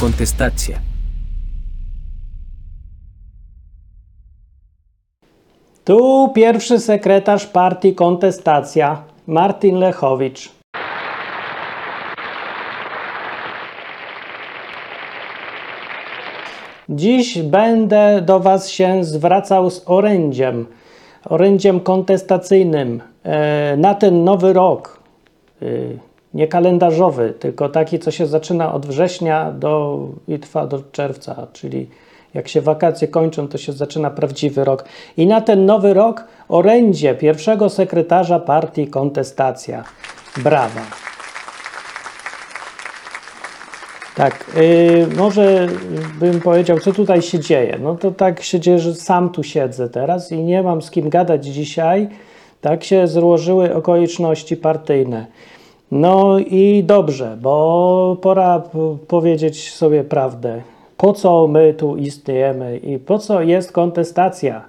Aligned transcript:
kontestacja. 0.00 0.78
Tu 5.84 6.30
pierwszy 6.34 6.78
sekretarz 6.78 7.46
partii 7.46 7.94
Kontestacja, 7.94 9.02
Martin 9.26 9.76
Lechowicz. 9.76 10.52
Dziś 16.88 17.42
będę 17.42 18.22
do 18.22 18.40
Was 18.40 18.68
się 18.68 19.04
zwracał 19.04 19.70
z 19.70 19.82
orędziem, 19.86 20.66
orędziem 21.24 21.80
kontestacyjnym 21.80 23.00
e, 23.22 23.76
na 23.76 23.94
ten 23.94 24.24
nowy 24.24 24.52
rok. 24.52 25.00
Nie 26.34 26.48
kalendarzowy, 26.48 27.34
tylko 27.38 27.68
taki, 27.68 27.98
co 27.98 28.10
się 28.10 28.26
zaczyna 28.26 28.74
od 28.74 28.86
września 28.86 29.52
do, 29.52 29.98
i 30.28 30.38
trwa 30.38 30.66
do 30.66 30.82
czerwca, 30.92 31.46
czyli 31.52 31.88
jak 32.34 32.48
się 32.48 32.60
wakacje 32.60 33.08
kończą, 33.08 33.48
to 33.48 33.58
się 33.58 33.72
zaczyna 33.72 34.10
prawdziwy 34.10 34.64
rok. 34.64 34.84
I 35.16 35.26
na 35.26 35.40
ten 35.40 35.66
nowy 35.66 35.94
rok 35.94 36.24
orędzie 36.48 37.14
pierwszego 37.14 37.68
sekretarza 37.68 38.38
partii 38.38 38.86
Kontestacja. 38.86 39.84
Brawa. 40.36 40.80
Tak, 44.16 44.44
yy, 44.56 45.06
może 45.16 45.68
bym 46.20 46.40
powiedział, 46.40 46.80
co 46.80 46.92
tutaj 46.92 47.22
się 47.22 47.38
dzieje. 47.38 47.78
No 47.82 47.94
to 47.94 48.10
tak 48.10 48.42
się 48.42 48.60
dzieje, 48.60 48.78
że 48.78 48.94
sam 48.94 49.30
tu 49.30 49.42
siedzę 49.42 49.88
teraz 49.88 50.32
i 50.32 50.42
nie 50.42 50.62
mam 50.62 50.82
z 50.82 50.90
kim 50.90 51.08
gadać 51.08 51.46
dzisiaj. 51.46 52.08
Tak 52.60 52.84
się 52.84 53.06
złożyły 53.06 53.74
okoliczności 53.74 54.56
partyjne. 54.56 55.26
No 55.90 56.38
i 56.38 56.84
dobrze, 56.86 57.36
bo 57.40 58.16
pora 58.22 58.62
powiedzieć 59.08 59.72
sobie 59.72 60.04
prawdę. 60.04 60.62
Po 60.96 61.12
co 61.12 61.46
my 61.46 61.74
tu 61.74 61.96
istniejemy 61.96 62.78
i 62.78 62.98
po 62.98 63.18
co 63.18 63.42
jest 63.42 63.72
kontestacja? 63.72 64.64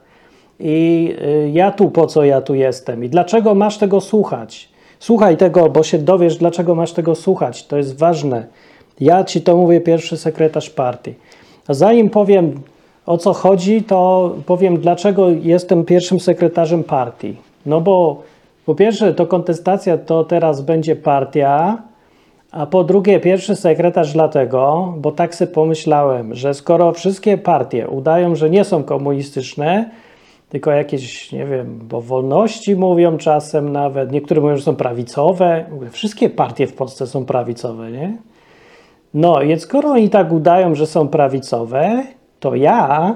I 0.60 1.14
y, 1.22 1.52
ja 1.54 1.72
tu, 1.72 1.90
po 1.90 2.08
co 2.08 2.24
ja 2.24 2.42
tu 2.42 2.56
jestem? 2.56 3.04
I 3.04 3.10
dlaczego 3.10 3.56
masz 3.56 3.78
tego 3.78 4.02
słuchać? 4.02 4.70
Słuchaj 5.00 5.38
tego, 5.38 5.70
bo 5.70 5.84
się 5.84 5.98
dowiesz, 5.98 6.38
dlaczego 6.38 6.76
masz 6.76 6.92
tego 6.94 7.16
słuchać. 7.16 7.68
To 7.68 7.78
jest 7.78 8.00
ważne. 8.00 8.48
Ja 9.00 9.24
ci 9.24 9.42
to 9.42 9.58
mówię, 9.58 9.82
pierwszy 9.82 10.18
sekretarz 10.18 10.70
partii. 10.70 11.14
Zanim 11.70 12.10
powiem 12.10 12.62
o 13.06 13.18
co 13.18 13.34
chodzi, 13.34 13.84
to 13.84 14.32
powiem, 14.46 14.78
dlaczego 14.78 15.30
jestem 15.30 15.86
pierwszym 15.86 16.20
sekretarzem 16.20 16.84
partii. 16.84 17.36
No 17.66 17.82
bo 17.82 18.22
po 18.66 18.76
pierwsze, 18.76 19.14
to 19.14 19.28
kontestacja 19.28 19.98
to 19.98 20.24
teraz 20.24 20.62
będzie 20.62 20.96
partia, 20.96 21.82
a 22.52 22.66
po 22.66 22.84
drugie, 22.84 23.20
pierwszy 23.20 23.56
sekretarz 23.56 24.14
dlatego, 24.14 24.94
bo 24.98 25.12
tak 25.12 25.36
sobie 25.36 25.52
pomyślałem, 25.52 26.36
że 26.36 26.54
skoro 26.54 26.94
wszystkie 26.94 27.38
partie 27.38 27.88
udają, 27.88 28.36
że 28.36 28.50
nie 28.50 28.64
są 28.64 28.84
komunistyczne, 28.84 29.90
tylko 30.50 30.72
jakieś, 30.72 31.32
nie 31.32 31.46
wiem, 31.46 31.80
bo 31.84 32.02
wolności 32.02 32.76
mówią 32.76 33.18
czasem 33.18 33.72
nawet, 33.72 34.12
niektórzy 34.12 34.42
mówią, 34.42 34.56
że 34.56 34.64
są 34.64 34.76
prawicowe, 34.76 35.66
wszystkie 35.92 36.30
partie 36.30 36.68
w 36.68 36.74
Polsce 36.74 37.08
są 37.08 37.26
prawicowe, 37.26 37.92
nie? 37.92 38.18
No, 39.14 39.40
więc 39.40 39.62
skoro 39.62 39.90
oni 39.90 40.10
tak 40.10 40.32
udają, 40.32 40.76
że 40.76 40.88
są 40.88 41.08
prawicowe, 41.08 42.04
to 42.40 42.56
ja, 42.56 43.16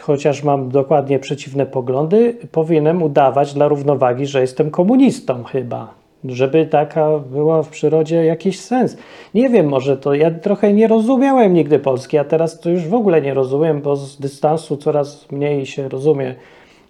chociaż 0.00 0.42
mam 0.42 0.68
dokładnie 0.68 1.18
przeciwne 1.18 1.66
poglądy, 1.66 2.36
powinienem 2.52 3.02
udawać 3.02 3.54
dla 3.54 3.68
równowagi, 3.68 4.26
że 4.26 4.40
jestem 4.40 4.70
komunistą 4.70 5.44
chyba. 5.44 5.94
Żeby 6.24 6.66
taka 6.66 7.18
była 7.18 7.62
w 7.62 7.68
przyrodzie 7.68 8.24
jakiś 8.24 8.60
sens. 8.60 8.96
Nie 9.34 9.48
wiem, 9.48 9.68
może 9.68 9.96
to 9.96 10.14
ja 10.14 10.30
trochę 10.30 10.72
nie 10.72 10.88
rozumiałem 10.88 11.54
nigdy 11.54 11.78
Polski, 11.78 12.18
a 12.18 12.24
teraz 12.24 12.60
to 12.60 12.70
już 12.70 12.88
w 12.88 12.94
ogóle 12.94 13.22
nie 13.22 13.34
rozumiem, 13.34 13.80
bo 13.80 13.96
z 13.96 14.20
dystansu 14.20 14.76
coraz 14.76 15.32
mniej 15.32 15.66
się 15.66 15.88
rozumie 15.88 16.34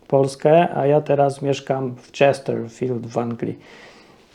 Polskę, 0.09 0.69
a 0.77 0.87
ja 0.87 1.01
teraz 1.01 1.43
mieszkam 1.43 1.95
w 1.97 2.19
Chesterfield 2.19 3.07
w 3.07 3.19
Anglii. 3.19 3.59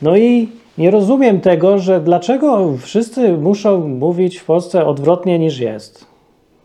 No 0.02 0.16
i 0.16 0.48
nie 0.78 0.90
rozumiem 0.90 1.40
tego, 1.40 1.78
że 1.78 2.00
dlaczego 2.00 2.76
wszyscy 2.78 3.32
muszą 3.32 3.88
mówić 3.88 4.38
w 4.38 4.44
Polsce 4.44 4.86
odwrotnie 4.86 5.38
niż 5.38 5.58
jest. 5.58 6.15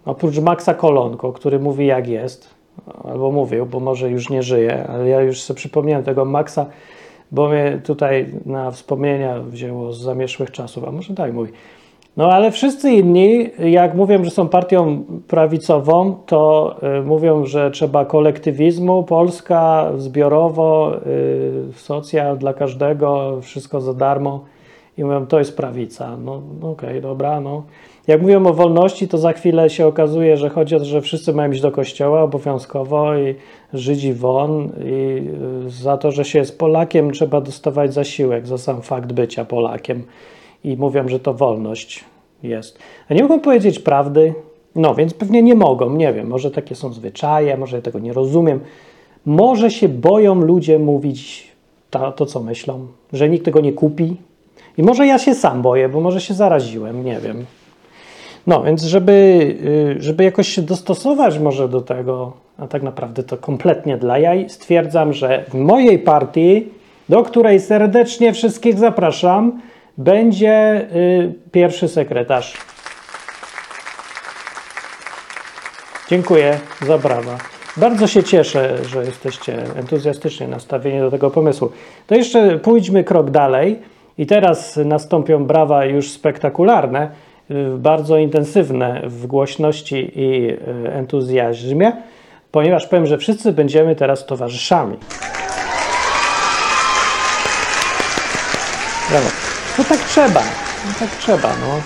Oprócz 0.06 0.40
Maxa 0.40 0.74
Kolonko, 0.74 1.34
który 1.34 1.60
mówi 1.60 1.86
jak 1.86 2.08
jest, 2.08 2.50
albo 3.04 3.32
mówił, 3.32 3.66
bo 3.66 3.80
może 3.80 4.10
już 4.10 4.30
nie 4.30 4.44
żyje, 4.44 4.88
ale 4.88 5.10
ja 5.10 5.22
już 5.22 5.42
sobie 5.42 5.58
przypomniałem 5.58 6.04
tego 6.04 6.26
Maxa, 6.26 6.66
bo 7.32 7.50
mnie 7.50 7.82
tutaj 7.84 8.34
na 8.46 8.72
wspomnienia 8.72 9.40
wzięło 9.40 9.94
z 9.94 10.02
zamieszłych 10.02 10.52
czasów, 10.52 10.84
a 10.88 10.92
może 10.92 11.16
tak 11.16 11.34
mówi. 11.34 11.52
No 12.18 12.32
ale 12.32 12.52
wszyscy 12.52 12.92
inni, 12.92 13.50
jak 13.60 13.96
mówią, 13.96 14.24
że 14.24 14.32
są 14.32 14.48
partią 14.48 15.04
prawicową, 15.28 16.18
to 16.26 16.76
y, 17.00 17.04
mówią, 17.04 17.46
że 17.46 17.72
trzeba 17.72 18.06
kolektywizmu, 18.06 19.04
Polska 19.04 19.92
zbiorowo, 19.98 20.94
y, 21.08 21.74
socjal 21.76 22.38
dla 22.38 22.54
każdego, 22.54 23.38
wszystko 23.42 23.82
za 23.82 23.94
darmo. 23.94 24.46
I 24.98 25.04
mówią, 25.04 25.28
to 25.28 25.40
jest 25.40 25.58
prawica. 25.58 26.18
No, 26.18 26.42
no 26.62 26.72
okej, 26.72 26.90
okay, 26.90 27.02
dobra, 27.02 27.42
no. 27.42 27.64
Jak 28.08 28.22
mówią 28.22 28.46
o 28.46 28.54
wolności, 28.54 29.08
to 29.08 29.18
za 29.18 29.34
chwilę 29.34 29.70
się 29.70 29.88
okazuje, 29.88 30.38
że 30.38 30.50
chodzi 30.50 30.76
o 30.76 30.80
to, 30.80 30.86
że 30.86 31.02
wszyscy 31.02 31.34
mają 31.34 31.52
iść 31.52 31.62
do 31.62 31.72
kościoła 31.72 32.22
obowiązkowo 32.22 33.18
i 33.18 33.36
Żydzi 33.74 34.14
won 34.14 34.70
i 34.86 35.28
y, 35.68 35.70
za 35.70 35.98
to, 35.98 36.12
że 36.12 36.26
się 36.26 36.40
jest 36.40 36.60
Polakiem, 36.60 37.12
trzeba 37.12 37.42
dostawać 37.42 37.94
zasiłek 37.94 38.48
za 38.48 38.58
sam 38.58 38.82
fakt 38.82 39.14
bycia 39.14 39.46
Polakiem 39.46 40.04
i 40.64 40.78
mówią, 40.78 41.08
że 41.08 41.20
to 41.20 41.34
wolność 41.34 42.06
jest. 42.44 42.80
A 43.10 43.14
nie 43.14 43.22
mogą 43.22 43.40
powiedzieć 43.40 43.80
prawdy? 43.80 44.34
No, 44.76 44.96
więc 44.96 45.14
pewnie 45.14 45.44
nie 45.44 45.56
mogą, 45.56 45.90
nie 45.90 46.14
wiem, 46.14 46.28
może 46.28 46.52
takie 46.52 46.76
są 46.76 46.94
zwyczaje, 46.94 47.58
może 47.58 47.76
ja 47.76 47.82
tego 47.82 48.00
nie 48.00 48.14
rozumiem. 48.14 48.60
Może 49.26 49.72
się 49.72 49.90
boją 49.90 50.36
ludzie 50.36 50.80
mówić 50.80 51.52
to, 51.90 52.12
to, 52.12 52.26
co 52.26 52.40
myślą, 52.40 52.88
że 53.14 53.30
nikt 53.30 53.46
tego 53.46 53.62
nie 53.62 53.74
kupi. 53.74 54.16
I 54.78 54.84
może 54.84 55.08
ja 55.08 55.20
się 55.20 55.36
sam 55.36 55.62
boję, 55.62 55.90
bo 55.90 56.02
może 56.02 56.22
się 56.22 56.34
zaraziłem, 56.34 57.06
nie 57.06 57.20
wiem. 57.20 57.46
No, 58.48 58.64
więc 58.64 58.84
żeby, 58.84 59.12
y, 59.98 60.02
żeby 60.02 60.24
jakoś 60.24 60.48
się 60.48 60.62
dostosować 60.62 61.40
może 61.40 61.70
do 61.70 61.82
tego, 61.82 62.34
a 62.58 62.68
tak 62.68 62.84
naprawdę 62.84 63.24
to 63.24 63.38
kompletnie 63.38 63.98
dla 63.98 64.18
jaj, 64.18 64.50
stwierdzam, 64.50 65.14
że 65.14 65.46
w 65.50 65.54
mojej 65.54 66.00
partii, 66.00 66.70
do 67.10 67.24
której 67.24 67.60
serdecznie 67.60 68.34
wszystkich 68.34 68.80
zapraszam, 68.80 69.62
będzie 69.98 70.82
y, 70.96 71.34
pierwszy 71.52 71.88
sekretarz. 71.88 72.58
Dziękuję 76.10 76.60
za 76.88 76.98
brawa. 76.98 77.38
Bardzo 77.78 78.08
się 78.08 78.24
cieszę, 78.24 78.78
że 78.86 79.06
jesteście 79.06 79.64
entuzjastycznie 79.76 80.48
nastawieni 80.48 81.00
do 81.00 81.12
tego 81.12 81.32
pomysłu. 81.32 81.72
To 82.08 82.16
jeszcze 82.16 82.60
pójdźmy 82.60 83.04
krok 83.04 83.30
dalej 83.30 83.80
i 84.18 84.26
teraz 84.26 84.80
nastąpią 84.86 85.46
brawa 85.46 85.86
już 85.86 86.12
spektakularne, 86.12 87.12
bardzo 87.78 88.18
intensywne 88.18 89.02
w 89.06 89.28
głośności 89.28 90.12
i 90.16 90.50
y, 90.50 90.58
entuzjazmie, 90.92 91.92
ponieważ 92.52 92.88
powiem, 92.88 93.06
że 93.06 93.18
wszyscy 93.18 93.52
będziemy 93.52 93.96
teraz 93.96 94.26
towarzyszami. 94.26 94.98
Brawo. 99.10 99.28
No 99.78 99.84
tak 99.84 100.00
trzeba, 100.00 100.42
no 100.88 100.94
tak 101.00 101.10
trzeba, 101.10 101.50
no. 101.50 101.82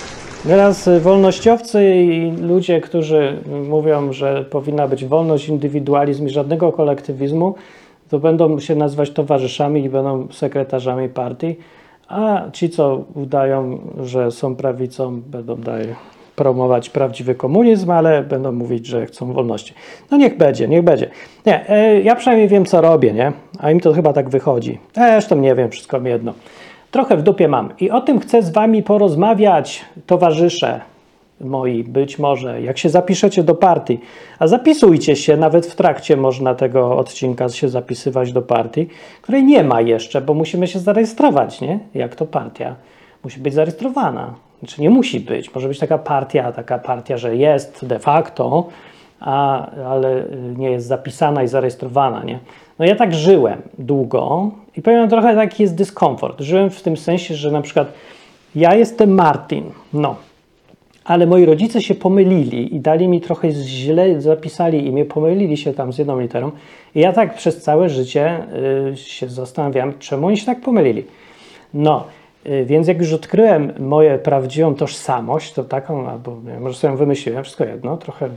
Teraz 0.47 0.89
wolnościowcy 1.01 1.95
i 1.95 2.31
ludzie, 2.31 2.81
którzy 2.81 3.37
mówią, 3.69 4.13
że 4.13 4.43
powinna 4.43 4.87
być 4.87 5.05
wolność, 5.05 5.49
indywidualizm 5.49 6.27
i 6.27 6.29
żadnego 6.29 6.71
kolektywizmu, 6.71 7.55
to 8.09 8.19
będą 8.19 8.59
się 8.59 8.75
nazywać 8.75 9.11
towarzyszami 9.11 9.83
i 9.83 9.89
będą 9.89 10.27
sekretarzami 10.31 11.09
partii, 11.09 11.55
a 12.07 12.41
ci, 12.53 12.69
co 12.69 13.03
udają, 13.15 13.79
że 14.03 14.31
są 14.31 14.55
prawicą, 14.55 15.21
będą 15.21 15.55
dalej 15.55 15.87
promować 16.35 16.89
prawdziwy 16.89 17.35
komunizm, 17.35 17.91
ale 17.91 18.23
będą 18.23 18.51
mówić, 18.51 18.85
że 18.85 19.05
chcą 19.05 19.33
wolności. 19.33 19.73
No 20.11 20.17
niech 20.17 20.37
będzie, 20.37 20.67
niech 20.67 20.83
będzie. 20.83 21.09
Nie, 21.45 21.69
e, 21.69 22.01
ja 22.01 22.15
przynajmniej 22.15 22.47
wiem, 22.47 22.65
co 22.65 22.81
robię, 22.81 23.13
nie? 23.13 23.31
A 23.59 23.71
im 23.71 23.79
to 23.79 23.93
chyba 23.93 24.13
tak 24.13 24.29
wychodzi. 24.29 24.79
Zresztą 24.93 25.35
nie 25.35 25.55
wiem, 25.55 25.71
wszystko 25.71 25.99
mi 25.99 26.09
jedno 26.09 26.33
trochę 26.95 27.17
w 27.17 27.23
dupie 27.23 27.47
mam. 27.47 27.69
I 27.79 27.91
o 27.91 28.01
tym 28.01 28.19
chcę 28.19 28.41
z 28.41 28.49
Wami 28.49 28.83
porozmawiać, 28.83 29.85
towarzysze 30.05 30.81
moi, 31.41 31.83
być 31.83 32.19
może, 32.19 32.61
jak 32.61 32.77
się 32.77 32.89
zapiszecie 32.89 33.43
do 33.43 33.55
partii. 33.55 33.99
A 34.39 34.47
zapisujcie 34.47 35.15
się, 35.15 35.37
nawet 35.37 35.65
w 35.65 35.75
trakcie 35.75 36.17
można 36.17 36.55
tego 36.55 36.97
odcinka 36.97 37.49
się 37.49 37.69
zapisywać 37.69 38.33
do 38.33 38.41
partii, 38.41 38.87
której 39.21 39.43
nie 39.43 39.63
ma 39.63 39.81
jeszcze, 39.81 40.21
bo 40.21 40.33
musimy 40.33 40.67
się 40.67 40.79
zarejestrować, 40.79 41.61
nie? 41.61 41.79
Jak 41.93 42.15
to 42.15 42.25
partia. 42.25 42.75
Musi 43.23 43.39
być 43.39 43.53
zarejestrowana. 43.53 44.33
Znaczy 44.59 44.81
nie 44.81 44.89
musi 44.89 45.19
być. 45.19 45.55
Może 45.55 45.67
być 45.67 45.79
taka 45.79 45.97
partia, 45.97 46.51
taka 46.51 46.79
partia, 46.79 47.17
że 47.17 47.35
jest 47.35 47.85
de 47.87 47.99
facto, 47.99 48.67
a, 49.19 49.67
ale 49.71 50.23
nie 50.57 50.71
jest 50.71 50.87
zapisana 50.87 51.43
i 51.43 51.47
zarejestrowana, 51.47 52.23
nie? 52.23 52.39
No 52.79 52.85
ja 52.85 52.95
tak 52.95 53.13
żyłem 53.13 53.61
długo 53.77 54.51
i 54.77 54.81
powiem 54.81 55.09
trochę 55.09 55.35
taki 55.35 55.63
jest 55.63 55.75
dyskomfort. 55.75 56.41
Żyłem 56.41 56.69
w 56.69 56.81
tym 56.81 56.97
sensie, 56.97 57.35
że 57.35 57.51
na 57.51 57.61
przykład 57.61 57.93
ja 58.55 58.75
jestem 58.75 59.13
Martin, 59.13 59.71
no, 59.93 60.15
ale 61.05 61.25
moi 61.25 61.45
rodzice 61.45 61.81
się 61.81 61.95
pomylili 61.95 62.75
i 62.75 62.79
dali 62.79 63.07
mi 63.07 63.21
trochę 63.21 63.51
źle, 63.51 64.21
zapisali 64.21 64.87
imię, 64.87 65.05
pomylili 65.05 65.57
się 65.57 65.73
tam 65.73 65.93
z 65.93 65.97
jedną 65.97 66.19
literą. 66.19 66.51
I 66.95 66.99
ja 66.99 67.13
tak 67.13 67.35
przez 67.35 67.61
całe 67.61 67.89
życie 67.89 68.43
y, 68.93 68.97
się 68.97 69.27
zastanawiam, 69.27 69.93
czemu 69.99 70.27
oni 70.27 70.37
się 70.37 70.45
tak 70.45 70.61
pomylili. 70.61 71.03
No, 71.73 72.03
y, 72.45 72.65
więc 72.65 72.87
jak 72.87 72.99
już 72.99 73.13
odkryłem 73.13 73.73
moją 73.79 74.19
prawdziwą 74.19 74.75
tożsamość, 74.75 75.53
to 75.53 75.63
taką, 75.63 76.09
albo 76.09 76.37
nie, 76.45 76.59
może 76.59 76.75
sobie 76.75 76.97
wymyśliłem, 76.97 77.43
wszystko 77.43 77.63
jedno, 77.63 77.97
trochę 77.97 78.29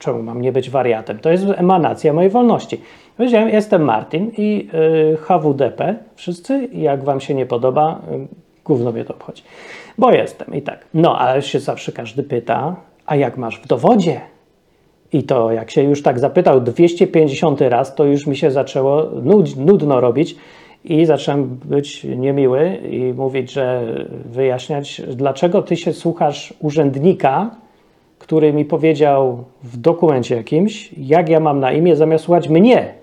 czemu 0.00 0.22
mam 0.22 0.42
nie 0.42 0.52
być 0.52 0.70
wariatem? 0.70 1.18
To 1.18 1.30
jest 1.30 1.44
emanacja 1.56 2.12
mojej 2.12 2.30
wolności. 2.30 2.80
Powiedziałem, 3.16 3.48
jestem 3.48 3.82
Martin 3.82 4.30
i 4.38 4.68
y, 5.14 5.16
HWDP, 5.16 5.94
wszyscy, 6.14 6.68
jak 6.72 7.04
wam 7.04 7.20
się 7.20 7.34
nie 7.34 7.46
podoba, 7.46 8.00
y, 8.12 8.26
gówno 8.64 8.92
mnie 8.92 9.04
to 9.04 9.14
obchodzi. 9.14 9.42
Bo 9.98 10.12
jestem 10.12 10.54
i 10.54 10.62
tak. 10.62 10.84
No, 10.94 11.18
ale 11.18 11.42
się 11.42 11.60
zawsze 11.60 11.92
każdy 11.92 12.22
pyta, 12.22 12.76
a 13.06 13.16
jak 13.16 13.36
masz 13.36 13.60
w 13.60 13.66
dowodzie? 13.66 14.20
I 15.12 15.22
to 15.22 15.52
jak 15.52 15.70
się 15.70 15.82
już 15.82 16.02
tak 16.02 16.18
zapytał 16.18 16.60
250 16.60 17.60
raz, 17.60 17.94
to 17.94 18.04
już 18.04 18.26
mi 18.26 18.36
się 18.36 18.50
zaczęło 18.50 19.02
nud, 19.22 19.56
nudno 19.56 20.00
robić 20.00 20.36
i 20.84 21.06
zacząłem 21.06 21.44
być 21.64 22.04
niemiły 22.04 22.76
i 22.90 23.12
mówić, 23.12 23.52
że 23.52 23.94
wyjaśniać, 24.24 25.02
dlaczego 25.16 25.62
ty 25.62 25.76
się 25.76 25.92
słuchasz 25.92 26.54
urzędnika, 26.60 27.50
który 28.18 28.52
mi 28.52 28.64
powiedział 28.64 29.44
w 29.62 29.76
dokumencie 29.76 30.36
jakimś, 30.36 30.92
jak 30.92 31.28
ja 31.28 31.40
mam 31.40 31.60
na 31.60 31.72
imię, 31.72 31.96
zamiast 31.96 32.24
słuchać 32.24 32.48
mnie. 32.48 33.01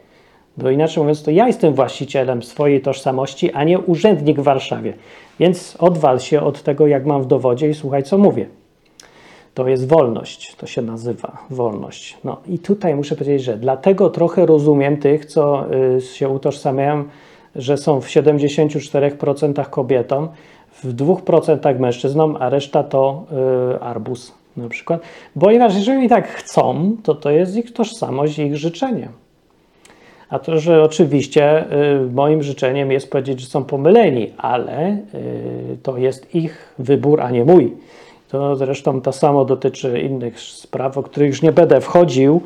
Bo 0.64 0.70
inaczej 0.70 1.04
mówiąc, 1.04 1.24
to 1.24 1.32
ja 1.32 1.48
jestem 1.48 1.74
właścicielem 1.74 2.44
swojej 2.44 2.82
tożsamości, 2.82 3.52
a 3.52 3.64
nie 3.64 3.80
urzędnik 3.80 4.40
w 4.40 4.44
Warszawie. 4.44 4.94
Więc 5.40 5.76
odwal 5.80 6.20
się 6.20 6.42
od 6.42 6.64
tego, 6.64 6.88
jak 6.88 7.06
mam 7.06 7.22
w 7.22 7.28
dowodzie 7.28 7.70
i 7.70 7.74
słuchaj, 7.74 8.04
co 8.04 8.18
mówię. 8.18 8.46
To 9.54 9.68
jest 9.68 9.88
wolność, 9.88 10.56
to 10.56 10.68
się 10.68 10.82
nazywa 10.82 11.38
wolność. 11.50 12.18
No 12.24 12.38
i 12.48 12.60
tutaj 12.60 12.96
muszę 12.96 13.16
powiedzieć, 13.16 13.44
że 13.44 13.58
dlatego 13.58 14.10
trochę 14.10 14.46
rozumiem 14.46 14.98
tych, 14.98 15.26
co 15.26 15.66
y, 15.98 16.02
się 16.02 16.30
utożsamiają, 16.30 17.04
że 17.56 17.78
są 17.78 18.02
w 18.02 18.08
74% 18.08 19.70
kobietą, 19.70 20.28
w 20.84 20.96
2% 20.96 21.80
mężczyznom, 21.80 22.38
a 22.40 22.50
reszta 22.50 22.84
to 22.84 23.26
y, 23.76 23.80
arbus 23.80 24.34
na 24.58 24.70
przykład. 24.70 25.02
Ponieważ 25.40 25.76
jeżeli 25.76 26.10
tak 26.10 26.28
chcą, 26.28 26.96
to 27.04 27.16
to 27.16 27.30
jest 27.30 27.56
ich 27.56 27.74
tożsamość, 27.74 28.40
ich 28.40 28.58
życzenie. 28.58 29.10
A 30.30 30.40
to, 30.40 30.60
że 30.60 30.84
oczywiście 30.84 31.66
y, 32.06 32.12
moim 32.14 32.44
życzeniem 32.44 32.92
jest 32.92 33.12
powiedzieć, 33.12 33.40
że 33.40 33.48
są 33.48 33.64
pomyleni, 33.64 34.34
ale 34.38 34.98
y, 35.14 35.78
to 35.84 35.98
jest 35.98 36.36
ich 36.36 36.74
wybór, 36.80 37.22
a 37.22 37.32
nie 37.32 37.46
mój. 37.46 37.74
To 38.30 38.56
zresztą 38.56 39.02
to 39.02 39.12
samo 39.12 39.46
dotyczy 39.46 40.00
innych 40.00 40.40
spraw, 40.40 40.98
o 40.98 41.04
których 41.04 41.30
już 41.30 41.42
nie 41.42 41.52
będę 41.52 41.82
wchodził, 41.82 42.42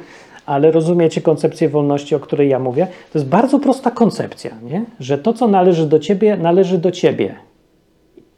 ale 0.45 0.71
rozumiecie 0.71 1.21
koncepcję 1.21 1.69
wolności, 1.69 2.15
o 2.15 2.19
której 2.19 2.50
ja 2.50 2.59
mówię? 2.59 2.88
To 3.13 3.19
jest 3.19 3.30
bardzo 3.30 3.59
prosta 3.59 3.91
koncepcja, 3.91 4.51
nie? 4.63 4.85
że 5.00 5.18
to, 5.18 5.33
co 5.33 5.47
należy 5.47 5.88
do 5.88 6.00
ciebie, 6.00 6.38
należy 6.38 6.77
do 6.77 6.91
ciebie 6.91 7.35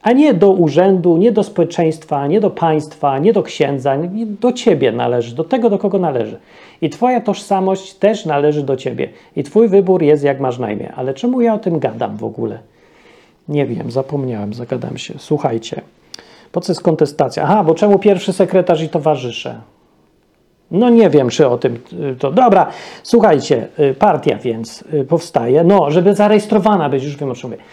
a 0.06 0.12
nie 0.12 0.34
do 0.34 0.52
urzędu, 0.52 1.18
nie 1.18 1.32
do 1.32 1.44
społeczeństwa, 1.44 2.28
nie 2.28 2.40
do 2.40 2.50
państwa, 2.50 3.20
nie 3.20 3.34
do 3.34 3.44
księdza, 3.44 3.96
nie 3.96 4.26
do 4.26 4.52
ciebie 4.52 4.92
należy, 4.92 5.36
do 5.36 5.44
tego, 5.44 5.70
do 5.70 5.78
kogo 5.78 6.00
należy. 6.00 6.40
I 6.82 6.90
twoja 6.90 7.22
tożsamość 7.22 7.94
też 7.94 8.26
należy 8.26 8.64
do 8.64 8.78
ciebie. 8.78 9.10
I 9.36 9.44
twój 9.44 9.68
wybór 9.68 10.04
jest, 10.04 10.24
jak 10.24 10.40
masz 10.40 10.60
na 10.60 10.72
imię. 10.72 10.94
Ale 10.96 11.14
czemu 11.14 11.42
ja 11.42 11.54
o 11.54 11.60
tym 11.60 11.80
gadam 11.80 12.18
w 12.18 12.24
ogóle? 12.24 12.60
Nie 13.48 13.66
wiem, 13.66 13.92
zapomniałem, 13.92 14.54
zagadam 14.54 14.98
się. 14.98 15.14
Słuchajcie, 15.18 15.82
po 16.52 16.62
co 16.62 16.72
jest 16.72 16.82
kontestacja? 16.82 17.44
Aha, 17.44 17.64
bo 17.64 17.76
czemu 17.76 18.00
pierwszy 18.00 18.34
sekretarz 18.34 18.82
i 18.82 18.90
towarzysze? 18.90 19.62
No 20.72 20.90
nie 20.90 21.10
wiem, 21.10 21.30
czy 21.30 21.48
o 21.48 21.58
tym 21.58 21.80
to. 22.20 22.32
Dobra, 22.32 22.68
słuchajcie, 23.04 23.68
y, 23.80 23.94
partia 23.94 24.38
więc 24.38 24.84
y, 24.94 25.06
powstaje. 25.06 25.64
No, 25.64 25.92
żeby 25.92 26.16
zarejestrowana 26.16 26.90
być, 26.90 27.04
już 27.04 27.18
wiem 27.18 27.32
o 27.32 27.36
czym 27.36 27.50
mówię. 27.50 27.64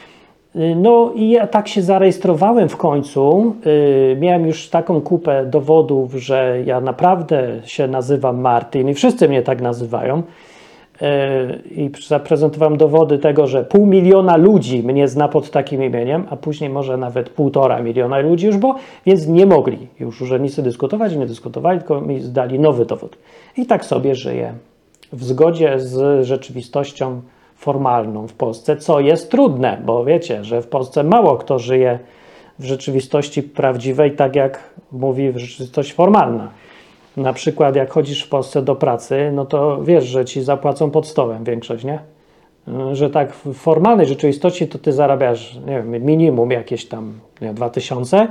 No 0.55 1.13
i 1.15 1.31
ja 1.31 1.47
tak 1.47 1.69
się 1.69 1.83
zarejestrowałem 1.83 2.69
w 2.69 2.77
końcu. 2.77 3.55
Y, 3.67 4.17
miałem 4.21 4.47
już 4.47 4.69
taką 4.69 5.01
kupę 5.01 5.47
dowodów, 5.47 6.15
że 6.15 6.63
ja 6.67 6.81
naprawdę 6.81 7.61
się 7.65 7.89
nazywam 7.89 8.41
Martin 8.41 8.89
i 8.89 8.95
wszyscy 8.95 9.29
mnie 9.29 9.43
tak 9.43 9.61
nazywają. 9.61 10.19
Y, 10.19 11.05
I 11.71 11.91
zaprezentowałem 12.07 12.77
dowody 12.77 13.19
tego, 13.19 13.47
że 13.47 13.65
pół 13.65 13.87
miliona 13.87 14.37
ludzi 14.37 14.83
mnie 14.83 15.09
zna 15.09 15.29
pod 15.29 15.51
takim 15.51 15.83
imieniem, 15.83 16.27
a 16.31 16.37
później 16.37 16.71
może 16.71 16.97
nawet 16.97 17.31
półtora 17.31 17.83
miliona 17.83 18.19
ludzi 18.19 18.47
już, 18.47 18.57
bo 18.57 18.75
więc 19.07 19.27
nie 19.27 19.47
mogli 19.47 19.79
już 20.01 20.23
urzędnicy 20.23 20.63
dyskutować, 20.63 21.17
nie 21.17 21.27
dyskutowali, 21.27 21.79
tylko 21.79 22.01
mi 22.01 22.21
zdali 22.21 22.59
nowy 22.59 22.87
dowód. 22.87 23.17
I 23.57 23.67
tak 23.67 23.85
sobie 23.85 24.15
żyję 24.15 24.53
w 25.13 25.25
zgodzie 25.25 25.81
z 25.81 26.27
rzeczywistością 26.27 27.21
formalną 27.63 28.29
w 28.29 28.33
Polsce, 28.33 28.77
co 28.77 29.01
jest 29.01 29.31
trudne, 29.31 29.83
bo 29.85 30.05
wiecie, 30.05 30.45
że 30.45 30.63
w 30.63 30.67
Polsce 30.67 31.05
mało 31.05 31.37
kto 31.37 31.59
żyje 31.59 31.99
w 32.59 32.65
rzeczywistości 32.65 33.43
prawdziwej, 33.43 34.17
tak 34.17 34.37
jak 34.37 34.71
mówi 34.93 35.33
rzeczywistość 35.37 35.93
formalna. 35.93 36.51
Na 37.17 37.33
przykład, 37.33 37.77
jak 37.77 37.91
chodzisz 37.91 38.25
w 38.25 38.29
Polsce 38.29 38.63
do 38.63 38.75
pracy, 38.77 39.31
no 39.35 39.45
to 39.45 39.85
wiesz, 39.85 40.05
że 40.05 40.25
ci 40.25 40.43
zapłacą 40.43 40.91
pod 40.91 41.07
stołem 41.07 41.45
większość, 41.45 41.85
nie? 41.85 41.99
Że 42.93 43.11
tak 43.11 43.33
w 43.33 43.55
formalnej 43.55 44.07
rzeczywistości 44.07 44.69
to 44.69 44.79
ty 44.79 44.93
zarabiasz, 44.93 45.55
nie 45.67 45.83
wiem, 45.83 46.05
minimum 46.05 46.51
jakieś 46.51 46.87
tam 46.87 47.13
nie, 47.41 47.55
2000, 47.55 48.29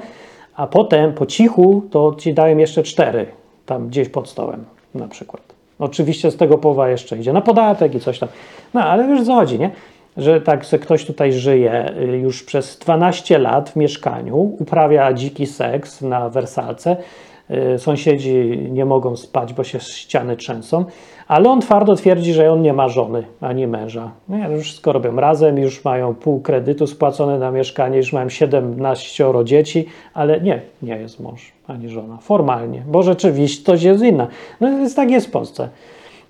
a 0.55 0.67
potem 0.67 1.13
po 1.13 1.25
cichu 1.25 1.83
to 1.91 2.15
ci 2.17 2.33
dają 2.33 2.57
jeszcze 2.57 2.83
cztery, 2.83 3.25
tam 3.65 3.87
gdzieś 3.87 4.09
pod 4.09 4.29
stołem 4.29 4.65
na 4.95 5.07
przykład. 5.07 5.50
Oczywiście 5.81 6.31
z 6.31 6.37
tego 6.37 6.57
połowa 6.57 6.89
jeszcze 6.89 7.17
idzie 7.17 7.33
na 7.33 7.41
podatek 7.41 7.95
i 7.95 7.99
coś 7.99 8.19
tam. 8.19 8.29
No 8.73 8.83
ale 8.83 9.07
wiesz 9.07 9.25
co 9.25 9.33
chodzi, 9.33 9.59
nie? 9.59 9.71
Że 10.17 10.41
tak, 10.41 10.63
że 10.63 10.79
ktoś 10.79 11.05
tutaj 11.05 11.33
żyje 11.33 11.93
y, 11.99 12.17
już 12.17 12.43
przez 12.43 12.77
12 12.77 13.37
lat 13.37 13.69
w 13.69 13.75
mieszkaniu, 13.75 14.35
uprawia 14.59 15.13
dziki 15.13 15.45
seks 15.45 16.01
na 16.01 16.29
wersalce, 16.29 16.97
sąsiedzi 17.77 18.67
nie 18.71 18.85
mogą 18.85 19.15
spać, 19.15 19.53
bo 19.53 19.63
się 19.63 19.79
ściany 19.79 20.37
trzęsą, 20.37 20.85
ale 21.27 21.49
on 21.49 21.61
twardo 21.61 21.95
twierdzi, 21.95 22.33
że 22.33 22.51
on 22.51 22.61
nie 22.61 22.73
ma 22.73 22.89
żony 22.89 23.23
ani 23.41 23.67
męża. 23.67 24.11
No, 24.29 24.49
już 24.49 24.63
wszystko 24.63 24.93
robią 24.93 25.15
razem, 25.15 25.57
już 25.57 25.85
mają 25.85 26.15
pół 26.15 26.41
kredytu 26.41 26.87
spłacone 26.87 27.39
na 27.39 27.51
mieszkanie, 27.51 27.97
już 27.97 28.13
mają 28.13 28.29
17 28.29 29.33
dzieci, 29.43 29.85
ale 30.13 30.41
nie, 30.41 30.61
nie 30.81 30.97
jest 30.97 31.19
mąż 31.19 31.51
ani 31.67 31.89
żona, 31.89 32.17
formalnie, 32.17 32.83
bo 32.87 33.03
rzeczywistość 33.03 33.83
jest 33.83 34.03
inna. 34.03 34.27
No 34.61 34.67
więc 34.67 34.95
tak 34.95 35.11
jest 35.11 35.27
w 35.27 35.31
Polsce. 35.31 35.69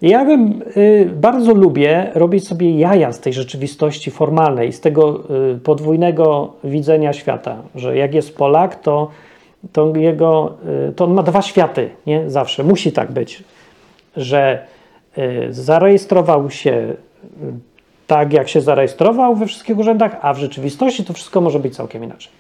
Ja 0.02 0.26
bym 0.26 0.62
y, 0.78 1.10
bardzo 1.16 1.54
lubię 1.54 2.12
robić 2.16 2.48
sobie 2.48 2.78
jaja 2.80 3.12
z 3.12 3.20
tej 3.20 3.34
rzeczywistości 3.34 4.12
formalnej, 4.12 4.74
z 4.74 4.82
tego 4.82 5.24
y, 5.56 5.60
podwójnego 5.60 6.54
widzenia 6.64 7.14
świata, 7.14 7.58
że 7.76 7.98
jak 7.98 8.14
jest 8.14 8.38
Polak, 8.38 8.82
to, 8.82 9.10
to, 9.72 9.96
jego, 9.96 10.54
y, 10.90 10.94
to 10.94 11.06
on 11.06 11.14
ma 11.14 11.24
dwa 11.24 11.42
światy, 11.42 11.90
nie? 12.08 12.30
Zawsze 12.30 12.64
musi 12.64 12.92
tak 12.92 13.12
być, 13.12 13.44
że 14.18 14.66
y, 15.18 15.48
zarejestrował 15.54 16.50
się 16.50 16.72
y, 16.72 16.96
tak, 18.08 18.34
jak 18.34 18.50
się 18.50 18.62
zarejestrował 18.62 19.36
we 19.36 19.46
wszystkich 19.46 19.78
urzędach, 19.78 20.18
a 20.22 20.34
w 20.34 20.38
rzeczywistości 20.38 21.06
to 21.06 21.14
wszystko 21.14 21.42
może 21.42 21.60
być 21.60 21.76
całkiem 21.76 22.04
inaczej. 22.04 22.32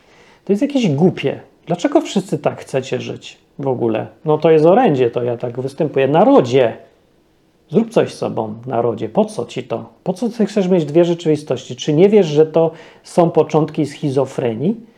To 0.46 0.54
jest 0.54 0.62
jakieś 0.62 0.90
głupie. 0.90 1.40
Dlaczego 1.66 2.02
wszyscy 2.02 2.38
tak 2.38 2.62
chcecie 2.62 3.02
żyć 3.02 3.38
w 3.60 3.68
ogóle? 3.68 4.08
No 4.26 4.38
to 4.38 4.52
jest 4.52 4.66
orędzie, 4.66 5.12
to 5.12 5.24
ja 5.24 5.38
tak 5.38 5.60
występuję. 5.60 6.08
Narodzie, 6.08 6.78
zrób 7.70 7.90
coś 7.90 8.14
z 8.14 8.18
sobą, 8.18 8.54
narodzie. 8.66 9.10
Po 9.10 9.26
co 9.26 9.46
ci 9.46 9.64
to? 9.64 9.90
Po 10.04 10.14
co 10.14 10.30
ty 10.30 10.46
chcesz 10.46 10.68
mieć 10.68 10.86
dwie 10.86 11.06
rzeczywistości? 11.06 11.76
Czy 11.76 11.94
nie 11.94 12.10
wiesz, 12.10 12.28
że 12.28 12.46
to 12.46 12.72
są 13.04 13.30
początki 13.30 13.86
schizofrenii? 13.86 14.91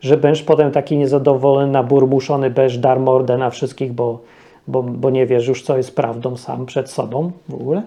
Że 0.00 0.16
będziesz 0.16 0.42
potem 0.44 0.72
taki 0.72 0.96
niezadowolony, 0.96 1.72
naburmuszony, 1.72 2.50
będziesz 2.50 2.78
dar 2.78 3.00
mordę 3.00 3.38
na 3.38 3.50
wszystkich, 3.50 3.92
bo, 3.92 4.20
bo, 4.68 4.82
bo 4.82 5.10
nie 5.10 5.26
wiesz 5.26 5.48
już, 5.48 5.62
co 5.62 5.76
jest 5.76 5.96
prawdą 5.96 6.36
sam 6.36 6.66
przed 6.66 6.90
sobą 6.90 7.30
w 7.48 7.54
ogóle? 7.54 7.82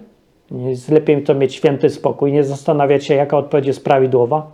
Jest 0.51 0.89
lepiej 0.89 1.23
to 1.23 1.35
mieć 1.35 1.55
święty 1.55 1.89
spokój, 1.89 2.31
nie 2.31 2.43
zastanawiać 2.43 3.05
się, 3.05 3.13
jaka 3.13 3.37
odpowiedź 3.37 3.67
jest 3.67 3.83
prawidłowa, 3.83 4.51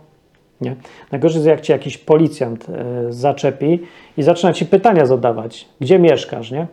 nie? 0.60 0.76
Najgorzej 1.12 1.36
jest, 1.36 1.46
jak 1.46 1.60
cię 1.60 1.72
jakiś 1.72 1.98
policjant 1.98 2.66
y, 3.08 3.12
zaczepi 3.12 3.80
i 4.16 4.22
zaczyna 4.22 4.52
ci 4.52 4.66
pytania 4.66 5.06
zadawać. 5.06 5.68
Gdzie 5.80 5.98
mieszkasz, 5.98 6.50
nie? 6.50 6.66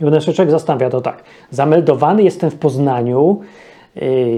I 0.00 0.22
się 0.22 0.32
człowiek 0.32 0.50
zastanawia, 0.50 0.90
to 0.90 1.00
tak, 1.00 1.22
zameldowany 1.50 2.22
jestem 2.22 2.50
w 2.50 2.58
Poznaniu, 2.58 3.40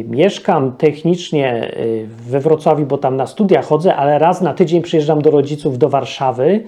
mieszkam 0.05 0.73
technicznie 0.73 1.77
y, 1.77 2.09
we 2.29 2.41
Wrocławiu, 2.41 2.87
bo 2.87 2.99
tam 2.99 3.17
na 3.17 3.27
studia 3.27 3.63
chodzę, 3.63 3.97
ale 3.97 4.19
raz 4.19 4.41
na 4.41 4.55
tydzień 4.55 4.83
przyjeżdżam 4.83 5.23
do 5.23 5.31
rodziców 5.31 5.79
do 5.79 5.89
Warszawy, 5.89 6.65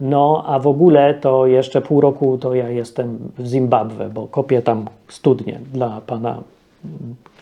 no 0.00 0.44
a 0.46 0.58
w 0.58 0.66
ogóle 0.66 1.14
to 1.14 1.46
jeszcze 1.46 1.80
pół 1.80 2.00
roku 2.00 2.38
to 2.38 2.54
ja 2.54 2.68
jestem 2.68 3.18
w 3.38 3.46
Zimbabwe, 3.46 4.10
bo 4.10 4.26
kopię 4.26 4.62
tam 4.62 4.86
studnie 5.08 5.60
dla 5.72 6.00
pana 6.06 6.42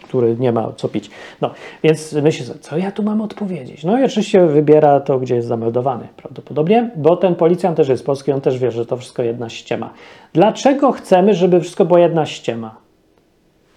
który 0.03 0.37
nie 0.37 0.53
ma 0.53 0.73
co 0.77 0.89
pić. 0.89 1.11
No, 1.41 1.51
więc 1.83 2.13
myślę 2.13 2.47
sobie, 2.47 2.61
co 2.61 2.79
ja 2.79 2.93
tu 2.93 3.03
mam 3.03 3.21
odpowiedzieć? 3.21 3.85
No 3.85 3.99
i 4.01 4.05
oczywiście 4.05 4.47
wybiera 4.47 5.01
to, 5.01 5.19
gdzie 5.19 5.35
jest 5.35 5.49
zameldowany 5.49 6.09
prawdopodobnie, 6.17 6.91
bo 6.97 7.17
ten 7.17 7.35
policjant 7.35 7.77
też 7.77 7.89
jest 7.89 8.07
polski, 8.07 8.33
on 8.33 8.41
też 8.41 8.59
wie, 8.59 8.71
że 8.71 8.87
to 8.87 8.97
wszystko 8.97 9.23
jedna 9.23 9.49
ściema. 9.49 9.91
Dlaczego 10.33 10.93
chcemy, 10.93 11.35
żeby 11.35 11.61
wszystko 11.61 11.85
była 11.85 12.01
jedna 12.01 12.27
ściema? 12.27 12.75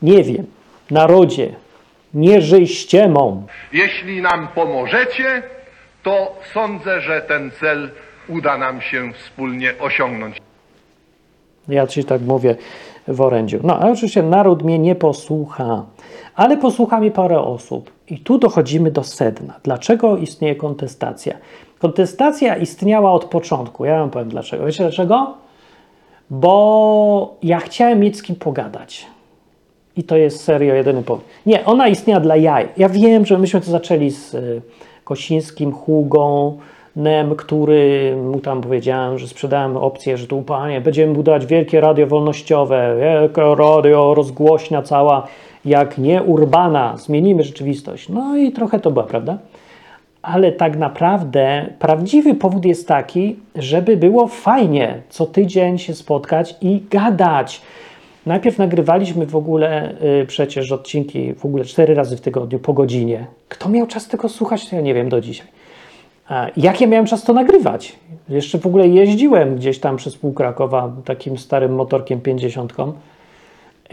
Nie 0.02 0.24
wiem. 0.24 0.46
Narodzie, 0.92 1.56
nie 2.14 2.42
żyj 2.42 2.68
ściemą. 2.68 3.46
Jeśli 3.74 4.22
nam 4.22 4.48
pomożecie, 4.48 5.44
to 6.04 6.36
sądzę, 6.54 7.02
że 7.02 7.22
ten 7.22 7.52
cel 7.60 7.90
uda 8.30 8.58
nam 8.58 8.82
się 8.82 9.14
wspólnie 9.14 9.74
osiągnąć. 9.80 10.38
Ja 11.68 11.88
ci 11.88 12.04
tak 12.04 12.22
mówię 12.22 12.56
w 13.08 13.22
orędziu. 13.22 13.60
No, 13.64 13.80
ale 13.80 13.92
oczywiście 13.92 14.24
naród 14.24 14.64
mnie 14.64 14.80
nie 14.80 14.96
posłucha, 14.96 15.86
ale 16.36 16.58
posłucha 16.58 17.00
mnie 17.00 17.12
parę 17.12 17.40
osób. 17.40 17.92
I 18.08 18.20
tu 18.20 18.38
dochodzimy 18.38 18.92
do 18.92 19.04
sedna. 19.04 19.54
Dlaczego 19.64 20.18
istnieje 20.18 20.56
kontestacja? 20.56 21.38
Kontestacja 21.80 22.58
istniała 22.58 23.12
od 23.12 23.26
początku. 23.26 23.86
Ja 23.86 24.00
wam 24.00 24.10
powiem 24.10 24.30
dlaczego. 24.30 24.66
Wiecie 24.66 24.84
dlaczego? 24.84 25.34
Bo 26.30 27.38
ja 27.44 27.60
chciałem 27.60 28.00
mieć 28.00 28.18
z 28.18 28.24
kim 28.24 28.36
pogadać. 28.36 29.08
I 30.00 30.04
to 30.04 30.18
jest 30.18 30.44
serio 30.44 30.74
jedyny 30.74 31.04
powód. 31.04 31.26
Nie, 31.46 31.66
ona 31.66 31.88
istniała 31.88 32.20
dla 32.20 32.36
jaj. 32.36 32.68
Ja 32.78 32.90
wiem, 32.90 33.26
że 33.26 33.38
myśmy 33.38 33.62
to 33.62 33.72
zaczęli 33.72 34.10
z 34.10 34.34
y, 34.34 34.62
Kosińskim, 35.04 35.72
Hugą, 35.72 36.58
Nem, 36.96 37.36
który 37.36 38.16
mu 38.32 38.40
tam 38.40 38.62
powiedziałem, 38.62 39.20
że 39.20 39.28
sprzedałem 39.28 39.78
opcję, 39.78 40.18
że 40.18 40.28
tu 40.28 40.42
panie, 40.42 40.82
będziemy 40.82 41.14
budować 41.14 41.46
wielkie 41.46 41.82
radio 41.82 42.08
wolnościowe, 42.08 42.96
wielkie 43.00 43.56
radio, 43.56 44.14
rozgłośnia 44.14 44.82
cała, 44.82 45.28
jak 45.66 45.98
nie 45.98 46.24
urbana, 46.24 46.98
zmienimy 46.98 47.44
rzeczywistość. 47.44 48.10
No 48.10 48.38
i 48.38 48.52
trochę 48.52 48.80
to 48.80 48.92
była, 48.92 49.06
prawda? 49.06 49.38
Ale 50.22 50.52
tak 50.52 50.78
naprawdę 50.78 51.66
prawdziwy 51.80 52.36
powód 52.36 52.66
jest 52.66 52.88
taki, 52.88 53.36
żeby 53.56 53.98
było 53.98 54.28
fajnie 54.28 55.02
co 55.10 55.26
tydzień 55.26 55.78
się 55.78 55.94
spotkać 55.94 56.56
i 56.62 56.82
gadać. 56.92 57.62
Najpierw 58.30 58.58
nagrywaliśmy 58.58 59.26
w 59.26 59.36
ogóle 59.36 59.94
y, 60.22 60.26
przecież 60.26 60.72
odcinki 60.72 61.34
w 61.34 61.46
ogóle 61.46 61.66
cztery 61.66 61.96
razy 61.96 62.18
w 62.18 62.22
tygodniu 62.22 62.60
po 62.60 62.74
godzinie. 62.74 63.28
Kto 63.48 63.70
miał 63.70 63.88
czas 63.88 64.08
tego 64.08 64.30
słuchać, 64.30 64.70
to 64.70 64.76
ja 64.76 64.82
nie 64.82 64.94
wiem 64.94 65.10
do 65.10 65.22
dzisiaj. 65.22 65.48
A 66.28 66.48
jak 66.58 66.82
ja 66.82 66.88
miałem 66.88 67.06
czas 67.06 67.24
to 67.24 67.34
nagrywać? 67.34 67.96
Jeszcze 68.30 68.58
w 68.58 68.66
ogóle 68.66 68.88
jeździłem 68.88 69.56
gdzieś 69.56 69.80
tam 69.80 69.98
przez 69.98 70.18
pół 70.18 70.34
Krakowa 70.34 70.92
takim 71.06 71.38
starym 71.38 71.76
motorkiem 71.76 72.22
50, 72.22 72.74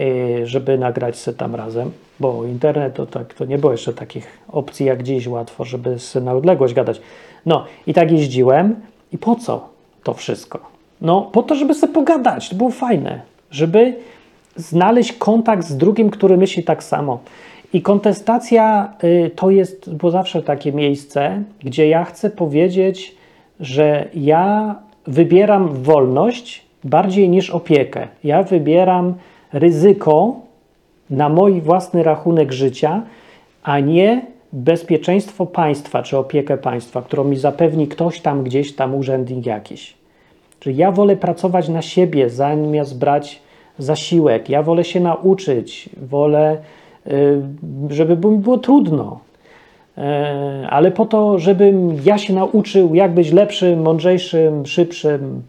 y, 0.01 0.47
żeby 0.47 0.77
nagrać 0.77 1.17
se 1.17 1.33
tam 1.33 1.55
razem, 1.55 1.91
bo 2.19 2.45
internet 2.45 2.93
to 2.93 3.05
tak, 3.05 3.33
to 3.33 3.45
nie 3.45 3.57
było 3.57 3.71
jeszcze 3.71 3.93
takich 3.93 4.39
opcji 4.47 4.85
jak 4.85 5.03
dziś 5.03 5.27
łatwo, 5.27 5.65
żeby 5.65 5.99
se 5.99 6.21
na 6.21 6.33
odległość 6.33 6.73
gadać. 6.73 7.01
No 7.45 7.65
i 7.87 7.93
tak 7.93 8.11
jeździłem 8.11 8.75
i 9.11 9.17
po 9.17 9.35
co 9.35 9.69
to 10.03 10.13
wszystko? 10.13 10.59
No 11.01 11.21
po 11.21 11.43
to, 11.43 11.55
żeby 11.55 11.73
sobie 11.73 11.93
pogadać, 11.93 12.49
to 12.49 12.55
było 12.55 12.71
fajne, 12.71 13.21
żeby 13.51 13.95
znaleźć 14.57 15.13
kontakt 15.13 15.67
z 15.67 15.77
drugim, 15.77 16.09
który 16.09 16.37
myśli 16.37 16.63
tak 16.63 16.83
samo. 16.83 17.19
I 17.73 17.81
kontestacja 17.81 18.93
y, 19.03 19.31
to 19.35 19.49
jest, 19.49 19.95
bo 19.95 20.11
zawsze 20.11 20.43
takie 20.43 20.71
miejsce, 20.71 21.43
gdzie 21.59 21.87
ja 21.87 22.03
chcę 22.03 22.29
powiedzieć, 22.29 23.15
że 23.59 24.07
ja 24.13 24.75
wybieram 25.07 25.83
wolność 25.83 26.65
bardziej 26.83 27.29
niż 27.29 27.49
opiekę. 27.49 28.07
Ja 28.23 28.43
wybieram 28.43 29.13
ryzyko 29.53 30.35
na 31.09 31.29
mój 31.29 31.61
własny 31.61 32.03
rachunek 32.03 32.51
życia, 32.51 33.01
a 33.63 33.79
nie 33.79 34.21
bezpieczeństwo 34.53 35.45
państwa 35.45 36.03
czy 36.03 36.17
opiekę 36.17 36.57
państwa, 36.57 37.01
którą 37.01 37.23
mi 37.23 37.37
zapewni 37.37 37.87
ktoś 37.87 38.19
tam 38.21 38.43
gdzieś 38.43 38.75
tam 38.75 38.95
urzędnik 38.95 39.45
jakiś. 39.45 39.93
Czyli 40.59 40.77
ja 40.77 40.91
wolę 40.91 41.15
pracować 41.15 41.69
na 41.69 41.81
siebie, 41.81 42.29
zamiast 42.29 42.99
brać 42.99 43.41
zasiłek. 43.77 44.49
Ja 44.49 44.63
wolę 44.63 44.83
się 44.83 44.99
nauczyć, 44.99 45.89
wolę, 45.97 46.57
y, 47.07 47.41
żeby 47.89 48.15
było 48.15 48.57
trudno. 48.57 49.19
E, 49.97 50.67
ale 50.69 50.91
po 50.91 51.05
to, 51.05 51.39
żebym 51.39 51.97
ja 52.05 52.17
się 52.17 52.33
nauczył, 52.33 52.95
jak 52.95 53.13
być 53.13 53.31
lepszym, 53.31 53.81
mądrzejszym, 53.81 54.65
szybszym, 54.65 55.43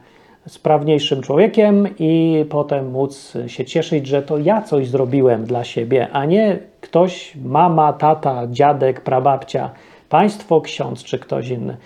sprawniejszym 0.47 1.23
człowiekiem 1.23 1.88
i 1.99 2.44
potem 2.50 2.90
móc 2.90 3.35
się 3.47 3.64
cieszyć, 3.64 4.06
że 4.06 4.23
to 4.23 4.38
ja 4.38 4.62
coś 4.62 4.88
zrobiłem 4.88 5.44
dla 5.44 5.64
siebie, 5.64 6.08
a 6.12 6.25
nie 6.25 6.58
ktoś, 6.80 7.37
mama, 7.44 7.92
tata, 7.92 8.47
dziadek, 8.50 9.00
prababcia, 9.00 9.70
państwo, 10.08 10.61
ksiądz 10.61 11.04
czy 11.04 11.18
ktoś 11.18 11.49
inny. 11.49 11.76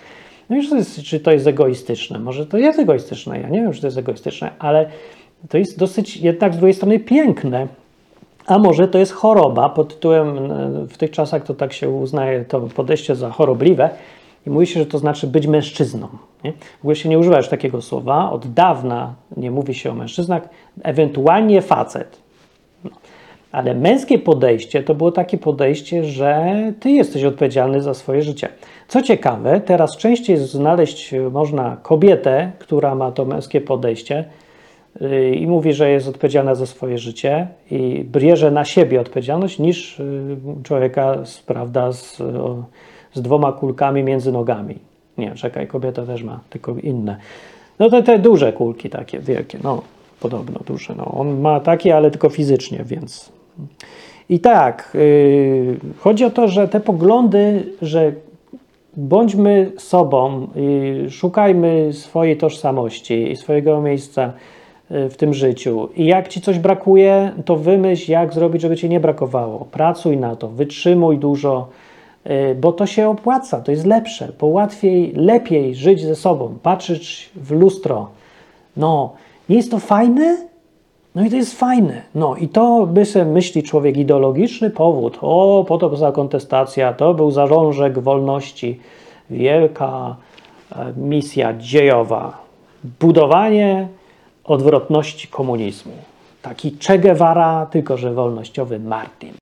No 0.49 0.55
jest, 0.55 1.01
czy 1.01 1.19
to 1.19 1.31
jest 1.31 1.47
egoistyczne? 1.47 2.19
Może 2.19 2.45
to 2.45 2.57
jest 2.57 2.79
egoistyczne, 2.79 3.39
ja 3.39 3.49
nie 3.49 3.61
wiem, 3.61 3.73
czy 3.73 3.81
to 3.81 3.87
jest 3.87 3.97
egoistyczne, 3.97 4.51
ale 4.59 4.89
to 5.49 5.57
jest 5.57 5.79
dosyć 5.79 6.17
jednak 6.17 6.53
z 6.53 6.57
drugiej 6.57 6.73
strony 6.73 6.99
piękne. 6.99 7.67
A 8.45 8.57
może 8.57 8.87
to 8.87 8.97
jest 8.97 9.11
choroba 9.11 9.69
pod 9.69 9.95
tytułem, 9.95 10.37
w 10.87 10.97
tych 10.97 11.11
czasach 11.11 11.43
to 11.43 11.53
tak 11.53 11.73
się 11.73 11.89
uznaje 11.89 12.45
to 12.45 12.61
podejście 12.61 13.15
za 13.15 13.29
chorobliwe 13.29 13.89
i 14.47 14.49
mówi 14.49 14.67
się, 14.67 14.79
że 14.79 14.85
to 14.85 14.97
znaczy 14.97 15.27
być 15.27 15.47
mężczyzną. 15.47 16.07
Nie? 16.43 16.51
W 16.51 16.81
ogóle 16.81 16.95
się 16.95 17.09
nie 17.09 17.19
używa 17.19 17.37
już 17.37 17.47
takiego 17.47 17.81
słowa, 17.81 18.31
od 18.31 18.53
dawna 18.53 19.13
nie 19.37 19.51
mówi 19.51 19.73
się 19.73 19.91
o 19.91 19.93
mężczyznach, 19.93 20.49
ewentualnie 20.83 21.61
facet. 21.61 22.17
No. 22.83 22.91
Ale 23.51 23.73
męskie 23.73 24.19
podejście 24.19 24.83
to 24.83 24.95
było 24.95 25.11
takie 25.11 25.37
podejście, 25.37 26.03
że 26.03 26.53
ty 26.79 26.91
jesteś 26.91 27.23
odpowiedzialny 27.23 27.81
za 27.81 27.93
swoje 27.93 28.21
życie. 28.21 28.49
Co 28.87 29.01
ciekawe, 29.01 29.61
teraz 29.61 29.97
częściej 29.97 30.37
znaleźć 30.37 31.13
można 31.31 31.77
kobietę, 31.83 32.51
która 32.59 32.95
ma 32.95 33.11
to 33.11 33.25
męskie 33.25 33.61
podejście, 33.61 34.25
i 35.35 35.47
mówi, 35.47 35.73
że 35.73 35.89
jest 35.89 36.07
odpowiedzialna 36.07 36.55
za 36.55 36.65
swoje 36.65 36.97
życie 36.97 37.47
i 37.71 38.05
bierze 38.11 38.51
na 38.51 38.65
siebie 38.65 39.01
odpowiedzialność 39.01 39.59
niż 39.59 39.99
y, 39.99 40.37
człowieka, 40.63 41.17
prawda, 41.45 41.91
z, 41.91 42.17
z 43.13 43.21
dwoma 43.21 43.51
kulkami 43.51 44.03
między 44.03 44.31
nogami. 44.31 44.75
Nie, 45.17 45.35
czekaj, 45.35 45.67
kobieta 45.67 46.05
też 46.05 46.23
ma, 46.23 46.39
tylko 46.49 46.75
inne. 46.83 47.17
No 47.79 47.89
to 47.89 48.03
te 48.03 48.19
duże 48.19 48.53
kulki 48.53 48.89
takie, 48.89 49.19
wielkie, 49.19 49.57
no 49.63 49.81
podobno 50.19 50.59
duże. 50.65 50.95
No. 50.97 51.05
On 51.05 51.41
ma 51.41 51.59
takie, 51.59 51.95
ale 51.95 52.11
tylko 52.11 52.29
fizycznie, 52.29 52.83
więc... 52.85 53.31
I 54.29 54.39
tak, 54.39 54.91
yy, 54.93 55.77
chodzi 55.99 56.25
o 56.25 56.29
to, 56.29 56.47
że 56.47 56.67
te 56.67 56.79
poglądy, 56.79 57.63
że 57.81 58.11
bądźmy 58.97 59.71
sobą, 59.77 60.47
i 60.55 61.11
szukajmy 61.11 61.93
swojej 61.93 62.37
tożsamości 62.37 63.31
i 63.31 63.35
swojego 63.35 63.81
miejsca 63.81 64.33
Y, 64.33 64.62
w 64.93 65.17
tym 65.17 65.33
życiu. 65.33 65.89
I 65.95 66.05
jak 66.05 66.27
ci 66.27 66.41
coś 66.41 66.59
brakuje, 66.59 67.31
to 67.45 67.55
wymyśl, 67.55 68.11
jak 68.11 68.33
zrobić, 68.33 68.61
żeby 68.61 68.75
ci 68.75 68.89
nie 68.89 68.99
brakowało. 68.99 69.67
Pracuj 69.71 70.17
na 70.17 70.35
to, 70.35 70.47
wytrzymuj 70.47 71.17
dużo, 71.17 71.67
y, 72.27 72.55
bo 72.55 72.71
to 72.71 72.85
się 72.85 73.09
opłaca, 73.09 73.61
to 73.61 73.71
jest 73.71 73.85
lepsze, 73.85 74.31
bo 74.39 74.47
łatwiej, 74.47 75.13
lepiej 75.15 75.75
żyć 75.75 76.01
ze 76.01 76.15
sobą, 76.15 76.57
patrzeć 76.63 77.29
w 77.35 77.51
lustro. 77.51 78.07
No, 78.77 79.13
nie 79.49 79.55
jest 79.55 79.71
to 79.71 79.79
fajne? 79.79 80.37
No 81.15 81.25
i 81.25 81.29
to 81.29 81.35
jest 81.35 81.59
fajne. 81.59 82.01
No 82.15 82.35
i 82.35 82.47
to 82.47 82.87
by 82.87 83.05
sobie 83.05 83.25
myśli 83.25 83.63
człowiek 83.63 83.97
ideologiczny 83.97 84.69
powód. 84.69 85.17
O, 85.21 85.65
po 85.67 85.77
to 85.77 85.89
była 85.89 86.11
kontestacja, 86.11 86.93
to 86.93 87.13
był 87.13 87.31
zarążek 87.31 87.99
wolności, 87.99 88.79
wielka 89.29 90.15
e, 90.71 90.93
misja 90.97 91.53
dziejowa. 91.57 92.37
Budowanie 92.99 93.87
odwrotności 94.43 95.27
komunizmu. 95.27 95.93
Taki 96.41 96.77
Che 96.87 96.99
Guevara, 96.99 97.65
tylko 97.71 97.97
że 97.97 98.13
wolnościowy 98.13 98.79
Martin. 98.79 99.33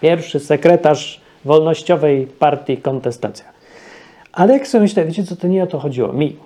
Pierwszy 0.00 0.40
sekretarz 0.40 1.20
wolnościowej 1.44 2.26
partii 2.26 2.76
Kontestacja. 2.76 3.44
Ale 4.32 4.52
jak 4.52 4.66
sobie 4.66 4.82
myślę, 4.82 5.04
wiecie 5.04 5.24
co, 5.24 5.36
to 5.36 5.48
nie 5.48 5.62
o 5.62 5.66
to 5.66 5.78
chodziło. 5.78 6.12
Mi, 6.12 6.36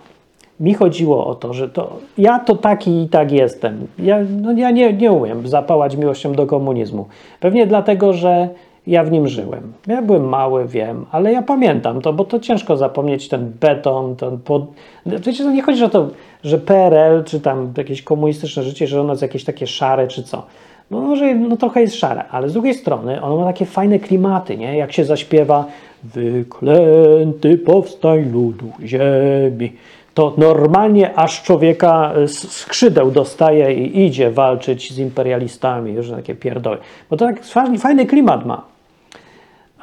mi 0.60 0.74
chodziło 0.74 1.26
o 1.26 1.34
to, 1.34 1.54
że 1.54 1.68
to 1.68 1.96
ja 2.18 2.38
to 2.38 2.56
taki 2.56 3.02
i 3.02 3.08
tak 3.08 3.32
jestem. 3.32 3.86
Ja, 3.98 4.18
no, 4.42 4.52
ja 4.52 4.70
nie, 4.70 4.92
nie 4.92 5.12
umiem 5.12 5.48
zapałać 5.48 5.96
miłością 5.96 6.32
do 6.32 6.46
komunizmu. 6.46 7.06
Pewnie 7.40 7.66
dlatego, 7.66 8.12
że 8.12 8.48
ja 8.86 9.04
w 9.04 9.10
nim 9.10 9.28
żyłem. 9.28 9.72
Ja 9.86 10.02
byłem 10.02 10.28
mały, 10.28 10.68
wiem, 10.68 11.06
ale 11.12 11.32
ja 11.32 11.42
pamiętam 11.42 12.00
to, 12.00 12.12
bo 12.12 12.24
to 12.24 12.40
ciężko 12.40 12.76
zapomnieć 12.76 13.28
ten 13.28 13.52
beton, 13.60 14.16
ten 14.16 14.38
pod... 14.38 14.66
Wiecie, 15.06 15.44
to 15.44 15.50
nie 15.50 15.62
chodzi 15.62 15.84
o 15.84 15.88
to, 15.88 16.08
że 16.44 16.58
PRL, 16.58 17.24
czy 17.24 17.40
tam 17.40 17.72
jakieś 17.76 18.02
komunistyczne 18.02 18.62
życie, 18.62 18.86
że 18.86 19.00
ono 19.00 19.12
jest 19.12 19.22
jakieś 19.22 19.44
takie 19.44 19.66
szare, 19.66 20.08
czy 20.08 20.22
co. 20.22 20.46
No 20.90 21.00
może 21.00 21.34
no, 21.34 21.56
trochę 21.56 21.80
jest 21.80 21.96
szare, 21.96 22.24
ale 22.28 22.48
z 22.48 22.52
drugiej 22.52 22.74
strony 22.74 23.22
ono 23.22 23.36
ma 23.36 23.44
takie 23.44 23.66
fajne 23.66 23.98
klimaty, 23.98 24.56
nie? 24.56 24.76
Jak 24.76 24.92
się 24.92 25.04
zaśpiewa 25.04 25.64
Wyklęty 26.04 27.58
powstań 27.58 28.32
ludu 28.32 28.72
ziemi. 28.84 29.72
to 30.14 30.34
normalnie 30.38 31.14
aż 31.14 31.42
człowieka 31.42 32.12
z 32.26 32.52
skrzydeł 32.52 33.10
dostaje 33.10 33.74
i 33.74 34.06
idzie 34.06 34.30
walczyć 34.30 34.92
z 34.92 34.98
imperialistami, 34.98 35.96
różne 35.96 36.16
takie 36.16 36.34
pierdoły. 36.34 36.78
Bo 37.10 37.16
to 37.16 37.26
tak 37.26 37.44
fajny 37.78 38.06
klimat 38.06 38.46
ma. 38.46 38.75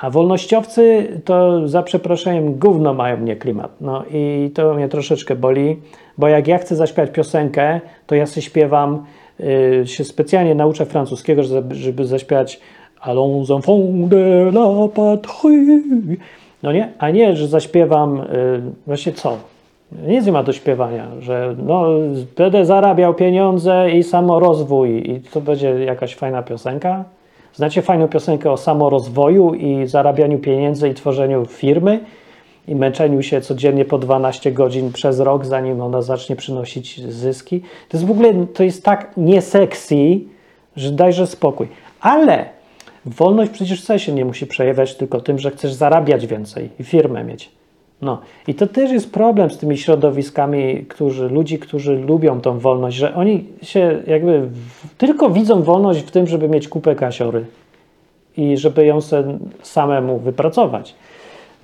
A 0.03 0.09
wolnościowcy 0.09 1.07
to 1.25 1.67
za 1.67 1.83
przeproszeniem 1.83 2.59
gówno 2.59 2.93
mają 2.93 3.17
mnie 3.17 3.35
klimat. 3.35 3.71
No 3.81 4.03
i 4.11 4.51
to 4.55 4.73
mnie 4.73 4.89
troszeczkę 4.89 5.35
boli, 5.35 5.79
bo 6.17 6.27
jak 6.27 6.47
ja 6.47 6.57
chcę 6.57 6.75
zaśpiewać 6.75 7.11
piosenkę, 7.11 7.81
to 8.07 8.15
ja 8.15 8.25
sobie 8.25 8.41
śpiewam, 8.41 9.05
yy, 9.39 9.87
się 9.87 10.03
specjalnie 10.03 10.55
nauczę 10.55 10.85
francuskiego, 10.85 11.43
żeby 11.71 12.05
zaśpiewać 12.05 12.59
Allons 13.01 13.51
enfants 13.51 14.09
de 14.09 14.51
la 14.51 14.87
patrie. 14.87 15.81
No 16.63 16.71
nie? 16.71 16.93
A 16.99 17.09
nie, 17.09 17.35
że 17.35 17.47
zaśpiewam 17.47 18.17
yy, 18.17 18.61
właśnie 18.87 19.13
co? 19.13 19.37
Nic 20.07 20.25
nie 20.25 20.31
ma 20.31 20.43
do 20.43 20.53
śpiewania, 20.53 21.07
że 21.19 21.55
no, 21.65 21.85
będę 22.37 22.65
zarabiał 22.65 23.13
pieniądze 23.13 23.91
i 23.91 24.03
samorozwój 24.03 25.11
i 25.11 25.19
to 25.19 25.41
będzie 25.41 25.83
jakaś 25.83 26.15
fajna 26.15 26.43
piosenka. 26.43 27.03
Znacie 27.53 27.81
fajną 27.81 28.07
piosenkę 28.07 28.51
o 28.51 28.57
samorozwoju 28.57 29.53
i 29.53 29.87
zarabianiu 29.87 30.39
pieniędzy 30.39 30.89
i 30.89 30.93
tworzeniu 30.93 31.45
firmy 31.45 31.99
i 32.67 32.75
męczeniu 32.75 33.21
się 33.21 33.41
codziennie 33.41 33.85
po 33.85 33.97
12 33.97 34.51
godzin 34.51 34.91
przez 34.91 35.19
rok, 35.19 35.45
zanim 35.45 35.81
ona 35.81 36.01
zacznie 36.01 36.35
przynosić 36.35 37.01
zyski. 37.01 37.61
To 37.61 37.97
jest 37.97 38.07
w 38.07 38.11
ogóle, 38.11 38.33
to 38.53 38.63
jest 38.63 38.83
tak 38.83 39.11
niesexy, 39.17 40.19
że 40.75 40.91
dajże 40.91 41.27
spokój. 41.27 41.67
Ale 42.01 42.45
wolność 43.05 43.51
przecież 43.51 43.81
wcale 43.81 43.99
się 43.99 44.11
nie 44.11 44.25
musi 44.25 44.47
przejawiać 44.47 44.95
tylko 44.95 45.21
tym, 45.21 45.39
że 45.39 45.51
chcesz 45.51 45.73
zarabiać 45.73 46.27
więcej 46.27 46.69
i 46.79 46.83
firmę 46.83 47.23
mieć. 47.23 47.51
No 48.03 48.17
i 48.47 48.55
to 48.55 48.67
też 48.67 48.91
jest 48.91 49.11
problem 49.11 49.49
z 49.49 49.57
tymi 49.57 49.77
środowiskami, 49.77 50.85
którzy, 50.89 51.29
ludzi, 51.29 51.59
którzy 51.59 51.95
lubią 51.95 52.41
tą 52.41 52.59
wolność, 52.59 52.97
że 52.97 53.15
oni 53.15 53.45
się 53.61 54.03
jakby 54.07 54.41
w, 54.41 54.95
tylko 54.97 55.29
widzą 55.29 55.61
wolność 55.61 55.99
w 55.99 56.11
tym, 56.11 56.27
żeby 56.27 56.49
mieć 56.49 56.67
kupę 56.67 56.95
kasiory 56.95 57.45
i 58.37 58.57
żeby 58.57 58.85
ją 58.85 58.99
samemu 59.61 60.19
wypracować. 60.19 60.95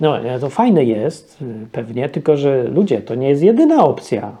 No 0.00 0.16
to 0.40 0.50
fajne 0.50 0.84
jest 0.84 1.38
pewnie, 1.72 2.08
tylko 2.08 2.36
że 2.36 2.64
ludzie, 2.64 3.00
to 3.00 3.14
nie 3.14 3.28
jest 3.28 3.42
jedyna 3.42 3.84
opcja. 3.84 4.32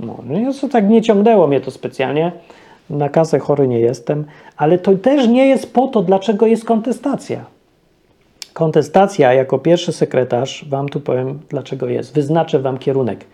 No, 0.00 0.18
to 0.60 0.68
tak 0.68 0.88
nie 0.88 1.02
ciągnęło 1.02 1.46
mnie 1.46 1.60
to 1.60 1.70
specjalnie, 1.70 2.32
na 2.90 3.08
kasę 3.08 3.38
chory 3.38 3.68
nie 3.68 3.80
jestem, 3.80 4.24
ale 4.56 4.78
to 4.78 4.96
też 4.96 5.28
nie 5.28 5.46
jest 5.46 5.72
po 5.72 5.88
to, 5.88 6.02
dlaczego 6.02 6.46
jest 6.46 6.64
kontestacja. 6.64 7.44
Kontestacja 8.52 9.34
jako 9.34 9.58
pierwszy 9.58 9.92
sekretarz, 9.92 10.64
Wam 10.68 10.88
tu 10.88 11.00
powiem, 11.00 11.38
dlaczego 11.48 11.88
jest. 11.88 12.14
Wyznaczę 12.14 12.58
Wam 12.58 12.78
kierunek. 12.78 13.24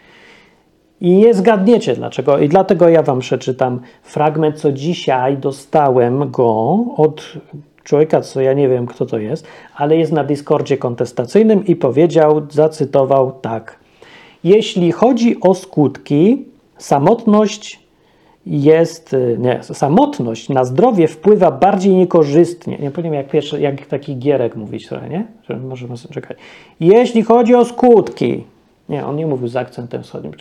I 1.01 1.11
nie 1.11 1.35
zgadniecie 1.35 1.95
dlaczego. 1.95 2.39
I 2.39 2.49
dlatego 2.49 2.89
ja 2.89 3.03
Wam 3.03 3.21
przeczytam 3.21 3.81
fragment, 4.03 4.61
co 4.61 4.73
dzisiaj 4.73 5.39
dostałem 5.39 6.31
go 6.31 6.79
od 6.97 7.33
człowieka, 7.85 8.21
co 8.21 8.41
ja 8.41 8.53
nie 8.53 8.69
wiem, 8.69 8.87
kto 8.87 9.07
to 9.07 9.19
jest, 9.19 9.47
ale 9.77 9.97
jest 9.97 10.13
na 10.13 10.25
Discordzie 10.25 10.77
kontestacyjnym 10.77 11.67
i 11.67 11.77
powiedział, 11.77 12.47
zacytował 12.51 13.33
tak. 13.33 13.79
Jeśli 14.45 14.93
chodzi 14.93 15.41
o 15.41 15.55
skutki, 15.55 16.45
samotność 16.79 17.86
jest, 18.47 19.15
y, 19.15 19.37
nie, 19.41 19.63
samotność 19.63 20.49
na 20.49 20.65
zdrowie 20.65 21.09
wpływa 21.09 21.51
bardziej 21.51 21.95
niekorzystnie. 21.95 22.79
Nie 22.79 22.91
powiem 22.91 23.15
jak 23.15 23.29
pierwszy, 23.29 23.61
jak 23.61 23.87
taki 23.87 24.17
Gierek 24.17 24.57
mówić 24.57 24.89
trochę, 24.89 25.09
nie? 25.09 25.27
Że 25.49 25.57
możemy 25.57 25.95
czekać. 26.13 26.37
Jeśli 26.81 27.23
chodzi 27.23 27.55
o 27.55 27.65
skutki, 27.65 28.45
nie, 28.89 29.07
on 29.07 29.17
nie 29.17 29.27
mówił 29.27 29.49
z 29.49 29.57
akcentem 29.57 30.03
wschodnim, 30.03 30.33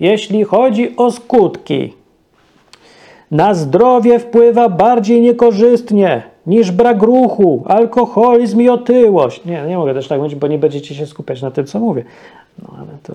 jeśli 0.00 0.44
chodzi 0.44 0.96
o 0.96 1.10
skutki, 1.10 1.92
na 3.30 3.54
zdrowie 3.54 4.18
wpływa 4.18 4.68
bardziej 4.68 5.20
niekorzystnie 5.20 6.22
niż 6.46 6.70
brak 6.70 7.02
ruchu, 7.02 7.64
alkoholizm 7.66 8.60
i 8.60 8.68
otyłość. 8.68 9.44
Nie, 9.44 9.62
nie 9.62 9.76
mogę 9.76 9.94
też 9.94 10.08
tak 10.08 10.20
mówić, 10.20 10.34
bo 10.34 10.46
nie 10.46 10.58
będziecie 10.58 10.94
się 10.94 11.06
skupiać 11.06 11.42
na 11.42 11.50
tym, 11.50 11.66
co 11.66 11.80
mówię. 11.80 12.04
No 12.62 12.74
ale 12.78 12.98
to 13.02 13.12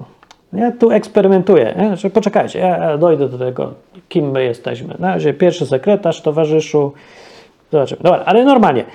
ja 0.56 0.72
tu 0.72 0.92
eksperymentuję. 0.92 1.74
Znaczy, 1.78 2.10
poczekajcie, 2.10 2.60
ja 2.60 2.98
dojdę 2.98 3.30
do 3.30 3.38
tego, 3.38 3.74
kim 4.10 4.32
my 4.32 4.44
jesteśmy. 4.44 4.96
Na 5.00 5.08
razie 5.08 5.34
pierwszy 5.34 5.66
sekretarz, 5.66 6.22
towarzyszu. 6.22 6.92
Zobaczymy. 7.72 8.02
Dobra, 8.04 8.24
ale 8.26 8.46
normalnie, 8.46 8.86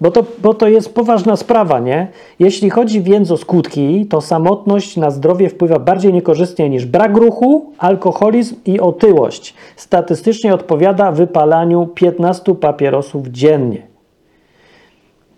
bo 0.00 0.10
to, 0.10 0.24
bo 0.38 0.54
to 0.54 0.68
jest 0.68 0.94
poważna 0.94 1.36
sprawa, 1.36 1.80
nie? 1.80 2.08
Jeśli 2.38 2.70
chodzi 2.70 3.02
więc 3.02 3.30
o 3.30 3.36
skutki, 3.36 4.06
to 4.06 4.20
samotność 4.20 4.96
na 4.96 5.10
zdrowie 5.10 5.48
wpływa 5.48 5.78
bardziej 5.78 6.12
niekorzystnie 6.12 6.70
niż 6.70 6.86
brak 6.86 7.16
ruchu, 7.16 7.72
alkoholizm 7.78 8.56
i 8.66 8.80
otyłość. 8.80 9.54
Statystycznie 9.76 10.54
odpowiada 10.54 11.12
wypalaniu 11.12 11.86
15 11.86 12.54
papierosów 12.54 13.26
dziennie. 13.26 13.82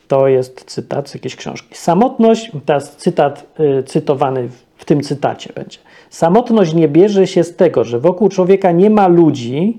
To 0.08 0.28
jest 0.28 0.64
cytat 0.64 1.08
z 1.08 1.14
jakiejś 1.14 1.36
książki. 1.36 1.74
Samotność, 1.74 2.52
teraz 2.66 2.96
cytat 2.96 3.46
y, 3.60 3.82
cytowany 3.82 4.48
w 4.48 4.69
tym 4.84 5.00
cytacie 5.00 5.52
będzie. 5.54 5.78
Samotność 6.10 6.74
nie 6.74 6.88
bierze 6.88 7.26
się 7.26 7.44
z 7.44 7.56
tego, 7.56 7.84
że 7.84 7.98
wokół 7.98 8.28
człowieka 8.28 8.72
nie 8.72 8.90
ma 8.90 9.08
ludzi, 9.08 9.78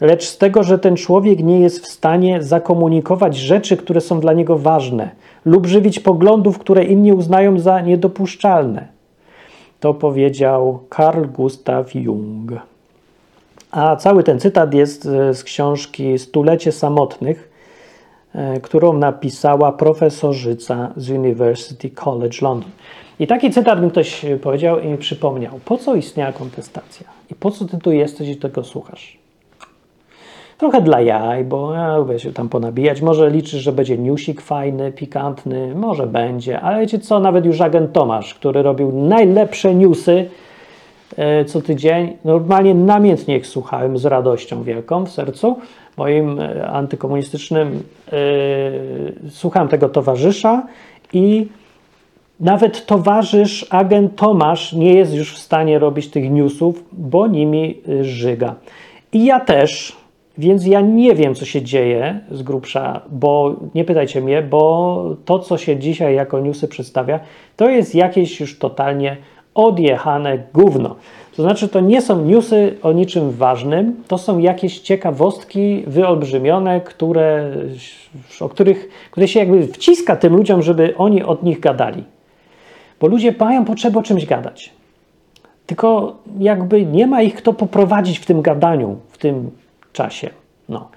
lecz 0.00 0.24
z 0.24 0.38
tego, 0.38 0.62
że 0.62 0.78
ten 0.78 0.96
człowiek 0.96 1.40
nie 1.40 1.60
jest 1.60 1.86
w 1.86 1.88
stanie 1.88 2.42
zakomunikować 2.42 3.36
rzeczy, 3.36 3.76
które 3.76 4.00
są 4.00 4.20
dla 4.20 4.32
niego 4.32 4.58
ważne, 4.58 5.10
lub 5.44 5.66
żywić 5.66 6.00
poglądów, 6.00 6.58
które 6.58 6.84
inni 6.84 7.12
uznają 7.12 7.58
za 7.58 7.80
niedopuszczalne. 7.80 8.88
To 9.80 9.94
powiedział 9.94 10.78
Carl 10.96 11.24
Gustav 11.24 11.84
Jung. 11.94 12.52
A 13.70 13.96
cały 13.96 14.22
ten 14.22 14.40
cytat 14.40 14.74
jest 14.74 15.06
e, 15.06 15.34
z 15.34 15.44
książki 15.44 16.18
Stulecie 16.18 16.72
Samotnych, 16.72 17.50
e, 18.34 18.60
którą 18.60 18.92
napisała 18.92 19.72
profesorzyca 19.72 20.92
z 20.96 21.10
University 21.10 21.90
College 21.90 22.38
London. 22.42 22.70
I 23.20 23.26
taki 23.26 23.50
cytat 23.50 23.82
mi 23.82 23.90
ktoś 23.90 24.24
powiedział 24.42 24.80
i 24.80 24.86
mi 24.86 24.98
przypomniał, 24.98 25.60
po 25.64 25.78
co 25.78 25.94
istniała 25.94 26.32
kontestacja 26.32 27.06
i 27.30 27.34
po 27.34 27.50
co 27.50 27.64
ty 27.64 27.78
tu 27.78 27.92
jesteś 27.92 28.28
i 28.28 28.36
tego 28.36 28.64
słuchasz. 28.64 29.18
Trochę 30.58 30.82
dla 30.82 31.00
jaj, 31.00 31.44
bo 31.44 31.74
ja 31.74 31.96
lubię 31.96 32.18
się 32.18 32.32
tam 32.32 32.48
ponabijać. 32.48 33.00
Może 33.00 33.30
liczysz, 33.30 33.62
że 33.62 33.72
będzie 33.72 33.98
newsik 33.98 34.40
fajny, 34.40 34.92
pikantny, 34.92 35.74
może 35.74 36.06
będzie, 36.06 36.60
ale 36.60 36.80
wiecie 36.80 36.98
co, 36.98 37.20
nawet 37.20 37.44
już 37.46 37.60
agent 37.60 37.92
Tomasz, 37.92 38.34
który 38.34 38.62
robił 38.62 38.92
najlepsze 38.92 39.74
newsy 39.74 40.28
e, 41.16 41.44
co 41.44 41.62
tydzień, 41.62 42.16
normalnie 42.24 42.74
namiętnie 42.74 43.36
ich 43.36 43.46
słuchałem 43.46 43.98
z 43.98 44.04
radością 44.04 44.62
wielką 44.62 45.06
w 45.06 45.10
sercu 45.10 45.58
moim 45.96 46.40
e, 46.40 46.66
antykomunistycznym. 46.68 47.82
Yy, 48.12 49.30
słuchałem 49.30 49.68
tego 49.68 49.88
towarzysza 49.88 50.66
i 51.12 51.48
nawet 52.40 52.86
towarzysz, 52.86 53.66
agent 53.70 54.16
Tomasz 54.16 54.72
nie 54.72 54.94
jest 54.94 55.14
już 55.14 55.34
w 55.34 55.38
stanie 55.38 55.78
robić 55.78 56.08
tych 56.08 56.30
newsów, 56.30 56.84
bo 56.92 57.26
nimi 57.26 57.80
y, 57.88 58.04
żyga. 58.04 58.54
I 59.12 59.24
ja 59.24 59.40
też, 59.40 59.96
więc 60.38 60.66
ja 60.66 60.80
nie 60.80 61.14
wiem, 61.14 61.34
co 61.34 61.44
się 61.44 61.62
dzieje 61.62 62.20
z 62.30 62.42
grubsza, 62.42 63.00
bo 63.10 63.56
nie 63.74 63.84
pytajcie 63.84 64.20
mnie, 64.20 64.42
bo 64.42 65.04
to, 65.24 65.38
co 65.38 65.58
się 65.58 65.76
dzisiaj 65.76 66.14
jako 66.14 66.40
newsy 66.40 66.68
przedstawia, 66.68 67.20
to 67.56 67.68
jest 67.70 67.94
jakieś 67.94 68.40
już 68.40 68.58
totalnie 68.58 69.16
odjechane 69.54 70.38
gówno. 70.54 70.96
To 71.36 71.42
znaczy, 71.42 71.68
to 71.68 71.80
nie 71.80 72.02
są 72.02 72.24
newsy 72.24 72.76
o 72.82 72.92
niczym 72.92 73.30
ważnym, 73.30 74.02
to 74.08 74.18
są 74.18 74.38
jakieś 74.38 74.80
ciekawostki 74.80 75.84
wyolbrzymione, 75.86 76.80
które, 76.80 77.50
o 78.40 78.48
których, 78.48 78.88
które 79.10 79.28
się 79.28 79.40
jakby 79.40 79.66
wciska 79.66 80.16
tym 80.16 80.36
ludziom, 80.36 80.62
żeby 80.62 80.94
oni 80.96 81.22
od 81.22 81.42
nich 81.42 81.60
gadali. 81.60 82.04
Bo 83.00 83.06
ludzie 83.06 83.34
mają 83.38 83.64
potrzebę 83.64 83.98
o 83.98 84.02
czymś 84.02 84.26
gadać. 84.26 84.72
Tylko 85.66 86.16
jakby 86.38 86.86
nie 86.86 87.06
ma 87.06 87.22
ich 87.22 87.34
kto 87.34 87.52
poprowadzić 87.52 88.18
w 88.18 88.26
tym 88.26 88.42
gadaniu, 88.42 88.96
w 89.10 89.18
tym 89.18 89.50
czasie. 89.92 90.30
No. 90.68 90.88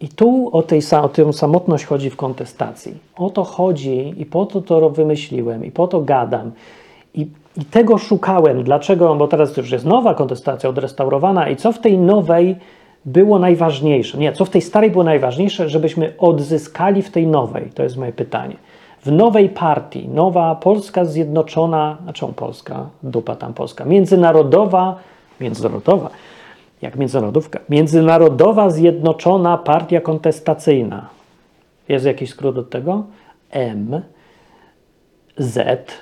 I 0.00 0.08
tu 0.08 0.50
o, 0.52 0.62
tej, 0.62 0.80
o 1.02 1.08
tę 1.08 1.32
samotność 1.32 1.84
chodzi 1.84 2.10
w 2.10 2.16
kontestacji. 2.16 2.94
O 3.16 3.30
to 3.30 3.44
chodzi 3.44 4.14
i 4.16 4.26
po 4.26 4.46
to 4.46 4.60
to 4.60 4.90
wymyśliłem 4.90 5.64
i 5.64 5.70
po 5.70 5.88
to 5.88 6.00
gadam. 6.00 6.52
I, 7.14 7.26
I, 7.56 7.64
tego 7.64 7.98
szukałem. 7.98 8.64
Dlaczego? 8.64 9.14
Bo 9.14 9.28
teraz 9.28 9.56
już 9.56 9.70
jest 9.70 9.84
nowa 9.84 10.14
kontestacja 10.14 10.70
odrestaurowana 10.70 11.48
i 11.48 11.56
co 11.56 11.72
w 11.72 11.78
tej 11.78 11.98
nowej 11.98 12.56
było 13.04 13.38
najważniejsze? 13.38 14.18
Nie, 14.18 14.32
co 14.32 14.44
w 14.44 14.50
tej 14.50 14.62
starej 14.62 14.90
było 14.90 15.04
najważniejsze, 15.04 15.68
żebyśmy 15.68 16.14
odzyskali 16.18 17.02
w 17.02 17.10
tej 17.10 17.26
nowej? 17.26 17.70
To 17.74 17.82
jest 17.82 17.96
moje 17.96 18.12
pytanie 18.12 18.56
w 19.02 19.12
nowej 19.12 19.48
partii, 19.48 20.08
nowa 20.08 20.54
Polska 20.54 21.04
Zjednoczona, 21.04 21.96
znaczy 22.02 22.26
Polska, 22.36 22.88
dupa 23.02 23.36
tam 23.36 23.54
Polska, 23.54 23.84
międzynarodowa, 23.84 24.96
międzynarodowa, 25.40 26.10
jak 26.82 26.96
międzynarodówka, 26.96 27.58
międzynarodowa 27.68 28.70
Zjednoczona 28.70 29.58
Partia 29.58 30.00
Kontestacyjna. 30.00 31.08
Jest 31.88 32.06
jakiś 32.06 32.30
skrót 32.30 32.58
od 32.58 32.70
tego? 32.70 33.04
M, 33.50 34.02
Z, 35.38 35.92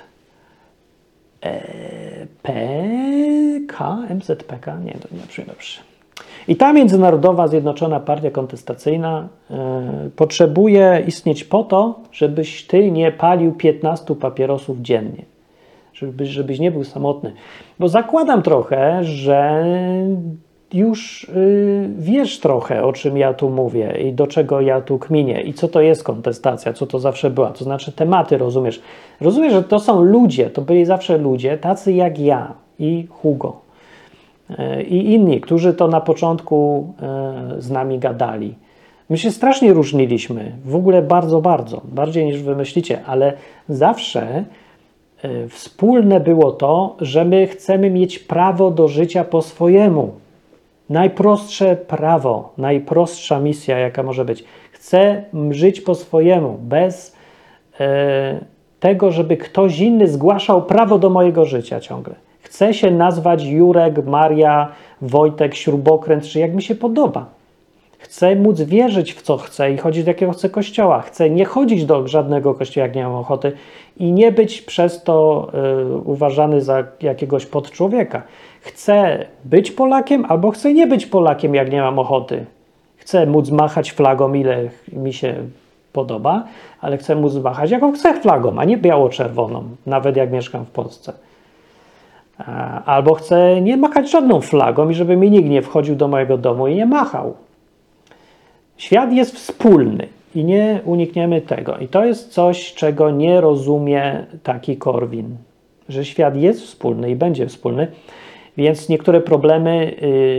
PK, 2.43 3.97
MZPK, 4.09 4.79
nie, 4.79 4.93
to 4.93 5.07
nie 5.11 5.27
brzmi 5.27 5.45
dobrze. 5.45 5.90
I 6.47 6.55
ta 6.55 6.73
Międzynarodowa 6.73 7.47
Zjednoczona 7.47 7.99
Partia 7.99 8.31
Kontestacyjna 8.31 9.27
y, 9.51 9.53
potrzebuje 10.09 11.03
istnieć 11.07 11.43
po 11.43 11.63
to, 11.63 11.99
żebyś 12.11 12.67
ty 12.67 12.91
nie 12.91 13.11
palił 13.11 13.51
15 13.51 14.15
papierosów 14.15 14.79
dziennie. 14.81 15.25
Żeby, 15.93 16.25
żebyś 16.25 16.59
nie 16.59 16.71
był 16.71 16.83
samotny. 16.83 17.33
Bo 17.79 17.87
zakładam 17.87 18.41
trochę, 18.41 19.03
że 19.03 19.65
już 20.73 21.23
y, 21.23 21.89
wiesz 21.97 22.39
trochę, 22.39 22.83
o 22.83 22.93
czym 22.93 23.17
ja 23.17 23.33
tu 23.33 23.49
mówię 23.49 23.97
i 24.09 24.13
do 24.13 24.27
czego 24.27 24.61
ja 24.61 24.81
tu 24.81 24.99
kminię 24.99 25.41
i 25.41 25.53
co 25.53 25.67
to 25.67 25.81
jest 25.81 26.03
kontestacja, 26.03 26.73
co 26.73 26.87
to 26.87 26.99
zawsze 26.99 27.29
była, 27.29 27.49
to 27.49 27.63
znaczy 27.63 27.91
tematy 27.91 28.37
rozumiesz. 28.37 28.81
Rozumiesz, 29.21 29.53
że 29.53 29.63
to 29.63 29.79
są 29.79 30.01
ludzie, 30.01 30.49
to 30.49 30.61
byli 30.61 30.85
zawsze 30.85 31.17
ludzie, 31.17 31.57
tacy 31.57 31.93
jak 31.93 32.19
ja 32.19 32.53
i 32.79 33.07
Hugo 33.09 33.70
i 34.87 35.13
inni, 35.13 35.41
którzy 35.41 35.73
to 35.73 35.87
na 35.87 36.01
początku 36.01 36.87
y, 37.57 37.61
z 37.61 37.71
nami 37.71 37.99
gadali. 37.99 38.55
My 39.09 39.17
się 39.17 39.31
strasznie 39.31 39.73
różniliśmy, 39.73 40.51
w 40.65 40.75
ogóle 40.75 41.01
bardzo, 41.01 41.41
bardzo, 41.41 41.81
bardziej 41.83 42.25
niż 42.25 42.43
wy 42.43 42.55
myślicie, 42.55 42.99
ale 43.05 43.33
zawsze 43.69 44.43
y, 45.25 45.49
wspólne 45.49 46.19
było 46.19 46.51
to, 46.51 46.95
że 46.99 47.25
my 47.25 47.47
chcemy 47.47 47.89
mieć 47.89 48.19
prawo 48.19 48.71
do 48.71 48.87
życia 48.87 49.23
po 49.23 49.41
swojemu. 49.41 50.11
Najprostsze 50.89 51.75
prawo, 51.75 52.53
najprostsza 52.57 53.39
misja, 53.39 53.79
jaka 53.79 54.03
może 54.03 54.25
być. 54.25 54.43
Chcę 54.71 55.23
żyć 55.49 55.81
po 55.81 55.95
swojemu, 55.95 56.57
bez 56.61 57.15
e, 57.79 58.39
tego, 58.79 59.11
żeby 59.11 59.37
ktoś 59.37 59.79
inny 59.79 60.07
zgłaszał 60.07 60.61
prawo 60.61 60.99
do 60.99 61.09
mojego 61.09 61.45
życia 61.45 61.79
ciągle. 61.79 62.15
Chcę 62.41 62.73
się 62.73 62.91
nazwać 62.91 63.43
Jurek, 63.43 64.05
Maria, 64.05 64.67
Wojtek, 65.01 65.55
Śrubokręt, 65.55 66.23
czy 66.23 66.39
jak 66.39 66.53
mi 66.53 66.61
się 66.61 66.75
podoba. 66.75 67.25
Chcę 67.97 68.35
móc 68.35 68.61
wierzyć 68.61 69.13
w 69.13 69.21
co 69.21 69.37
chcę 69.37 69.71
i 69.71 69.77
chodzić 69.77 70.03
do 70.03 70.09
jakiego 70.09 70.31
chcę 70.31 70.49
kościoła. 70.49 71.01
Chcę 71.01 71.29
nie 71.29 71.45
chodzić 71.45 71.85
do 71.85 72.07
żadnego 72.07 72.53
kościoła, 72.53 72.87
jak 72.87 72.95
nie 72.95 73.03
mam 73.03 73.15
ochoty 73.15 73.51
i 73.97 74.11
nie 74.11 74.31
być 74.31 74.61
przez 74.61 75.03
to 75.03 75.47
y, 75.93 75.97
uważany 75.97 76.61
za 76.61 76.83
jakiegoś 77.01 77.45
podczłowieka. 77.45 78.23
Chcę 78.61 79.25
być 79.45 79.71
Polakiem 79.71 80.25
albo 80.29 80.51
chcę 80.51 80.73
nie 80.73 80.87
być 80.87 81.05
Polakiem, 81.05 81.55
jak 81.55 81.71
nie 81.71 81.81
mam 81.81 81.99
ochoty. 81.99 82.45
Chcę 82.97 83.25
móc 83.25 83.49
machać 83.49 83.91
flagą, 83.91 84.33
ile 84.33 84.69
mi 84.93 85.13
się 85.13 85.35
podoba, 85.93 86.43
ale 86.81 86.97
chcę 86.97 87.15
móc 87.15 87.35
machać 87.35 87.71
jaką 87.71 87.93
chcę 87.93 88.21
flagą, 88.21 88.59
a 88.59 88.65
nie 88.65 88.77
biało-czerwoną, 88.77 89.63
nawet 89.85 90.15
jak 90.15 90.31
mieszkam 90.31 90.65
w 90.65 90.71
Polsce. 90.71 91.13
Albo 92.85 93.13
chcę 93.13 93.61
nie 93.61 93.77
machać 93.77 94.11
żadną 94.11 94.41
flagą 94.41 94.89
i 94.89 94.93
żeby 94.93 95.17
mi 95.17 95.31
nikt 95.31 95.49
nie 95.49 95.61
wchodził 95.61 95.95
do 95.95 96.07
mojego 96.07 96.37
domu 96.37 96.67
i 96.67 96.75
nie 96.75 96.85
machał. 96.85 97.33
Świat 98.77 99.13
jest 99.13 99.35
wspólny 99.35 100.07
i 100.35 100.43
nie 100.43 100.79
unikniemy 100.85 101.41
tego. 101.41 101.77
I 101.77 101.87
to 101.87 102.05
jest 102.05 102.29
coś, 102.29 102.73
czego 102.73 103.11
nie 103.11 103.41
rozumie 103.41 104.25
taki 104.43 104.77
Korwin, 104.77 105.37
że 105.89 106.05
świat 106.05 106.35
jest 106.35 106.61
wspólny 106.61 107.11
i 107.11 107.15
będzie 107.15 107.47
wspólny. 107.47 107.87
Więc 108.57 108.89
niektóre 108.89 109.21
problemy, 109.21 109.95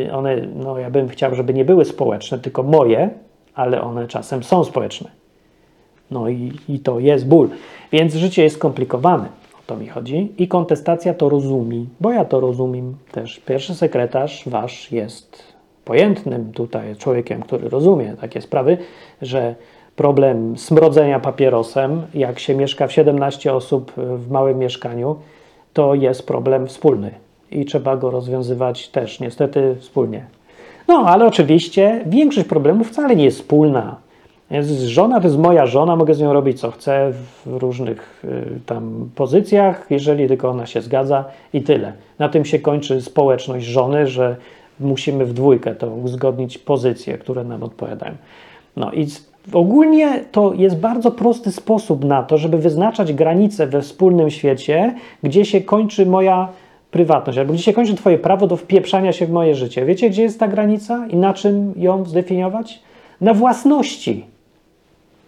y, 0.08 0.12
one, 0.12 0.36
no 0.56 0.78
ja 0.78 0.90
bym 0.90 1.08
chciał, 1.08 1.34
żeby 1.34 1.54
nie 1.54 1.64
były 1.64 1.84
społeczne, 1.84 2.38
tylko 2.38 2.62
moje, 2.62 3.10
ale 3.54 3.82
one 3.82 4.08
czasem 4.08 4.42
są 4.42 4.64
społeczne. 4.64 5.10
No 6.10 6.28
i, 6.28 6.52
i 6.68 6.78
to 6.78 7.00
jest 7.00 7.28
ból. 7.28 7.48
Więc 7.92 8.14
życie 8.14 8.42
jest 8.42 8.56
skomplikowane. 8.56 9.41
To 9.72 9.76
mi 9.78 9.88
chodzi. 9.88 10.32
I 10.38 10.48
kontestacja 10.48 11.14
to 11.14 11.28
rozumi, 11.28 11.88
bo 12.00 12.12
ja 12.12 12.24
to 12.24 12.40
rozumiem 12.40 12.94
też. 13.12 13.40
Pierwszy 13.40 13.74
sekretarz 13.74 14.42
wasz 14.46 14.92
jest 14.92 15.42
pojętnym 15.84 16.52
tutaj 16.52 16.96
człowiekiem, 16.96 17.42
który 17.42 17.68
rozumie 17.68 18.14
takie 18.20 18.40
sprawy, 18.40 18.78
że 19.22 19.54
problem 19.96 20.58
smrodzenia 20.58 21.20
papierosem, 21.20 22.02
jak 22.14 22.38
się 22.38 22.54
mieszka 22.54 22.86
w 22.86 22.92
17 22.92 23.54
osób 23.54 23.92
w 23.96 24.30
małym 24.30 24.58
mieszkaniu, 24.58 25.16
to 25.72 25.94
jest 25.94 26.26
problem 26.26 26.66
wspólny 26.66 27.10
i 27.50 27.64
trzeba 27.64 27.96
go 27.96 28.10
rozwiązywać 28.10 28.88
też 28.88 29.20
niestety 29.20 29.76
wspólnie. 29.80 30.26
No, 30.88 31.04
ale 31.06 31.26
oczywiście 31.26 32.04
większość 32.06 32.48
problemów 32.48 32.88
wcale 32.88 33.16
nie 33.16 33.24
jest 33.24 33.40
wspólna. 33.40 33.96
Jest 34.52 34.80
żona 34.80 35.20
to 35.20 35.26
jest 35.26 35.38
moja 35.38 35.66
żona, 35.66 35.96
mogę 35.96 36.14
z 36.14 36.20
nią 36.20 36.32
robić 36.32 36.60
co 36.60 36.70
chcę 36.70 37.12
w 37.12 37.46
różnych 37.46 38.24
y, 38.24 38.60
tam 38.66 39.10
pozycjach, 39.14 39.86
jeżeli 39.90 40.28
tylko 40.28 40.50
ona 40.50 40.66
się 40.66 40.80
zgadza 40.80 41.24
i 41.52 41.62
tyle. 41.62 41.92
Na 42.18 42.28
tym 42.28 42.44
się 42.44 42.58
kończy 42.58 43.02
społeczność 43.02 43.66
żony, 43.66 44.06
że 44.06 44.36
musimy 44.80 45.24
w 45.24 45.32
dwójkę 45.32 45.74
to 45.74 45.86
uzgodnić 45.86 46.58
pozycje, 46.58 47.18
które 47.18 47.44
nam 47.44 47.62
odpowiadają. 47.62 48.14
No 48.76 48.92
i 48.92 49.06
ogólnie 49.52 50.24
to 50.32 50.54
jest 50.54 50.76
bardzo 50.76 51.10
prosty 51.10 51.52
sposób 51.52 52.04
na 52.04 52.22
to, 52.22 52.38
żeby 52.38 52.58
wyznaczać 52.58 53.12
granice 53.12 53.66
we 53.66 53.82
wspólnym 53.82 54.30
świecie, 54.30 54.94
gdzie 55.22 55.44
się 55.44 55.60
kończy 55.60 56.06
moja 56.06 56.48
prywatność, 56.90 57.38
albo 57.38 57.52
gdzie 57.52 57.62
się 57.62 57.72
kończy 57.72 57.94
Twoje 57.94 58.18
prawo 58.18 58.46
do 58.46 58.56
wpieprzania 58.56 59.12
się 59.12 59.26
w 59.26 59.30
moje 59.30 59.54
życie. 59.54 59.84
Wiecie, 59.84 60.10
gdzie 60.10 60.22
jest 60.22 60.40
ta 60.40 60.48
granica 60.48 61.06
i 61.06 61.16
na 61.16 61.34
czym 61.34 61.72
ją 61.76 62.04
zdefiniować? 62.04 62.82
Na 63.20 63.34
własności. 63.34 64.31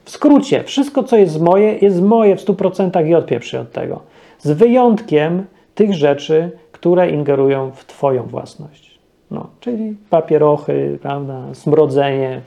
W 0.05 0.11
skrócie, 0.11 0.65
wszystko, 0.65 1.03
co 1.03 1.17
jest 1.17 1.41
moje, 1.41 1.79
jest 1.79 2.03
moje 2.03 2.37
w 2.37 2.45
100% 2.45 3.07
i 3.07 3.15
odpieprzy 3.15 3.61
od 3.61 3.73
tego. 3.73 4.01
Z 4.39 4.51
wyjątkiem 4.51 5.45
tych 5.75 5.95
rzeczy, 5.95 6.51
które 6.73 7.11
ingerują 7.11 7.71
w 7.71 7.85
Twoją 7.85 8.23
własność. 8.23 8.99
No, 9.31 9.47
czyli 9.61 9.97
papierochy, 10.11 10.99
prawda, 11.03 11.43
smrodzenie, 11.53 12.41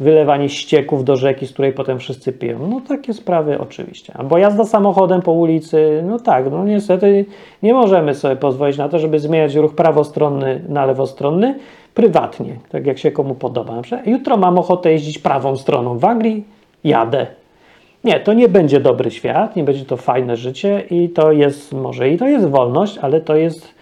wylewanie 0.00 0.48
ścieków 0.48 1.04
do 1.04 1.16
rzeki, 1.16 1.46
z 1.46 1.52
której 1.52 1.72
potem 1.72 1.98
wszyscy 1.98 2.32
piją. 2.32 2.66
No 2.68 2.80
takie 2.88 3.14
sprawy 3.14 3.58
oczywiście. 3.58 4.12
Albo 4.16 4.38
jazda 4.38 4.64
samochodem 4.64 5.22
po 5.22 5.32
ulicy, 5.32 6.02
no 6.06 6.18
tak, 6.18 6.50
no 6.50 6.64
niestety 6.64 7.24
nie 7.62 7.74
możemy 7.74 8.14
sobie 8.14 8.36
pozwolić 8.36 8.78
na 8.78 8.88
to, 8.88 8.98
żeby 8.98 9.18
zmieniać 9.18 9.54
ruch 9.54 9.74
prawostronny 9.74 10.64
na 10.68 10.86
lewostronny 10.86 11.58
prywatnie, 11.94 12.56
tak 12.68 12.86
jak 12.86 12.98
się 12.98 13.10
komu 13.10 13.34
podoba. 13.34 13.82
Jutro 14.06 14.36
mam 14.36 14.58
ochotę 14.58 14.92
jeździć 14.92 15.18
prawą 15.18 15.56
stroną 15.56 15.98
w 15.98 16.04
Anglii, 16.04 16.44
jadę. 16.84 17.26
Nie, 18.04 18.20
to 18.20 18.32
nie 18.32 18.48
będzie 18.48 18.80
dobry 18.80 19.10
świat, 19.10 19.56
nie 19.56 19.64
będzie 19.64 19.84
to 19.84 19.96
fajne 19.96 20.36
życie 20.36 20.84
i 20.90 21.08
to 21.08 21.32
jest, 21.32 21.72
może 21.72 22.10
i 22.10 22.18
to 22.18 22.28
jest 22.28 22.46
wolność, 22.46 22.98
ale 22.98 23.20
to 23.20 23.36
jest 23.36 23.74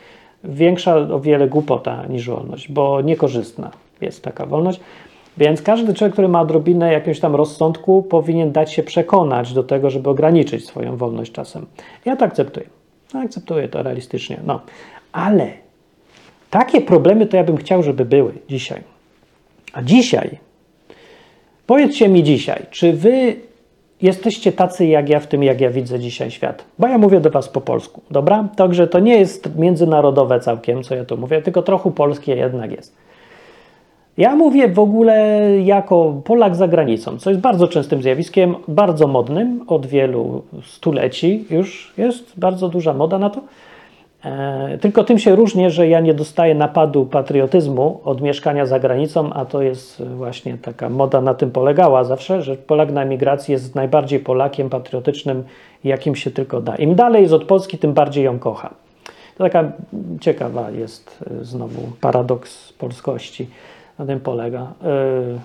większa 0.45 0.97
o 0.97 1.21
wiele 1.21 1.49
głupota 1.49 2.07
niż 2.07 2.29
wolność, 2.29 2.73
bo 2.73 3.01
niekorzystna 3.01 3.71
jest 4.01 4.23
taka 4.23 4.47
wolność. 4.47 4.81
Więc 5.39 5.63
każdy 5.63 5.95
człowiek, 5.95 6.13
który 6.13 6.29
ma 6.29 6.41
odrobinę 6.41 6.93
jakiegoś 6.93 7.21
tam 7.21 7.35
rozsądku, 7.35 8.03
powinien 8.03 8.53
dać 8.53 8.73
się 8.73 8.83
przekonać 8.83 9.53
do 9.53 9.63
tego, 9.63 9.91
żeby 9.91 10.11
ograniczyć 10.11 10.67
swoją 10.67 10.97
wolność 10.97 11.33
czasem. 11.33 11.67
Ja 12.05 12.17
to 12.17 12.25
akceptuję. 12.25 12.67
Akceptuję 13.15 13.69
to 13.69 13.83
realistycznie. 13.83 14.41
No, 14.47 14.61
ale 15.13 15.51
takie 16.51 16.81
problemy 16.81 17.27
to 17.27 17.37
ja 17.37 17.45
bym 17.45 17.57
chciał, 17.57 17.83
żeby 17.83 18.05
były 18.05 18.33
dzisiaj. 18.49 18.81
A 19.73 19.83
dzisiaj, 19.83 20.39
powiedzcie 21.67 22.09
mi 22.09 22.23
dzisiaj, 22.23 22.63
czy 22.71 22.93
wy 22.93 23.37
jesteście 24.03 24.53
tacy 24.53 24.87
jak 24.87 25.09
ja 25.09 25.21
w 25.21 25.27
tym, 25.27 25.43
jak 25.43 25.61
ja 25.61 25.71
widzę 25.71 25.99
dzisiaj 25.99 26.31
świat? 26.31 26.65
Bo 26.79 26.89
ja 26.89 26.99
mówię 26.99 27.21
do 27.21 27.31
was 27.31 27.49
po 27.49 27.61
polsku, 27.61 28.01
dobra? 28.11 28.49
Także 28.57 28.87
to 28.87 29.01
nie 29.01 29.19
jest 29.19 29.57
międzynarodowe 29.57 30.41
całkiem, 30.41 30.83
co 30.83 30.95
ja 30.95 31.05
tu 31.05 31.17
mówię, 31.17 31.43
tylko 31.43 31.63
trochę 31.63 31.93
polskie 31.93 32.37
jednak 32.37 32.73
jest. 32.73 32.97
Ja 34.19 34.37
mówię 34.37 34.69
w 34.69 34.79
ogóle 34.79 35.41
jako 35.65 36.23
Polak 36.25 36.57
za 36.57 36.69
granicą, 36.69 37.19
co 37.19 37.31
jest 37.31 37.43
bardzo 37.43 37.69
częstym 37.69 38.03
zjawiskiem, 38.03 38.55
bardzo 38.69 39.07
modnym, 39.07 39.65
od 39.67 39.87
wielu 39.87 40.43
stuleci 40.63 41.45
już 41.51 41.95
jest 41.99 42.39
bardzo 42.39 42.69
duża 42.69 42.95
moda 42.95 43.19
na 43.19 43.31
to. 43.31 43.41
E, 44.27 44.79
tylko 44.79 45.05
tym 45.05 45.19
się 45.19 45.37
różni, 45.37 45.71
że 45.71 45.89
ja 45.89 46.01
nie 46.01 46.15
dostaję 46.15 46.55
napadu 46.55 47.07
patriotyzmu 47.07 48.01
od 48.05 48.21
mieszkania 48.21 48.67
za 48.67 48.81
granicą, 48.81 49.33
a 49.33 49.45
to 49.45 49.63
jest 49.63 50.03
właśnie 50.05 50.59
taka 50.59 50.89
moda 50.89 51.21
na 51.21 51.35
tym 51.35 51.51
polegała 51.51 52.05
zawsze, 52.05 52.43
że 52.43 52.57
Polak 52.57 52.93
na 52.93 53.03
emigracji 53.03 53.53
jest 53.53 53.75
najbardziej 53.75 54.21
Polakiem 54.21 54.71
patriotycznym, 54.71 55.45
jakim 55.85 56.17
się 56.17 56.31
tylko 56.31 56.61
da. 56.61 56.77
Im 56.77 56.95
dalej 56.95 57.23
jest 57.23 57.35
od 57.35 57.45
Polski, 57.45 57.79
tym 57.79 57.93
bardziej 57.93 58.25
ją 58.25 58.39
kocha. 58.39 58.71
To 59.39 59.45
taka 59.45 59.73
ciekawa 60.21 60.71
jest 60.71 61.25
e, 61.41 61.45
znowu 61.45 61.81
paradoks 62.01 62.73
polskości 62.73 63.49
na 63.99 64.07
tym 64.07 64.21
polega. 64.21 64.61
E, 64.61 64.93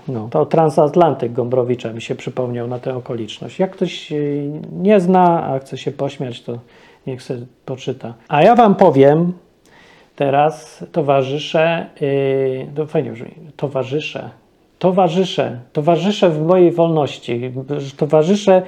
no, 0.07 0.27
to 0.31 0.45
transatlantyk 0.45 1.33
Gombrowicza 1.33 1.93
mi 1.93 2.01
się 2.01 2.15
przypomniał 2.15 2.67
na 2.67 2.79
tę 2.79 2.95
okoliczność. 2.95 3.59
Jak 3.59 3.71
ktoś 3.71 4.13
nie 4.71 4.99
zna, 4.99 5.43
a 5.43 5.59
chce 5.59 5.77
się 5.77 5.91
pośmiać, 5.91 6.41
to 6.41 6.57
niech 7.07 7.23
sobie 7.23 7.45
poczyta. 7.65 8.13
A 8.27 8.43
ja 8.43 8.55
wam 8.55 8.75
powiem 8.75 9.33
teraz, 10.15 10.85
towarzysze, 10.91 11.85
yy, 12.01 12.67
to 12.75 12.85
fajnie 12.85 13.11
brzmi, 13.11 13.31
towarzysze, 13.55 14.29
towarzysze, 14.79 15.59
towarzysze 15.73 16.29
w 16.29 16.45
mojej 16.45 16.71
wolności, 16.71 17.51
towarzysze, 17.97 18.61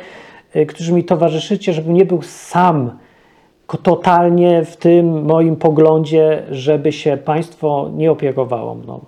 yy, 0.56 0.65
którzy 0.65 0.93
mi 0.93 1.04
towarzyszycie, 1.04 1.74
żebym 1.74 1.93
nie 1.93 2.06
był 2.06 2.22
sam 2.22 2.91
totalnie 3.84 4.65
w 4.65 4.78
tym 4.78 5.26
moim 5.26 5.56
poglądzie, 5.56 6.43
żeby 6.52 6.91
się 6.91 7.17
państwo 7.17 7.89
nie 7.96 8.12
opiekowało 8.12 8.76
mną 8.76 9.06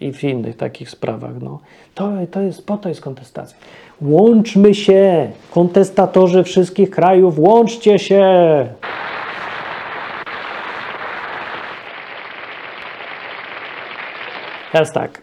i 0.00 0.12
w 0.12 0.24
innych 0.24 0.56
takich 0.56 0.90
sprawach. 0.90 1.40
No. 1.40 1.60
To, 1.94 2.12
to 2.30 2.40
jest, 2.40 2.66
po 2.66 2.76
to 2.76 2.88
jest 2.88 3.00
kontestacja. 3.00 3.58
Łączmy 4.02 4.74
się, 4.74 5.30
kontestatorzy 5.50 6.44
wszystkich 6.44 6.90
krajów, 6.90 7.38
łączcie 7.38 7.98
się! 7.98 8.24
Teraz 14.72 14.92
tak, 14.92 15.22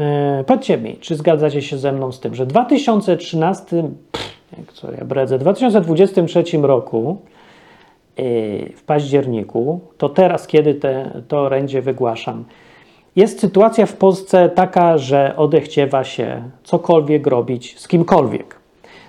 e, 0.00 0.44
powiedzcie 0.46 0.78
mi, 0.78 0.96
czy 0.96 1.16
zgadzacie 1.16 1.62
się 1.62 1.78
ze 1.78 1.92
mną 1.92 2.12
z 2.12 2.20
tym, 2.20 2.34
że 2.34 2.44
w 2.44 2.48
2013, 2.48 3.90
pff, 4.12 4.30
co 4.72 4.92
ja 4.92 5.04
bredzę, 5.04 5.38
w 5.38 5.40
2023 5.40 6.44
roku 6.62 7.18
e, 8.16 8.22
w 8.72 8.82
październiku, 8.82 9.80
to 9.98 10.08
teraz, 10.08 10.46
kiedy 10.46 10.74
te, 10.74 11.22
to 11.28 11.40
orędzie 11.40 11.82
wygłaszam, 11.82 12.44
jest 13.16 13.40
sytuacja 13.40 13.86
w 13.86 13.96
Polsce 13.96 14.48
taka, 14.48 14.98
że 14.98 15.34
odechciewa 15.36 16.04
się 16.04 16.42
cokolwiek 16.64 17.26
robić 17.26 17.80
z 17.80 17.88
kimkolwiek. 17.88 18.60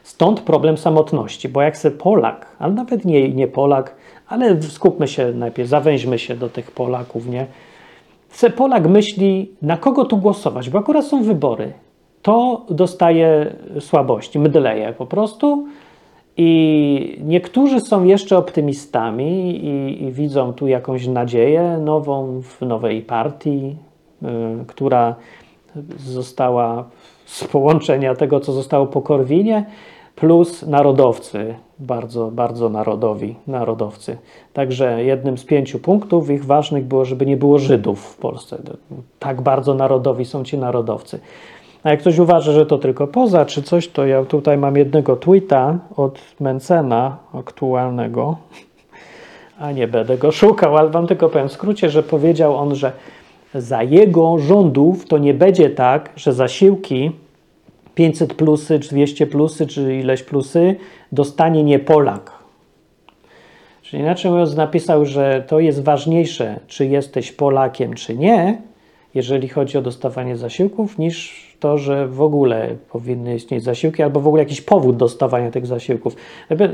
Stąd 0.04 0.40
problem 0.40 0.78
samotności, 0.78 1.50
bo 1.50 1.62
jak 1.62 1.78
se 1.78 1.92
Polak, 1.92 2.56
ale 2.60 2.74
nawet 2.74 3.06
nie, 3.06 3.30
nie 3.30 3.48
Polak, 3.48 3.96
ale 4.28 4.62
skupmy 4.62 5.08
się 5.08 5.32
najpierw, 5.32 5.70
zawęźmy 5.70 6.20
się 6.20 6.36
do 6.36 6.50
tych 6.50 6.72
Polaków, 6.72 7.28
nie? 7.28 7.46
Se 8.30 8.50
Polak 8.50 8.88
myśli, 8.88 9.52
na 9.62 9.78
kogo 9.78 10.06
tu 10.06 10.18
głosować, 10.18 10.70
bo 10.70 10.80
akurat 10.80 11.06
są 11.06 11.24
wybory, 11.24 11.74
to 12.22 12.66
dostaje 12.70 13.56
słabości, 13.80 14.40
mdleje 14.40 14.94
po 14.94 15.06
prostu. 15.06 15.68
I 16.38 17.20
niektórzy 17.24 17.80
są 17.80 18.04
jeszcze 18.04 18.38
optymistami 18.38 19.56
i, 19.66 20.04
i 20.04 20.12
widzą 20.12 20.54
tu 20.54 20.68
jakąś 20.68 21.08
nadzieję 21.08 21.78
nową 21.82 22.42
w 22.42 22.62
nowej 22.62 23.02
partii, 23.02 23.76
która 24.68 25.16
została 25.98 26.84
z 27.26 27.44
połączenia 27.44 28.16
tego, 28.16 28.40
co 28.40 28.54
zostało 28.54 28.86
po 28.86 29.02
Korwinie, 29.02 29.66
plus 30.16 30.64
narodowcy, 30.64 31.56
bardzo, 31.80 32.32
bardzo 32.32 32.70
narodowi, 32.70 33.36
narodowcy. 33.48 34.18
Także 34.54 35.04
jednym 35.04 35.38
z 35.38 35.46
pięciu 35.46 35.80
punktów 35.80 36.30
ich 36.30 36.46
ważnych 36.46 36.86
było, 36.86 37.06
żeby 37.06 37.26
nie 37.26 37.38
było 37.38 37.60
Żydów 37.60 38.02
w 38.02 38.18
Polsce. 38.18 38.58
Tak 39.20 39.42
bardzo 39.42 39.74
narodowi 39.74 40.26
są 40.26 40.44
ci 40.44 40.58
narodowcy. 40.58 41.20
A 41.84 41.90
jak 41.90 42.00
ktoś 42.00 42.20
uważa, 42.20 42.52
że 42.52 42.66
to 42.66 42.78
tylko 42.78 43.08
poza 43.08 43.46
czy 43.46 43.64
coś, 43.64 43.88
to 43.88 44.06
ja 44.06 44.26
tutaj 44.26 44.58
mam 44.58 44.78
jednego 44.78 45.16
tweeta 45.16 45.78
od 45.96 46.20
Mencena 46.40 47.18
aktualnego, 47.34 48.38
a 49.60 49.72
nie 49.72 49.88
będę 49.88 50.18
go 50.18 50.32
szukał, 50.32 50.78
ale 50.78 50.90
wam 50.90 51.08
tylko 51.08 51.30
powiem 51.30 51.50
w 51.50 51.52
skrócie, 51.52 51.90
że 51.90 52.04
powiedział 52.04 52.56
on, 52.56 52.76
że 52.76 52.92
za 53.56 53.84
jego 53.84 54.38
rządów 54.38 55.06
to 55.06 55.18
nie 55.18 55.34
będzie 55.34 55.70
tak, 55.70 56.10
że 56.16 56.34
zasiłki 56.34 57.12
500 57.96 58.34
plusy, 58.34 58.80
czy 58.80 58.90
200 58.90 59.28
plusy, 59.28 59.68
czy 59.68 59.96
ileś 59.96 60.24
plusy 60.24 60.76
dostanie 61.12 61.64
nie 61.64 61.80
Polak. 61.80 62.32
Czyli 63.82 64.04
inaczej 64.04 64.32
mówiąc, 64.32 64.56
napisał, 64.56 65.06
że 65.06 65.44
to 65.48 65.60
jest 65.60 65.84
ważniejsze, 65.84 66.60
czy 66.68 66.86
jesteś 66.86 67.32
Polakiem, 67.32 67.94
czy 67.94 68.18
nie, 68.18 68.62
jeżeli 69.16 69.48
chodzi 69.48 69.78
o 69.78 69.82
dostawanie 69.82 70.38
zasiłków, 70.38 70.98
niż 70.98 71.42
to, 71.60 71.78
że 71.78 72.08
w 72.08 72.22
ogóle 72.22 72.76
powinny 72.92 73.36
istnieć 73.36 73.64
zasiłki, 73.64 74.04
albo 74.04 74.20
w 74.20 74.28
ogóle 74.28 74.44
jakiś 74.44 74.62
powód 74.62 74.98
dostawania 74.98 75.52
tych 75.52 75.66
zasiłków. 75.66 76.16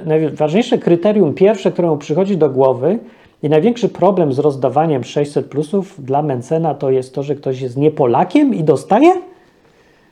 Najważniejsze 0.05 0.77
kryterium 0.77 1.33
pierwsze, 1.33 1.71
które 1.71 1.87
mu 1.87 1.97
przychodzi 1.97 2.37
do 2.37 2.49
głowy 2.49 2.99
i 3.43 3.49
największy 3.49 3.89
problem 3.89 4.33
z 4.33 4.39
rozdawaniem 4.39 5.03
600 5.03 5.45
plusów 5.45 6.05
dla 6.05 6.21
Mencena 6.21 6.73
to 6.73 6.91
jest 6.91 7.15
to, 7.15 7.23
że 7.23 7.35
ktoś 7.35 7.61
jest 7.61 7.77
nie 7.77 7.91
Polakiem 7.91 8.53
i 8.53 8.63
dostaje? 8.63 9.13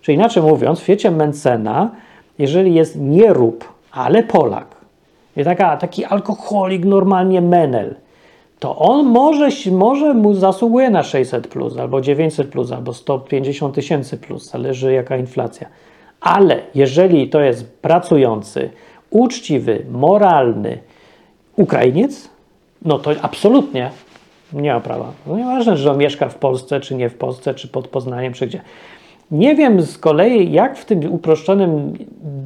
Czyli 0.01 0.15
inaczej 0.15 0.43
mówiąc, 0.43 0.79
w 0.79 0.83
świecie 0.83 1.11
Mencena, 1.11 1.91
jeżeli 2.39 2.73
jest 2.73 2.99
nie 2.99 3.33
rób, 3.33 3.73
ale 3.91 4.23
Polak, 4.23 4.75
i 5.37 5.43
taka, 5.43 5.77
taki 5.77 6.05
alkoholik, 6.05 6.85
normalnie 6.85 7.41
menel, 7.41 7.95
to 8.59 8.75
on 8.75 9.05
może, 9.05 9.49
może 9.71 10.13
mu 10.13 10.33
zasługuje 10.33 10.89
na 10.89 11.03
600 11.03 11.47
plus, 11.47 11.77
albo 11.77 12.01
900 12.01 12.47
plus, 12.47 12.71
albo 12.71 12.93
150 12.93 13.75
tysięcy 13.75 14.17
plus, 14.17 14.51
zależy 14.51 14.93
jaka 14.93 15.17
inflacja. 15.17 15.67
Ale 16.21 16.59
jeżeli 16.75 17.29
to 17.29 17.41
jest 17.41 17.81
pracujący, 17.81 18.69
uczciwy, 19.09 19.85
moralny 19.91 20.77
Ukrainiec, 21.55 22.29
no 22.85 22.99
to 22.99 23.11
absolutnie 23.21 23.91
nie 24.53 24.73
ma 24.73 24.79
prawa. 24.79 25.11
No 25.27 25.37
nieważne, 25.37 25.77
że 25.77 25.91
on 25.91 25.97
mieszka 25.97 26.29
w 26.29 26.35
Polsce, 26.35 26.79
czy 26.79 26.95
nie 26.95 27.09
w 27.09 27.15
Polsce, 27.15 27.53
czy 27.53 27.67
pod 27.67 27.87
Poznaniem, 27.87 28.33
czy 28.33 28.47
gdzie. 28.47 28.61
Nie 29.31 29.55
wiem 29.55 29.81
z 29.81 29.97
kolei, 29.97 30.51
jak 30.51 30.77
w 30.77 30.85
tym 30.85 31.13
uproszczonym 31.13 31.93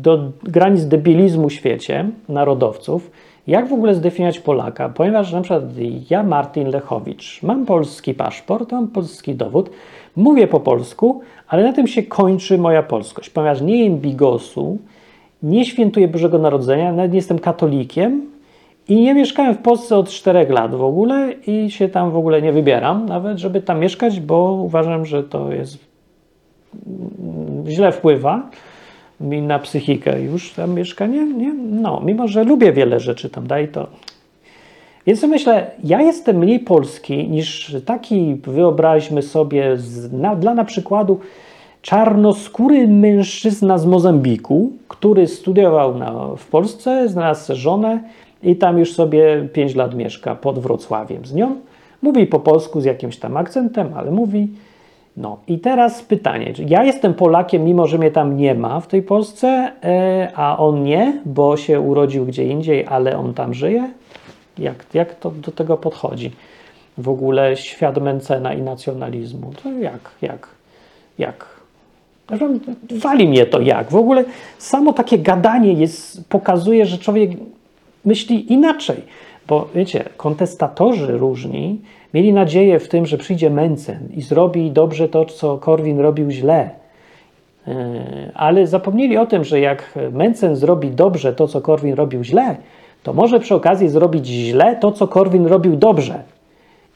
do 0.01 0.31
granic 0.43 0.85
debilizmu 0.85 1.49
świecie 1.49 2.09
narodowców, 2.29 3.11
jak 3.47 3.67
w 3.67 3.73
ogóle 3.73 3.95
zdefiniować 3.95 4.39
Polaka, 4.39 4.89
ponieważ 4.89 5.33
na 5.33 5.41
przykład 5.41 5.63
ja, 6.09 6.23
Martin 6.23 6.67
Lechowicz, 6.67 7.43
mam 7.43 7.65
polski 7.65 8.13
paszport, 8.13 8.71
mam 8.71 8.87
polski 8.87 9.35
dowód, 9.35 9.69
mówię 10.15 10.47
po 10.47 10.59
polsku, 10.59 11.21
ale 11.47 11.63
na 11.63 11.73
tym 11.73 11.87
się 11.87 12.03
kończy 12.03 12.57
moja 12.57 12.83
polskość, 12.83 13.29
ponieważ 13.29 13.61
nie 13.61 13.83
jem 13.83 13.97
bigosu, 13.97 14.77
nie 15.43 15.65
świętuję 15.65 16.07
Bożego 16.07 16.37
Narodzenia, 16.39 16.93
nawet 16.93 17.11
nie 17.11 17.17
jestem 17.17 17.39
katolikiem 17.39 18.21
i 18.89 19.01
nie 19.01 19.13
mieszkałem 19.13 19.55
w 19.55 19.57
Polsce 19.57 19.97
od 19.97 20.09
4 20.09 20.45
lat 20.49 20.75
w 20.75 20.83
ogóle 20.83 21.33
i 21.47 21.71
się 21.71 21.89
tam 21.89 22.11
w 22.11 22.17
ogóle 22.17 22.41
nie 22.41 22.51
wybieram, 22.51 23.05
nawet 23.05 23.37
żeby 23.37 23.61
tam 23.61 23.79
mieszkać, 23.79 24.19
bo 24.19 24.51
uważam, 24.51 25.05
że 25.05 25.23
to 25.23 25.51
jest 25.51 25.77
źle 27.67 27.91
wpływa 27.91 28.49
mi 29.21 29.41
na 29.41 29.59
psychikę 29.59 30.21
już 30.21 30.53
tam 30.53 30.73
mieszkanie. 30.73 31.25
Nie? 31.25 31.53
No, 31.53 32.01
mimo 32.05 32.27
że 32.27 32.43
lubię 32.43 32.71
wiele 32.71 32.99
rzeczy 32.99 33.29
tam, 33.29 33.47
daj 33.47 33.67
to. 33.67 33.87
Więc 35.05 35.23
myślę, 35.23 35.71
ja 35.83 36.01
jestem 36.01 36.37
mniej 36.37 36.59
polski 36.59 37.29
niż 37.29 37.75
taki, 37.85 38.35
wyobraźmy 38.35 39.21
sobie, 39.21 39.77
z, 39.77 40.13
na, 40.13 40.35
dla 40.35 40.53
na 40.53 40.65
przykładu 40.65 41.19
czarnoskóry 41.81 42.87
mężczyzna 42.87 43.77
z 43.77 43.85
Mozambiku, 43.85 44.71
który 44.87 45.27
studiował 45.27 45.97
na, 45.97 46.35
w 46.37 46.47
Polsce, 46.47 47.09
znalazł 47.09 47.55
żonę 47.55 47.99
i 48.43 48.55
tam 48.55 48.77
już 48.79 48.93
sobie 48.93 49.47
5 49.53 49.75
lat 49.75 49.95
mieszka 49.95 50.35
pod 50.35 50.59
Wrocławiem 50.59 51.25
z 51.25 51.33
nią. 51.33 51.55
Mówi 52.01 52.27
po 52.27 52.39
polsku 52.39 52.81
z 52.81 52.85
jakimś 52.85 53.17
tam 53.17 53.37
akcentem, 53.37 53.93
ale 53.95 54.11
mówi. 54.11 54.47
No 55.17 55.37
i 55.47 55.59
teraz 55.59 56.01
pytanie, 56.01 56.53
ja 56.67 56.83
jestem 56.83 57.13
Polakiem, 57.13 57.63
mimo 57.63 57.87
że 57.87 57.97
mnie 57.97 58.11
tam 58.11 58.37
nie 58.37 58.55
ma 58.55 58.79
w 58.79 58.87
tej 58.87 59.01
Polsce, 59.01 59.71
e, 59.83 60.31
a 60.35 60.57
on 60.57 60.83
nie, 60.83 61.21
bo 61.25 61.57
się 61.57 61.79
urodził 61.79 62.25
gdzie 62.25 62.45
indziej, 62.45 62.85
ale 62.89 63.17
on 63.17 63.33
tam 63.33 63.53
żyje? 63.53 63.89
Jak, 64.57 64.85
jak 64.93 65.15
to 65.15 65.31
do 65.31 65.51
tego 65.51 65.77
podchodzi? 65.77 66.31
W 66.97 67.09
ogóle 67.09 67.57
świat 67.57 68.01
Mencena 68.01 68.53
i 68.53 68.61
nacjonalizmu. 68.61 69.51
To 69.63 69.71
jak, 69.71 70.11
jak, 70.21 70.47
jak? 71.17 71.45
Wali 72.91 73.27
mnie 73.27 73.45
to 73.45 73.61
jak. 73.61 73.91
W 73.91 73.95
ogóle 73.95 74.25
samo 74.57 74.93
takie 74.93 75.19
gadanie 75.19 75.73
jest, 75.73 76.29
pokazuje, 76.29 76.85
że 76.85 76.97
człowiek 76.97 77.31
myśli 78.05 78.53
inaczej. 78.53 79.01
Bo 79.47 79.67
wiecie, 79.75 80.03
kontestatorzy 80.17 81.17
różni 81.17 81.81
mieli 82.13 82.33
nadzieję 82.33 82.79
w 82.79 82.87
tym, 82.87 83.05
że 83.05 83.17
przyjdzie 83.17 83.49
Mencen 83.49 84.09
i 84.15 84.21
zrobi 84.21 84.71
dobrze 84.71 85.09
to, 85.09 85.25
co 85.25 85.57
Korwin 85.57 85.99
robił 85.99 86.31
źle. 86.31 86.69
E, 87.67 88.31
ale 88.33 88.67
zapomnieli 88.67 89.17
o 89.17 89.25
tym, 89.25 89.43
że 89.43 89.59
jak 89.59 89.99
Mencen 90.11 90.55
zrobi 90.55 90.91
dobrze 90.91 91.33
to, 91.33 91.47
co 91.47 91.61
Korwin 91.61 91.93
robił 91.93 92.23
źle, 92.23 92.55
to 93.03 93.13
może 93.13 93.39
przy 93.39 93.55
okazji 93.55 93.89
zrobić 93.89 94.27
źle 94.27 94.75
to, 94.75 94.91
co 94.91 95.07
Korwin 95.07 95.45
robił 95.45 95.75
dobrze. 95.75 96.23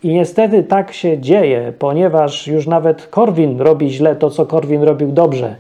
I 0.03 0.07
niestety 0.13 0.63
tak 0.63 0.93
się 0.93 1.19
dzieje, 1.19 1.73
ponieważ 1.79 2.47
już 2.47 2.67
nawet 2.67 3.07
Korwin 3.07 3.61
robi 3.61 3.89
źle 3.89 4.15
to, 4.15 4.29
co 4.29 4.45
Korwin 4.45 4.83
robił 4.83 5.11
dobrze. 5.11 5.55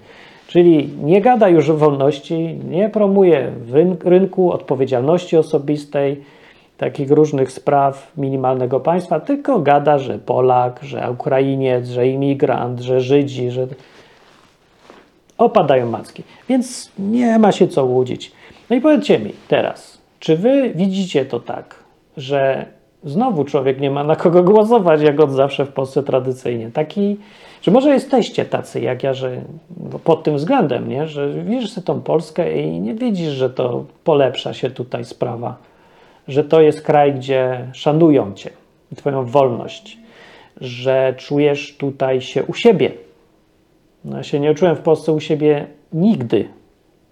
Czyli 0.47 0.89
nie 1.03 1.21
gada 1.21 1.49
już 1.49 1.69
o 1.69 1.77
wolności, 1.77 2.59
nie 2.69 2.89
promuje 2.89 3.51
rynku, 4.03 4.51
odpowiedzialności 4.51 5.37
osobistej, 5.37 6.21
takich 6.77 7.11
różnych 7.11 7.51
spraw 7.51 8.11
minimalnego 8.17 8.79
państwa, 8.79 9.19
tylko 9.19 9.59
gada, 9.59 9.97
że 9.97 10.19
Polak, 10.19 10.79
że 10.83 11.11
Ukrainiec, 11.11 11.87
że 11.87 12.07
imigrant, 12.07 12.79
że 12.79 13.01
Żydzi, 13.01 13.51
że 13.51 13.67
opadają 15.37 15.89
macki. 15.89 16.23
Więc 16.49 16.91
nie 16.99 17.39
ma 17.39 17.51
się 17.51 17.67
co 17.67 17.85
łudzić. 17.85 18.31
No 18.69 18.75
i 18.75 18.81
powiedzcie 18.81 19.19
mi 19.19 19.31
teraz, 19.47 20.01
czy 20.19 20.37
wy 20.37 20.71
widzicie 20.75 21.25
to 21.25 21.39
tak, 21.39 21.75
że 22.17 22.65
znowu 23.03 23.43
człowiek 23.45 23.79
nie 23.79 23.91
ma 23.91 24.03
na 24.03 24.15
kogo 24.15 24.43
głosować, 24.43 25.01
jak 25.01 25.19
od 25.19 25.31
zawsze 25.31 25.65
w 25.65 25.69
Polsce 25.69 26.03
tradycyjnie. 26.03 26.71
Taki, 26.71 27.17
że 27.63 27.71
może 27.71 27.93
jesteście 27.93 28.45
tacy 28.45 28.81
jak 28.81 29.03
ja, 29.03 29.13
że 29.13 29.41
pod 30.03 30.23
tym 30.23 30.35
względem, 30.35 30.87
nie? 30.87 31.07
że 31.07 31.33
widzisz 31.33 31.71
sobie 31.71 31.85
tą 31.85 32.01
Polskę 32.01 32.61
i 32.61 32.79
nie 32.79 32.93
widzisz, 32.93 33.33
że 33.33 33.49
to 33.49 33.85
polepsza 34.03 34.53
się 34.53 34.69
tutaj 34.69 35.05
sprawa 35.05 35.57
że 36.27 36.43
to 36.43 36.61
jest 36.61 36.81
kraj, 36.81 37.13
gdzie 37.13 37.67
szanują 37.73 38.33
cię, 38.33 38.49
twoją 38.95 39.25
wolność, 39.25 39.97
że 40.61 41.13
czujesz 41.17 41.77
tutaj 41.77 42.21
się 42.21 42.43
u 42.43 42.53
siebie. 42.53 42.91
No, 44.05 44.17
ja 44.17 44.23
się 44.23 44.39
nie 44.39 44.55
czułem 44.55 44.75
w 44.75 44.79
Polsce 44.79 45.13
u 45.13 45.19
siebie 45.19 45.67
nigdy. 45.93 46.47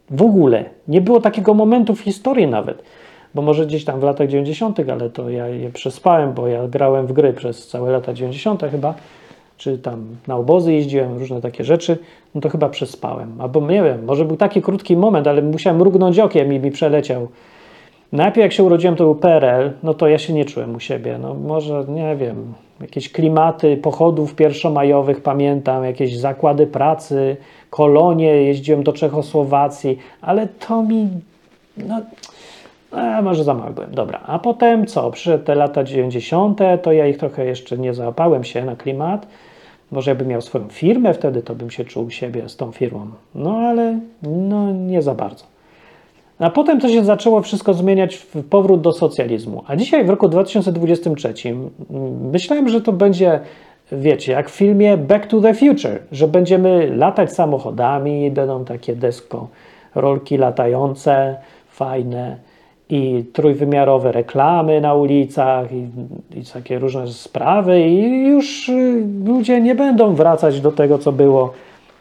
W 0.09 0.21
ogóle. 0.21 0.65
Nie 0.87 1.01
było 1.01 1.21
takiego 1.21 1.53
momentu 1.53 1.95
w 1.95 1.99
historii 2.01 2.47
nawet. 2.47 2.83
Bo 3.35 3.41
może 3.41 3.65
gdzieś 3.65 3.85
tam 3.85 3.99
w 3.99 4.03
latach 4.03 4.27
90., 4.27 4.79
ale 4.79 5.09
to 5.09 5.29
ja 5.29 5.47
je 5.47 5.69
przespałem, 5.69 6.33
bo 6.33 6.47
ja 6.47 6.67
grałem 6.67 7.07
w 7.07 7.13
gry 7.13 7.33
przez 7.33 7.67
całe 7.67 7.91
lata 7.91 8.13
90. 8.13 8.63
chyba, 8.71 8.93
czy 9.61 9.77
tam 9.77 10.05
na 10.27 10.35
obozy 10.35 10.73
jeździłem, 10.73 11.17
różne 11.17 11.41
takie 11.41 11.63
rzeczy, 11.63 11.97
no 12.35 12.41
to 12.41 12.49
chyba 12.49 12.69
przespałem. 12.69 13.41
Albo 13.41 13.61
nie 13.61 13.83
wiem, 13.83 14.05
może 14.05 14.25
był 14.25 14.37
taki 14.37 14.61
krótki 14.61 14.97
moment, 14.97 15.27
ale 15.27 15.41
musiałem 15.41 15.79
mrugnąć 15.79 16.19
okiem 16.19 16.53
i 16.53 16.59
mi 16.59 16.71
przeleciał. 16.71 17.27
Najpierw 18.11 18.43
jak 18.43 18.53
się 18.53 18.63
urodziłem, 18.63 18.95
to 18.95 19.03
był 19.03 19.15
PRL, 19.15 19.71
no 19.83 19.93
to 19.93 20.07
ja 20.07 20.17
się 20.17 20.33
nie 20.33 20.45
czułem 20.45 20.75
u 20.75 20.79
siebie. 20.79 21.19
No 21.21 21.33
może, 21.33 21.85
nie 21.87 22.15
wiem, 22.15 22.53
jakieś 22.81 23.11
klimaty 23.11 23.77
pochodów 23.77 24.35
pierwszomajowych 24.35 25.21
pamiętam, 25.21 25.83
jakieś 25.83 26.17
zakłady 26.17 26.67
pracy, 26.67 27.37
kolonie, 27.69 28.43
jeździłem 28.43 28.83
do 28.83 28.93
Czechosłowacji, 28.93 29.97
ale 30.21 30.47
to 30.47 30.83
mi, 30.83 31.09
no, 31.77 32.01
a 32.91 33.21
może 33.21 33.43
za 33.43 33.53
mały 33.53 33.71
byłem. 33.73 33.91
Dobra, 33.91 34.19
a 34.25 34.39
potem 34.39 34.85
co? 34.85 35.11
Przyszedł 35.11 35.43
te 35.43 35.55
lata 35.55 35.83
90., 35.83 36.59
to 36.81 36.91
ja 36.91 37.07
ich 37.07 37.17
trochę 37.17 37.45
jeszcze 37.45 37.77
nie 37.77 37.93
załapałem 37.93 38.43
się 38.43 38.65
na 38.65 38.75
klimat. 38.75 39.27
Może 39.91 40.11
jakbym 40.11 40.27
miał 40.27 40.41
swoją 40.41 40.67
firmę 40.69 41.13
wtedy, 41.13 41.41
to 41.41 41.55
bym 41.55 41.71
się 41.71 41.85
czuł 41.85 42.09
siebie 42.09 42.49
z 42.49 42.55
tą 42.55 42.71
firmą. 42.71 43.07
No 43.35 43.57
ale 43.57 43.99
no, 44.23 44.71
nie 44.71 45.01
za 45.01 45.15
bardzo. 45.15 45.45
A 46.39 46.49
potem 46.49 46.79
to 46.79 46.89
się 46.89 47.03
zaczęło 47.03 47.41
wszystko 47.41 47.73
zmieniać 47.73 48.15
w 48.15 48.43
powrót 48.49 48.81
do 48.81 48.91
socjalizmu. 48.91 49.63
A 49.67 49.75
dzisiaj 49.75 50.05
w 50.05 50.09
roku 50.09 50.29
2023 50.29 51.33
myślałem, 52.31 52.69
że 52.69 52.81
to 52.81 52.93
będzie, 52.93 53.39
wiecie, 53.91 54.31
jak 54.31 54.49
w 54.49 54.53
filmie 54.53 54.97
Back 54.97 55.27
to 55.27 55.41
the 55.41 55.53
Future, 55.53 55.99
że 56.11 56.27
będziemy 56.27 56.95
latać 56.95 57.33
samochodami, 57.33 58.31
będą 58.31 58.65
takie 58.65 58.95
desko 58.95 59.47
rolki 59.95 60.37
latające, 60.37 61.35
fajne 61.67 62.37
i 62.91 63.25
trójwymiarowe 63.33 64.11
reklamy 64.11 64.81
na 64.81 64.93
ulicach 64.93 65.71
i, 65.71 65.87
i 66.39 66.45
takie 66.53 66.79
różne 66.79 67.07
sprawy 67.07 67.81
i 67.81 68.27
już 68.27 68.69
y, 68.69 69.03
ludzie 69.25 69.61
nie 69.61 69.75
będą 69.75 70.15
wracać 70.15 70.61
do 70.61 70.71
tego, 70.71 70.97
co 70.97 71.11
było, 71.11 71.53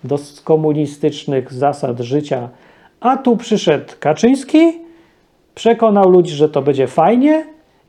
do 0.05 0.19
komunistycznych 0.45 1.53
zasad 1.53 2.01
życia. 2.01 2.49
A 3.01 3.17
tu 3.17 3.37
przyszedł 3.37 3.93
Kaczyński, 4.01 4.73
przekonał 5.55 6.11
ludzi, 6.11 6.35
że 6.35 6.49
to 6.49 6.63
będzie 6.63 6.87
fajnie 6.87 7.45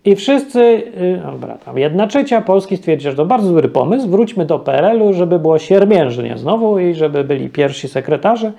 i 0.05 0.15
wszyscy, 0.15 0.59
y, 0.59 1.21
dobra, 1.31 1.57
tam 1.57 1.77
jedna 1.77 2.07
trzecia 2.07 2.41
Polski 2.41 2.77
stwierdzi, 2.77 3.03
że 3.03 3.15
to 3.15 3.25
bardzo 3.25 3.47
dobry 3.47 3.69
pomysł, 3.69 4.07
wróćmy 4.07 4.45
do 4.45 4.59
PRL-u, 4.59 5.13
żeby 5.13 5.39
było 5.39 5.59
siermiężnie 5.59 6.37
znowu 6.37 6.79
i 6.79 6.93
żeby 6.93 7.23
byli 7.23 7.49
pierwsi 7.49 7.87
sekretarze, 7.87 8.51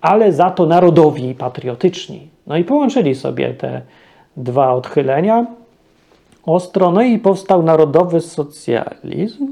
ale 0.00 0.32
za 0.32 0.50
to 0.50 0.66
narodowi 0.66 1.28
i 1.28 1.34
patriotyczni. 1.34 2.28
No 2.50 2.56
i 2.56 2.64
połączyli 2.64 3.14
sobie 3.14 3.54
te 3.54 3.82
dwa 4.36 4.72
odchylenia 4.72 5.46
ostro, 6.46 6.90
no 6.90 7.02
i 7.02 7.18
powstał 7.18 7.62
narodowy 7.62 8.20
socjalizm. 8.20 9.46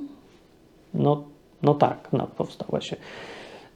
No, 0.94 1.22
no 1.62 1.74
tak, 1.74 2.08
no, 2.12 2.26
powstał 2.37 2.68
właśnie. 2.70 2.96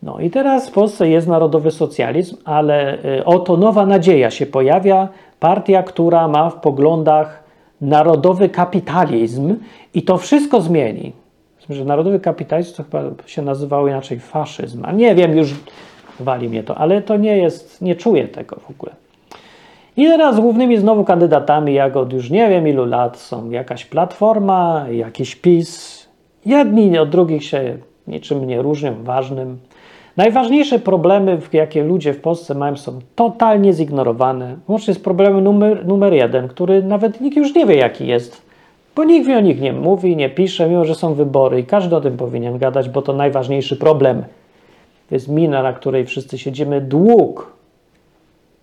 No 0.02 0.20
i 0.20 0.30
teraz 0.30 0.68
w 0.68 0.72
Polsce 0.72 1.08
jest 1.08 1.28
narodowy 1.28 1.70
socjalizm, 1.70 2.36
ale 2.44 3.04
y, 3.04 3.24
oto 3.24 3.56
nowa 3.56 3.86
nadzieja 3.86 4.30
się 4.30 4.46
pojawia. 4.46 5.08
Partia, 5.40 5.82
która 5.82 6.28
ma 6.28 6.50
w 6.50 6.60
poglądach 6.60 7.42
narodowy 7.80 8.48
kapitalizm 8.48 9.56
i 9.94 10.02
to 10.02 10.18
wszystko 10.18 10.60
zmieni. 10.60 11.12
Że 11.70 11.84
narodowy 11.84 12.20
kapitalizm 12.20 12.76
to 12.76 12.82
chyba 12.82 13.02
się 13.26 13.42
nazywało 13.42 13.88
inaczej 13.88 14.20
faszyzm. 14.20 14.84
A 14.84 14.92
nie 14.92 15.14
wiem, 15.14 15.36
już 15.36 15.54
wali 16.20 16.48
mnie 16.48 16.62
to, 16.62 16.78
ale 16.78 17.02
to 17.02 17.16
nie 17.16 17.38
jest, 17.38 17.82
nie 17.82 17.96
czuję 17.96 18.28
tego 18.28 18.56
w 18.56 18.70
ogóle. 18.70 19.01
I 19.96 20.04
teraz 20.04 20.40
głównymi 20.40 20.76
znowu 20.76 21.04
kandydatami, 21.04 21.74
jak 21.74 21.96
od 21.96 22.12
już 22.12 22.30
nie 22.30 22.48
wiem 22.48 22.68
ilu 22.68 22.84
lat, 22.84 23.18
są 23.18 23.50
jakaś 23.50 23.84
platforma, 23.84 24.86
jakiś 24.90 25.36
PiS. 25.36 26.02
Jedni 26.46 26.98
od 26.98 27.08
drugich 27.08 27.44
się 27.44 27.76
niczym 28.06 28.46
nie 28.46 28.62
różnią, 28.62 28.94
ważnym. 29.02 29.58
Najważniejsze 30.16 30.78
problemy, 30.78 31.38
jakie 31.52 31.84
ludzie 31.84 32.12
w 32.12 32.20
Polsce 32.20 32.54
mają, 32.54 32.76
są 32.76 33.00
totalnie 33.14 33.72
zignorowane. 33.72 34.56
Łącznie 34.68 34.94
z 34.94 34.98
problemem 34.98 35.44
numer, 35.44 35.86
numer 35.86 36.12
jeden, 36.12 36.48
który 36.48 36.82
nawet 36.82 37.20
nikt 37.20 37.36
już 37.36 37.54
nie 37.54 37.66
wie, 37.66 37.76
jaki 37.76 38.06
jest. 38.06 38.42
Bo 38.96 39.04
nikt 39.04 39.30
o 39.30 39.40
nich 39.40 39.60
nie 39.60 39.72
mówi, 39.72 40.16
nie 40.16 40.30
pisze, 40.30 40.68
mimo 40.68 40.84
że 40.84 40.94
są 40.94 41.14
wybory 41.14 41.60
i 41.60 41.64
każdy 41.64 41.96
o 41.96 42.00
tym 42.00 42.16
powinien 42.16 42.58
gadać, 42.58 42.88
bo 42.88 43.02
to 43.02 43.12
najważniejszy 43.12 43.76
problem. 43.76 44.24
To 45.08 45.14
jest 45.14 45.28
mina, 45.28 45.62
na 45.62 45.72
której 45.72 46.06
wszyscy 46.06 46.38
siedzimy. 46.38 46.80
Dług. 46.80 47.61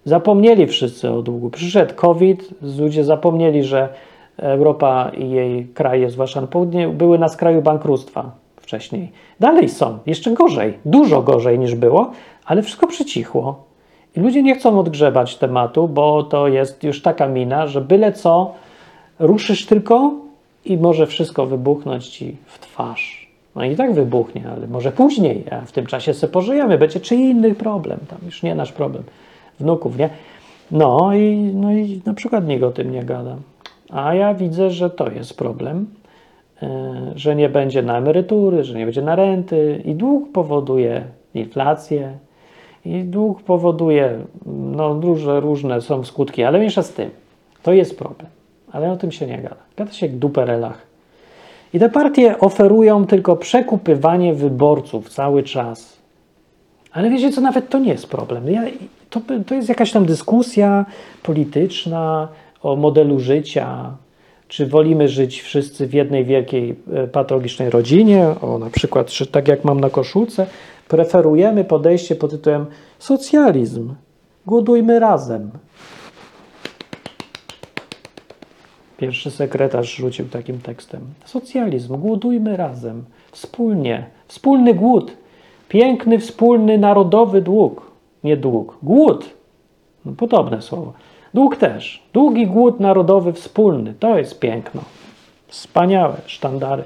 Zapomnieli 0.05 0.67
wszyscy 0.67 1.11
o 1.11 1.21
długu. 1.21 1.49
Przyszedł 1.49 1.95
COVID, 1.95 2.49
ludzie 2.79 3.03
zapomnieli, 3.03 3.63
że 3.63 3.89
Europa 4.37 5.11
i 5.17 5.29
jej 5.29 5.67
kraje, 5.67 6.09
zwłaszcza 6.09 6.41
na 6.41 6.47
południe, 6.47 6.87
były 6.87 7.19
na 7.19 7.27
skraju 7.27 7.61
bankructwa 7.61 8.31
wcześniej. 8.55 9.11
Dalej 9.39 9.69
są, 9.69 9.97
jeszcze 10.05 10.31
gorzej, 10.31 10.73
dużo 10.85 11.21
gorzej 11.21 11.59
niż 11.59 11.75
było, 11.75 12.11
ale 12.45 12.61
wszystko 12.61 12.87
przycichło. 12.87 13.63
I 14.17 14.19
ludzie 14.19 14.43
nie 14.43 14.55
chcą 14.55 14.79
odgrzebać 14.79 15.35
tematu, 15.35 15.87
bo 15.87 16.23
to 16.23 16.47
jest 16.47 16.83
już 16.83 17.01
taka 17.01 17.27
mina, 17.27 17.67
że 17.67 17.81
byle 17.81 18.13
co 18.13 18.53
ruszysz 19.19 19.65
tylko 19.65 20.11
i 20.65 20.77
może 20.77 21.07
wszystko 21.07 21.45
wybuchnąć 21.45 22.07
ci 22.07 22.35
w 22.45 22.59
twarz. 22.59 23.29
No 23.55 23.63
i 23.63 23.75
tak 23.75 23.93
wybuchnie, 23.93 24.43
ale 24.55 24.67
może 24.67 24.91
później, 24.91 25.43
a 25.51 25.61
w 25.61 25.71
tym 25.71 25.85
czasie 25.85 26.13
sobie 26.13 26.33
pożyjemy, 26.33 26.77
będzie 26.77 26.99
czy 26.99 27.15
inny 27.15 27.55
problem, 27.55 27.99
tam 28.09 28.19
już 28.25 28.43
nie 28.43 28.55
nasz 28.55 28.71
problem, 28.71 29.03
wnuków, 29.59 29.97
nie? 29.97 30.09
No 30.71 31.13
i, 31.13 31.51
no 31.55 31.71
i 31.71 32.01
na 32.05 32.13
przykład 32.13 32.47
nikt 32.47 32.63
o 32.63 32.71
tym 32.71 32.91
nie 32.91 33.03
gada. 33.03 33.35
A 33.89 34.13
ja 34.13 34.33
widzę, 34.33 34.69
że 34.69 34.89
to 34.89 35.11
jest 35.11 35.37
problem, 35.37 35.85
e, 36.63 37.11
że 37.15 37.35
nie 37.35 37.49
będzie 37.49 37.81
na 37.81 37.97
emerytury, 37.97 38.63
że 38.63 38.77
nie 38.77 38.85
będzie 38.85 39.01
na 39.01 39.15
renty 39.15 39.81
i 39.85 39.95
dług 39.95 40.31
powoduje 40.31 41.03
inflację 41.33 42.17
i 42.85 43.03
dług 43.03 43.43
powoduje, 43.43 44.19
no 44.45 44.93
różne, 44.93 45.39
różne 45.39 45.81
są 45.81 46.03
skutki, 46.03 46.43
ale 46.43 46.57
mniejsza 46.57 46.83
z 46.83 46.93
tym. 46.93 47.09
To 47.63 47.73
jest 47.73 47.97
problem, 47.97 48.29
ale 48.71 48.91
o 48.91 48.97
tym 48.97 49.11
się 49.11 49.27
nie 49.27 49.37
gada. 49.37 49.55
Gada 49.77 49.91
się 49.91 50.05
jak 50.05 50.15
duperelach. 50.15 50.89
I 51.73 51.79
te 51.79 51.89
partie 51.89 52.39
oferują 52.39 53.07
tylko 53.07 53.35
przekupywanie 53.35 54.33
wyborców 54.33 55.09
cały 55.09 55.43
czas. 55.43 55.99
Ale 56.91 57.09
wiecie 57.09 57.31
co, 57.31 57.41
nawet 57.41 57.69
to 57.69 57.79
nie 57.79 57.91
jest 57.91 58.07
problem. 58.07 58.49
Ja, 58.49 58.63
to, 59.09 59.21
to 59.47 59.55
jest 59.55 59.69
jakaś 59.69 59.91
tam 59.91 60.05
dyskusja 60.05 60.85
polityczna 61.23 62.27
o 62.63 62.75
modelu 62.75 63.19
życia, 63.19 63.97
czy 64.47 64.67
wolimy 64.67 65.07
żyć 65.07 65.41
wszyscy 65.41 65.87
w 65.87 65.93
jednej 65.93 66.25
wielkiej 66.25 66.75
e, 66.93 67.07
patologicznej 67.07 67.69
rodzinie, 67.69 68.27
o 68.41 68.57
na 68.57 68.69
przykład, 68.69 69.07
czy 69.07 69.27
tak 69.27 69.47
jak 69.47 69.63
mam 69.63 69.79
na 69.79 69.89
koszulce, 69.89 70.47
preferujemy 70.87 71.63
podejście 71.63 72.15
pod 72.15 72.31
tytułem 72.31 72.65
socjalizm. 72.99 73.93
Głodujmy 74.45 74.99
razem. 74.99 75.51
Pierwszy 78.97 79.31
sekretarz 79.31 79.95
rzucił 79.95 80.25
takim 80.25 80.59
tekstem. 80.59 81.01
Socjalizm, 81.25 81.97
głodujmy 81.97 82.57
razem, 82.57 83.03
wspólnie, 83.31 84.05
wspólny 84.27 84.73
głód, 84.73 85.11
piękny, 85.69 86.19
wspólny, 86.19 86.77
narodowy 86.77 87.41
dług. 87.41 87.88
Nie 88.23 88.37
dług, 88.37 88.77
głód. 88.83 89.29
No, 90.05 90.11
podobne 90.17 90.61
słowo. 90.61 90.93
Dług 91.33 91.57
też. 91.57 92.03
Długi 92.13 92.47
głód 92.47 92.79
narodowy 92.79 93.33
wspólny. 93.33 93.93
To 93.99 94.17
jest 94.17 94.39
piękno. 94.39 94.81
Wspaniałe 95.47 96.15
sztandary. 96.25 96.83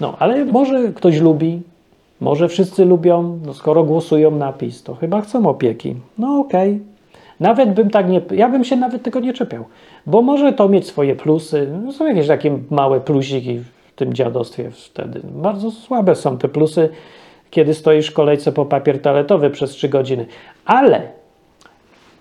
No, 0.00 0.14
ale 0.18 0.44
może 0.44 0.92
ktoś 0.92 1.20
lubi, 1.20 1.62
może 2.20 2.48
wszyscy 2.48 2.84
lubią, 2.84 3.38
no 3.46 3.54
skoro 3.54 3.84
głosują 3.84 4.30
na 4.30 4.52
PiS, 4.52 4.82
to 4.82 4.94
chyba 4.94 5.20
chcą 5.20 5.46
opieki. 5.46 5.96
No 6.18 6.38
okej. 6.38 6.70
Okay. 6.70 6.90
Nawet 7.40 7.74
bym 7.74 7.90
tak 7.90 8.08
nie, 8.08 8.20
ja 8.30 8.48
bym 8.48 8.64
się 8.64 8.76
nawet 8.76 9.02
tego 9.02 9.20
nie 9.20 9.32
czepiał, 9.32 9.64
bo 10.06 10.22
może 10.22 10.52
to 10.52 10.68
mieć 10.68 10.86
swoje 10.86 11.16
plusy. 11.16 11.68
No 11.84 11.92
są 11.92 12.06
jakieś 12.06 12.26
takie 12.26 12.58
małe 12.70 13.00
plusiki 13.00 13.58
w 13.58 13.92
tym 13.96 14.14
dziadostwie 14.14 14.70
wtedy. 14.70 15.20
Bardzo 15.24 15.70
słabe 15.70 16.14
są 16.14 16.38
te 16.38 16.48
plusy, 16.48 16.88
kiedy 17.50 17.74
stoisz 17.74 18.08
w 18.08 18.12
kolejce 18.12 18.52
po 18.52 18.66
papier 18.66 19.02
toaletowy 19.02 19.50
przez 19.50 19.70
3 19.70 19.88
godziny. 19.88 20.26
Ale 20.70 21.02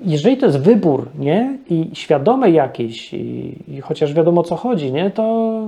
jeżeli 0.01 0.37
to 0.37 0.45
jest 0.45 0.59
wybór, 0.59 1.07
nie? 1.19 1.57
I 1.69 1.89
świadomy 1.93 2.51
jakiś, 2.51 3.13
i, 3.13 3.55
i 3.67 3.81
chociaż 3.81 4.13
wiadomo 4.13 4.41
o 4.41 4.43
co 4.43 4.55
chodzi, 4.55 4.91
nie? 4.91 5.11
To, 5.11 5.61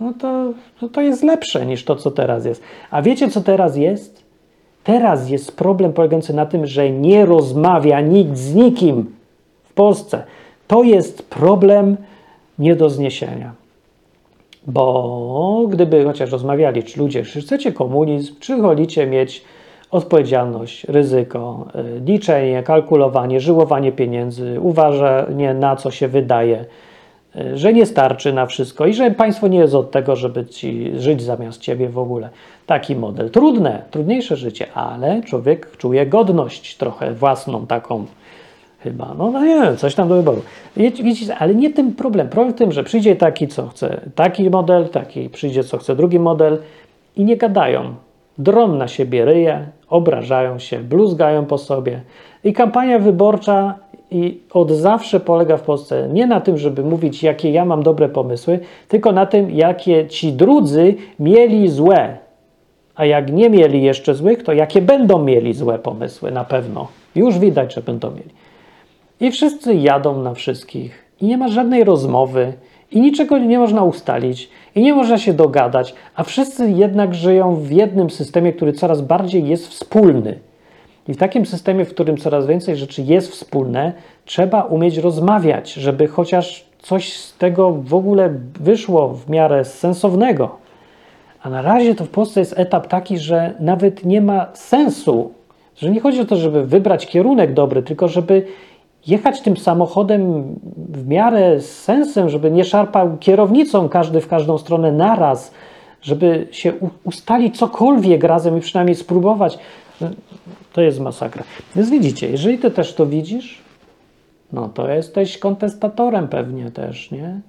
no 0.00 0.12
to, 0.20 0.52
to, 0.80 0.88
to 0.88 1.00
jest 1.00 1.22
lepsze 1.22 1.66
niż 1.66 1.84
to, 1.84 1.96
co 1.96 2.10
teraz 2.10 2.44
jest. 2.44 2.62
A 2.90 3.02
wiecie, 3.02 3.28
co 3.28 3.40
teraz 3.40 3.76
jest? 3.76 4.22
Teraz 4.84 5.30
jest 5.30 5.56
problem 5.56 5.92
polegający 5.92 6.34
na 6.34 6.46
tym, 6.46 6.66
że 6.66 6.90
nie 6.90 7.26
rozmawia 7.26 8.00
nikt 8.00 8.36
z 8.36 8.54
nikim 8.54 9.14
w 9.64 9.72
Polsce. 9.72 10.24
To 10.68 10.82
jest 10.82 11.28
problem 11.28 11.96
nie 12.58 12.76
do 12.76 12.90
zniesienia. 12.90 13.52
Bo 14.66 15.66
gdyby 15.68 16.04
chociaż 16.04 16.30
rozmawiali, 16.30 16.82
czy 16.82 17.00
ludzie, 17.00 17.24
czy 17.24 17.40
chcecie 17.40 17.72
komunizm, 17.72 18.34
czy 18.40 18.56
wolicie 18.56 19.06
mieć 19.06 19.44
odpowiedzialność, 19.92 20.84
ryzyko, 20.84 21.66
y, 21.74 22.00
liczenie, 22.00 22.62
kalkulowanie, 22.62 23.40
żyłowanie 23.40 23.92
pieniędzy, 23.92 24.60
uważanie 24.60 25.54
na 25.54 25.76
co 25.76 25.90
się 25.90 26.08
wydaje, 26.08 26.64
y, 27.36 27.58
że 27.58 27.72
nie 27.72 27.86
starczy 27.86 28.32
na 28.32 28.46
wszystko 28.46 28.86
i 28.86 28.94
że 28.94 29.10
państwo 29.10 29.48
nie 29.48 29.58
jest 29.58 29.74
od 29.74 29.90
tego, 29.90 30.16
żeby 30.16 30.46
ci 30.46 30.92
żyć 30.96 31.22
zamiast 31.22 31.60
ciebie 31.60 31.88
w 31.88 31.98
ogóle. 31.98 32.28
Taki 32.66 32.96
model. 32.96 33.30
Trudne, 33.30 33.82
trudniejsze 33.90 34.36
życie, 34.36 34.66
ale 34.74 35.22
człowiek 35.22 35.76
czuje 35.76 36.06
godność 36.06 36.76
trochę 36.76 37.14
własną 37.14 37.66
taką 37.66 38.06
chyba. 38.78 39.14
No, 39.18 39.30
no 39.30 39.44
nie 39.44 39.60
wiem, 39.60 39.76
coś 39.76 39.94
tam 39.94 40.08
do 40.08 40.14
wyboru. 40.14 40.42
Wiecie, 40.76 41.36
ale 41.38 41.54
nie 41.54 41.70
tym 41.70 41.94
problem. 41.94 42.28
Problem 42.28 42.54
w 42.54 42.58
tym, 42.58 42.72
że 42.72 42.84
przyjdzie 42.84 43.16
taki, 43.16 43.48
co 43.48 43.68
chce 43.68 44.00
taki 44.14 44.50
model, 44.50 44.88
taki 44.88 45.30
przyjdzie, 45.30 45.64
co 45.64 45.78
chce 45.78 45.96
drugi 45.96 46.18
model 46.18 46.58
i 47.16 47.24
nie 47.24 47.36
gadają. 47.36 47.94
Drom 48.38 48.78
na 48.78 48.88
siebie 48.88 49.24
ryje, 49.24 49.66
obrażają 49.92 50.58
się, 50.58 50.78
bluzgają 50.78 51.46
po 51.46 51.58
sobie. 51.58 52.00
I 52.44 52.52
kampania 52.52 52.98
wyborcza 52.98 53.74
i 54.10 54.40
od 54.52 54.70
zawsze 54.70 55.20
polega 55.20 55.56
w 55.56 55.62
Polsce 55.62 56.08
nie 56.08 56.26
na 56.26 56.40
tym, 56.40 56.58
żeby 56.58 56.82
mówić, 56.82 57.22
jakie 57.22 57.50
ja 57.50 57.64
mam 57.64 57.82
dobre 57.82 58.08
pomysły, 58.08 58.60
tylko 58.88 59.12
na 59.12 59.26
tym, 59.26 59.50
jakie 59.50 60.08
ci 60.08 60.32
drudzy 60.32 60.94
mieli 61.18 61.68
złe. 61.68 62.18
A 62.94 63.04
jak 63.04 63.32
nie 63.32 63.50
mieli 63.50 63.82
jeszcze 63.82 64.14
złych, 64.14 64.42
to 64.42 64.52
jakie 64.52 64.82
będą 64.82 65.24
mieli 65.24 65.54
złe 65.54 65.78
pomysły 65.78 66.30
na 66.30 66.44
pewno. 66.44 66.88
Już 67.14 67.38
widać, 67.38 67.74
że 67.74 67.80
będą 67.80 68.10
mieli. 68.10 68.30
I 69.20 69.30
wszyscy 69.30 69.74
jadą 69.74 70.22
na 70.22 70.34
wszystkich, 70.34 71.04
i 71.20 71.26
nie 71.26 71.38
ma 71.38 71.48
żadnej 71.48 71.84
rozmowy, 71.84 72.52
i 72.92 73.00
niczego 73.00 73.38
nie 73.38 73.58
można 73.58 73.82
ustalić, 73.82 74.50
i 74.74 74.82
nie 74.82 74.94
można 74.94 75.18
się 75.18 75.32
dogadać, 75.32 75.94
a 76.14 76.24
wszyscy 76.24 76.70
jednak 76.70 77.14
żyją 77.14 77.56
w 77.56 77.70
jednym 77.70 78.10
systemie, 78.10 78.52
który 78.52 78.72
coraz 78.72 79.00
bardziej 79.00 79.48
jest 79.48 79.68
wspólny. 79.68 80.38
I 81.08 81.14
w 81.14 81.16
takim 81.16 81.46
systemie, 81.46 81.84
w 81.84 81.94
którym 81.94 82.16
coraz 82.16 82.46
więcej 82.46 82.76
rzeczy 82.76 83.02
jest 83.02 83.30
wspólne, 83.30 83.92
trzeba 84.24 84.62
umieć 84.62 84.98
rozmawiać, 84.98 85.72
żeby 85.72 86.06
chociaż 86.06 86.64
coś 86.78 87.12
z 87.12 87.36
tego 87.36 87.72
w 87.72 87.94
ogóle 87.94 88.34
wyszło 88.60 89.08
w 89.08 89.30
miarę 89.30 89.64
sensownego. 89.64 90.56
A 91.42 91.50
na 91.50 91.62
razie 91.62 91.94
to 91.94 92.04
w 92.04 92.08
Polsce 92.08 92.40
jest 92.40 92.58
etap 92.58 92.86
taki, 92.86 93.18
że 93.18 93.54
nawet 93.60 94.04
nie 94.04 94.20
ma 94.20 94.46
sensu, 94.54 95.32
że 95.76 95.90
nie 95.90 96.00
chodzi 96.00 96.20
o 96.20 96.24
to, 96.24 96.36
żeby 96.36 96.66
wybrać 96.66 97.06
kierunek 97.06 97.54
dobry, 97.54 97.82
tylko 97.82 98.08
żeby 98.08 98.46
jechać 99.06 99.40
tym 99.40 99.56
samochodem 99.56 100.44
w 100.76 101.06
miarę 101.06 101.60
z 101.60 101.82
sensem, 101.82 102.28
żeby 102.28 102.50
nie 102.50 102.64
szarpał 102.64 103.16
kierownicą 103.18 103.88
każdy 103.88 104.20
w 104.20 104.28
każdą 104.28 104.58
stronę 104.58 104.92
naraz, 104.92 105.52
żeby 106.02 106.48
się 106.50 106.72
ustalić 107.04 107.58
cokolwiek 107.58 108.24
razem 108.24 108.58
i 108.58 108.60
przynajmniej 108.60 108.94
spróbować. 108.94 109.58
To 110.72 110.80
jest 110.80 111.00
masakra. 111.00 111.44
Więc 111.76 111.90
widzicie, 111.90 112.30
jeżeli 112.30 112.58
ty 112.58 112.70
też 112.70 112.94
to 112.94 113.06
widzisz, 113.06 113.62
no 114.52 114.68
to 114.68 114.88
jesteś 114.88 115.38
kontestatorem 115.38 116.28
pewnie 116.28 116.70
też, 116.70 117.10
nie? 117.10 117.40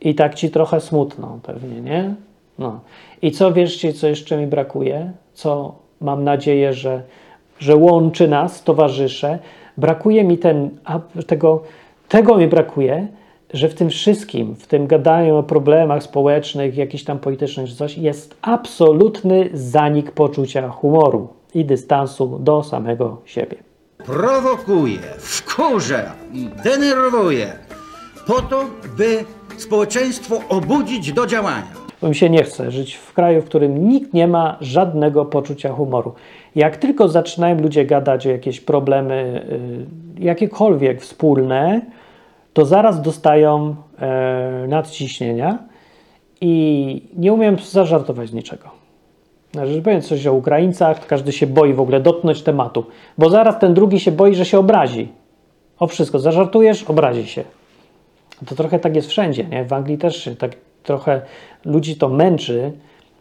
I 0.00 0.14
tak 0.14 0.34
ci 0.34 0.50
trochę 0.50 0.80
smutno 0.80 1.38
pewnie, 1.42 1.80
nie? 1.80 2.14
No. 2.58 2.80
I 3.22 3.30
co 3.30 3.52
wierzcie, 3.52 3.92
co 3.92 4.06
jeszcze 4.06 4.36
mi 4.36 4.46
brakuje? 4.46 5.12
Co 5.32 5.74
mam 6.00 6.24
nadzieję, 6.24 6.72
że, 6.72 7.02
że 7.58 7.76
łączy 7.76 8.28
nas, 8.28 8.62
towarzysze? 8.62 9.38
Brakuje 9.76 10.24
mi 10.24 10.38
ten, 10.38 10.70
tego, 11.26 11.62
tego 12.08 12.36
mi 12.36 12.48
brakuje, 12.48 13.08
że 13.52 13.68
w 13.68 13.74
tym 13.74 13.90
wszystkim, 13.90 14.54
w 14.54 14.66
tym 14.66 14.86
gadaniu 14.86 15.36
o 15.36 15.42
problemach 15.42 16.02
społecznych, 16.02 16.76
jakichś 16.76 17.04
tam 17.04 17.18
politycznych 17.18 17.68
czy 17.68 17.76
coś, 17.76 17.98
jest 17.98 18.36
absolutny 18.42 19.50
zanik 19.52 20.10
poczucia 20.10 20.68
humoru 20.68 21.28
i 21.54 21.64
dystansu 21.64 22.38
do 22.38 22.62
samego 22.62 23.20
siebie. 23.24 23.56
Prowokuje, 23.98 24.98
wkurza 25.18 26.12
i 26.32 26.48
denerwuje 26.64 27.52
po 28.26 28.40
to, 28.42 28.64
by 28.96 29.24
społeczeństwo 29.56 30.40
obudzić 30.48 31.12
do 31.12 31.26
działania. 31.26 31.83
Bo 32.04 32.08
mi 32.08 32.14
się 32.14 32.30
nie 32.30 32.42
chce 32.42 32.70
żyć 32.70 32.94
w 32.94 33.12
kraju, 33.12 33.42
w 33.42 33.44
którym 33.44 33.88
nikt 33.88 34.14
nie 34.14 34.28
ma 34.28 34.56
żadnego 34.60 35.24
poczucia 35.24 35.72
humoru. 35.72 36.14
Jak 36.54 36.76
tylko 36.76 37.08
zaczynają 37.08 37.60
ludzie 37.60 37.84
gadać 37.84 38.26
o 38.26 38.30
jakieś 38.30 38.60
problemy, 38.60 39.46
y, 40.18 40.24
jakiekolwiek 40.24 41.00
wspólne, 41.00 41.80
to 42.52 42.64
zaraz 42.64 43.02
dostają 43.02 43.76
e, 43.98 44.66
nadciśnienia 44.68 45.58
i 46.40 47.02
nie 47.16 47.32
umiem 47.32 47.56
zażartować 47.58 48.32
niczego. 48.32 48.68
Znaczy, 49.52 49.82
powiem 49.82 50.02
coś 50.02 50.26
o 50.26 50.32
Ukraińcach, 50.32 50.98
to 50.98 51.06
każdy 51.06 51.32
się 51.32 51.46
boi 51.46 51.74
w 51.74 51.80
ogóle 51.80 52.00
dotknąć 52.00 52.42
tematu, 52.42 52.84
bo 53.18 53.30
zaraz 53.30 53.58
ten 53.58 53.74
drugi 53.74 54.00
się 54.00 54.12
boi, 54.12 54.34
że 54.34 54.44
się 54.44 54.58
obrazi. 54.58 55.08
O 55.78 55.86
wszystko, 55.86 56.18
zażartujesz, 56.18 56.82
obrazi 56.82 57.26
się. 57.26 57.44
To 58.46 58.54
trochę 58.54 58.78
tak 58.78 58.96
jest 58.96 59.08
wszędzie, 59.08 59.44
nie? 59.44 59.64
W 59.64 59.72
Anglii 59.72 59.98
też 59.98 60.24
się 60.24 60.36
tak 60.36 60.63
trochę 60.84 61.20
ludzi 61.64 61.96
to 61.96 62.08
męczy, 62.08 62.72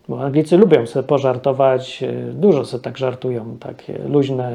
bo 0.09 0.21
Anglicy 0.21 0.57
lubią 0.57 0.85
sobie 0.85 1.07
pożartować, 1.07 2.03
e, 2.03 2.11
dużo 2.33 2.65
sobie 2.65 2.83
tak 2.83 2.97
żartują, 2.97 3.57
takie 3.59 3.97
luźne 4.07 4.51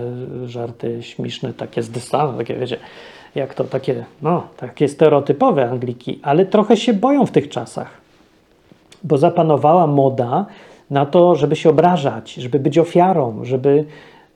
żarty, 0.47 1.03
śmieszne, 1.03 1.53
takie 1.53 1.83
z 1.83 1.91
dystansu, 1.91 2.39
takie 2.39 2.55
wiecie, 2.55 2.77
jak 3.35 3.55
to 3.55 3.65
takie, 3.65 4.05
no, 4.23 4.43
takie 4.57 4.89
stereotypowe 4.89 5.71
Angliki, 5.71 6.21
ale 6.23 6.47
trochę 6.47 6.77
się 6.77 6.93
boją 6.93 7.27
w 7.27 7.31
tych 7.31 7.49
czasach, 7.49 7.91
bo 9.05 9.19
zapanowała 9.19 9.87
moda 9.87 10.47
na 10.91 11.07
to, 11.07 11.35
żeby 11.35 11.57
się 11.57 11.71
obrażać, 11.71 12.35
żeby 12.35 12.59
być 12.59 12.79
ofiarą, 12.79 13.45
żeby 13.45 13.85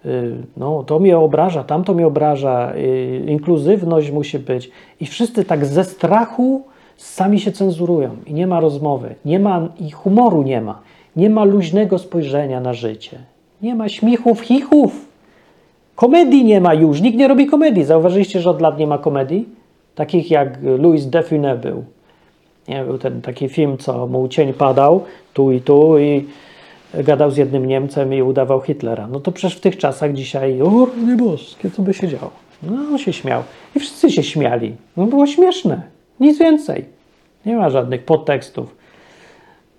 y, 0.06 0.36
no, 0.56 0.84
to 0.84 0.98
mnie 0.98 1.18
obraża, 1.18 1.64
tamto 1.64 1.94
mnie 1.94 2.06
obraża, 2.06 2.72
y, 2.76 3.24
inkluzywność 3.26 4.10
musi 4.10 4.38
być. 4.38 4.70
I 5.00 5.06
wszyscy 5.06 5.44
tak 5.44 5.66
ze 5.66 5.84
strachu 5.84 6.62
sami 7.02 7.40
się 7.40 7.52
cenzurują 7.52 8.16
i 8.26 8.34
nie 8.34 8.46
ma 8.46 8.60
rozmowy, 8.60 9.14
nie 9.24 9.38
ma 9.38 9.68
i 9.80 9.90
humoru 9.90 10.42
nie 10.42 10.60
ma, 10.60 10.80
nie 11.16 11.30
ma 11.30 11.44
luźnego 11.44 11.98
spojrzenia 11.98 12.60
na 12.60 12.74
życie, 12.74 13.18
nie 13.62 13.74
ma 13.74 13.88
śmichów, 13.88 14.40
chichów. 14.40 15.12
Komedii 15.94 16.44
nie 16.44 16.60
ma 16.60 16.74
już, 16.74 17.00
nikt 17.00 17.18
nie 17.18 17.28
robi 17.28 17.46
komedii. 17.46 17.84
Zauważyliście, 17.84 18.40
że 18.40 18.50
od 18.50 18.60
lat 18.60 18.78
nie 18.78 18.86
ma 18.86 18.98
komedii? 18.98 19.48
Takich 19.94 20.30
jak 20.30 20.58
Louis 20.62 21.06
Defune 21.06 21.56
był. 21.56 21.84
Nie, 22.68 22.84
był 22.84 22.98
ten 22.98 23.22
taki 23.22 23.48
film, 23.48 23.78
co 23.78 24.06
mu 24.06 24.28
cień 24.28 24.52
padał 24.52 25.04
tu 25.32 25.52
i 25.52 25.60
tu 25.60 25.98
i 25.98 26.26
gadał 26.94 27.30
z 27.30 27.36
jednym 27.36 27.66
Niemcem 27.66 28.14
i 28.14 28.22
udawał 28.22 28.60
Hitlera. 28.60 29.06
No 29.06 29.20
to 29.20 29.32
przecież 29.32 29.58
w 29.58 29.60
tych 29.60 29.76
czasach 29.76 30.12
dzisiaj, 30.12 30.62
o 30.62 30.88
nie 31.06 31.16
boskie, 31.16 31.70
co 31.70 31.82
by 31.82 31.94
się 31.94 32.08
działo? 32.08 32.30
No 32.62 32.72
on 32.74 32.98
się 32.98 33.12
śmiał. 33.12 33.42
I 33.76 33.80
wszyscy 33.80 34.10
się 34.10 34.22
śmiali. 34.22 34.74
No 34.96 35.06
było 35.06 35.26
śmieszne. 35.26 35.82
Nic 36.20 36.38
więcej. 36.38 36.84
Nie 37.46 37.56
ma 37.56 37.70
żadnych 37.70 38.04
podtekstów. 38.04 38.76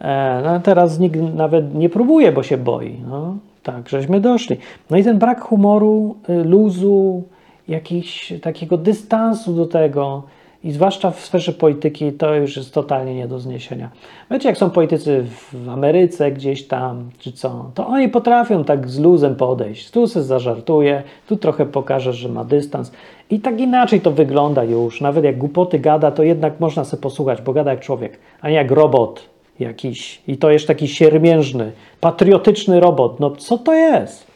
E, 0.01 0.41
no 0.45 0.59
teraz 0.59 0.99
nikt 0.99 1.19
nawet 1.35 1.75
nie 1.75 1.89
próbuje, 1.89 2.31
bo 2.31 2.43
się 2.43 2.57
boi. 2.57 3.01
No, 3.09 3.35
tak, 3.63 3.89
żeśmy 3.89 4.19
doszli. 4.19 4.57
No 4.89 4.97
i 4.97 5.03
ten 5.03 5.19
brak 5.19 5.41
humoru, 5.41 6.15
y, 6.29 6.43
luzu, 6.43 7.23
jakiś 7.67 8.33
takiego 8.41 8.77
dystansu 8.77 9.53
do 9.53 9.65
tego, 9.65 10.23
i 10.63 10.71
zwłaszcza 10.71 11.11
w 11.11 11.19
sferze 11.19 11.53
polityki, 11.53 12.11
to 12.11 12.35
już 12.35 12.57
jest 12.57 12.73
totalnie 12.73 13.15
nie 13.15 13.27
do 13.27 13.39
zniesienia. 13.39 13.89
Wiecie, 14.31 14.49
jak 14.49 14.57
są 14.57 14.69
politycy 14.69 15.25
w 15.53 15.69
Ameryce 15.69 16.31
gdzieś 16.31 16.67
tam, 16.67 17.09
czy 17.19 17.31
co, 17.31 17.71
to 17.75 17.87
oni 17.87 18.09
potrafią 18.09 18.63
tak 18.63 18.89
z 18.89 18.99
luzem 18.99 19.35
podejść. 19.35 19.91
Tu 19.91 20.07
się 20.07 20.23
zażartuje, 20.23 21.03
tu 21.27 21.37
trochę 21.37 21.65
pokaże, 21.65 22.13
że 22.13 22.29
ma 22.29 22.43
dystans. 22.43 22.91
I 23.33 23.39
tak 23.39 23.59
inaczej 23.59 24.01
to 24.01 24.11
wygląda 24.11 24.63
już. 24.63 25.01
Nawet 25.01 25.23
jak 25.23 25.37
głupoty 25.37 25.79
gada, 25.79 26.11
to 26.11 26.23
jednak 26.23 26.59
można 26.59 26.83
sobie 26.83 27.01
posłuchać, 27.01 27.41
bo 27.41 27.53
gada 27.53 27.71
jak 27.71 27.79
człowiek, 27.79 28.19
a 28.41 28.49
nie 28.49 28.55
jak 28.55 28.71
robot 28.71 29.29
jakiś. 29.59 30.21
I 30.27 30.37
to 30.37 30.51
jest 30.51 30.67
taki 30.67 30.87
siermiężny, 30.87 31.71
patriotyczny 32.01 32.79
robot. 32.79 33.19
No 33.19 33.31
co 33.31 33.57
to 33.57 33.73
jest? 33.73 34.27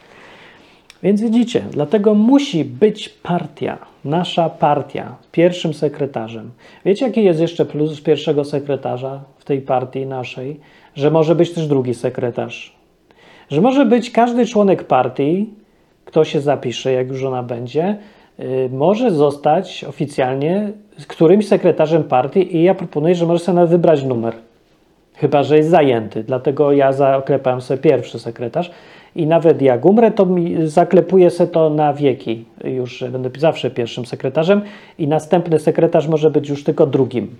Więc 1.02 1.22
widzicie, 1.22 1.64
dlatego 1.70 2.14
musi 2.14 2.64
być 2.64 3.08
partia, 3.08 3.78
nasza 4.04 4.50
partia, 4.50 5.16
pierwszym 5.32 5.74
sekretarzem. 5.74 6.50
Wiecie, 6.84 7.06
jaki 7.06 7.24
jest 7.24 7.40
jeszcze 7.40 7.64
plus 7.64 8.00
pierwszego 8.00 8.44
sekretarza 8.44 9.20
w 9.38 9.44
tej 9.44 9.60
partii 9.60 10.06
naszej? 10.06 10.60
Że 10.94 11.10
może 11.10 11.34
być 11.34 11.54
też 11.54 11.66
drugi 11.66 11.94
sekretarz. 11.94 12.76
Że 13.50 13.60
może 13.60 13.86
być 13.86 14.10
każdy 14.10 14.46
członek 14.46 14.84
partii, 14.84 15.50
kto 16.04 16.24
się 16.24 16.40
zapisze, 16.40 16.92
jak 16.92 17.08
już 17.08 17.24
ona 17.24 17.42
będzie, 17.42 17.98
może 18.70 19.10
zostać 19.10 19.84
oficjalnie 19.84 20.72
którymś 21.06 21.48
sekretarzem 21.48 22.04
partii 22.04 22.56
i 22.56 22.62
ja 22.62 22.74
proponuję, 22.74 23.14
że 23.14 23.26
może 23.26 23.44
sobie 23.44 23.56
nawet 23.56 23.70
wybrać 23.70 24.04
numer. 24.04 24.34
Chyba, 25.14 25.42
że 25.42 25.56
jest 25.56 25.70
zajęty. 25.70 26.24
Dlatego 26.24 26.72
ja 26.72 26.92
zaklepałem 26.92 27.60
sobie 27.60 27.80
pierwszy 27.80 28.18
sekretarz. 28.18 28.70
I 29.16 29.26
nawet 29.26 29.62
jak 29.62 29.84
umrę, 29.84 30.10
to 30.10 30.26
zaklepuję 30.64 31.30
sobie 31.30 31.50
to 31.50 31.70
na 31.70 31.92
wieki 31.94 32.44
już, 32.64 33.04
będę 33.12 33.30
zawsze 33.38 33.70
pierwszym 33.70 34.06
sekretarzem 34.06 34.62
i 34.98 35.08
następny 35.08 35.58
sekretarz 35.58 36.08
może 36.08 36.30
być 36.30 36.48
już 36.48 36.64
tylko 36.64 36.86
drugim. 36.86 37.36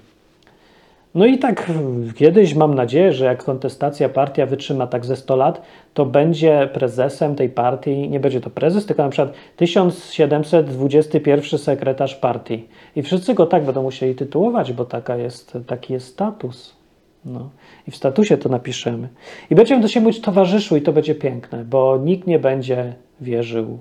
No 1.19 1.27
i 1.27 1.39
tak 1.39 1.73
kiedyś 2.15 2.55
mam 2.55 2.75
nadzieję, 2.75 3.13
że 3.13 3.25
jak 3.25 3.45
kontestacja 3.45 4.09
partia 4.09 4.47
wytrzyma 4.47 4.87
tak 4.87 5.05
ze 5.05 5.17
100 5.17 5.37
lat, 5.37 5.63
to 5.95 6.07
będzie 6.07 6.69
prezesem 6.73 7.35
tej 7.35 7.49
partii, 7.49 8.09
nie 8.09 8.21
będzie 8.21 8.41
to 8.41 8.51
prezes, 8.51 8.87
tylko 8.87 9.03
na 9.03 9.09
przykład 9.09 9.35
1721 9.57 11.59
sekretarz 11.59 12.15
partii. 12.15 12.69
I 12.97 13.03
wszyscy 13.03 13.35
go 13.35 13.47
tak 13.47 13.65
będą 13.65 13.83
musieli 13.83 14.15
tytułować, 14.15 14.73
bo 14.73 14.85
taka 14.85 15.17
jest, 15.17 15.59
taki 15.67 15.93
jest 15.93 16.07
status. 16.07 16.77
No. 17.25 17.51
I 17.89 17.91
w 17.91 17.97
statusie 17.97 18.37
to 18.37 18.49
napiszemy. 18.49 19.09
I 19.51 19.55
będziemy 19.55 19.83
do 19.83 19.89
siebie 19.89 20.05
mówić 20.05 20.21
towarzyszu 20.21 20.77
i 20.77 20.83
to 20.83 20.93
będzie 20.93 21.15
piękne, 21.15 21.65
bo 21.65 21.99
nikt 22.05 22.27
nie 22.27 22.39
będzie 22.39 22.95
wierzył, 23.21 23.79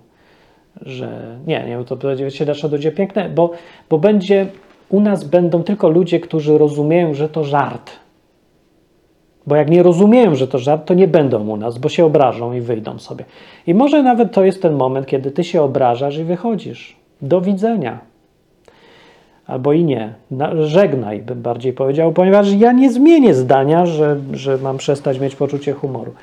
że... 0.82 1.38
Nie, 1.48 1.66
nie, 1.66 1.86
to 1.86 1.96
będzie 1.96 2.32
się 2.32 2.46
będzie 2.70 2.92
piękne, 2.92 3.30
bo, 3.30 3.52
bo 3.90 3.98
będzie... 3.98 4.48
U 4.90 5.00
nas 5.00 5.24
będą 5.24 5.64
tylko 5.64 5.90
ludzie, 5.90 6.20
którzy 6.20 6.58
rozumieją, 6.58 7.14
że 7.14 7.30
to 7.30 7.44
żart. 7.44 7.92
Bo 9.48 9.56
jak 9.56 9.70
nie 9.70 9.84
rozumieją, 9.84 10.36
że 10.36 10.48
to 10.48 10.58
żart, 10.58 10.86
to 10.86 10.94
nie 10.94 11.08
będą 11.08 11.48
u 11.48 11.58
nas, 11.58 11.78
bo 11.78 11.90
się 11.90 12.06
obrażą 12.06 12.54
i 12.54 12.62
wyjdą 12.62 13.00
sobie. 13.00 13.26
I 13.68 13.74
może 13.74 14.04
nawet 14.04 14.32
to 14.32 14.46
jest 14.46 14.62
ten 14.62 14.74
moment, 14.74 15.08
kiedy 15.08 15.32
ty 15.32 15.44
się 15.44 15.62
obrażasz 15.62 16.18
i 16.18 16.24
wychodzisz. 16.24 16.96
Do 17.22 17.42
widzenia. 17.42 18.00
Albo 19.48 19.74
i 19.74 19.84
nie. 19.84 20.14
Na, 20.32 20.64
żegnaj, 20.66 21.22
bym 21.22 21.42
bardziej 21.42 21.74
powiedział, 21.74 22.12
ponieważ 22.12 22.54
ja 22.54 22.72
nie 22.72 22.92
zmienię 22.92 23.34
zdania, 23.34 23.86
że, 23.86 24.18
że 24.34 24.58
mam 24.58 24.78
przestać 24.78 25.20
mieć 25.20 25.36
poczucie 25.36 25.74
humoru. 25.74 26.14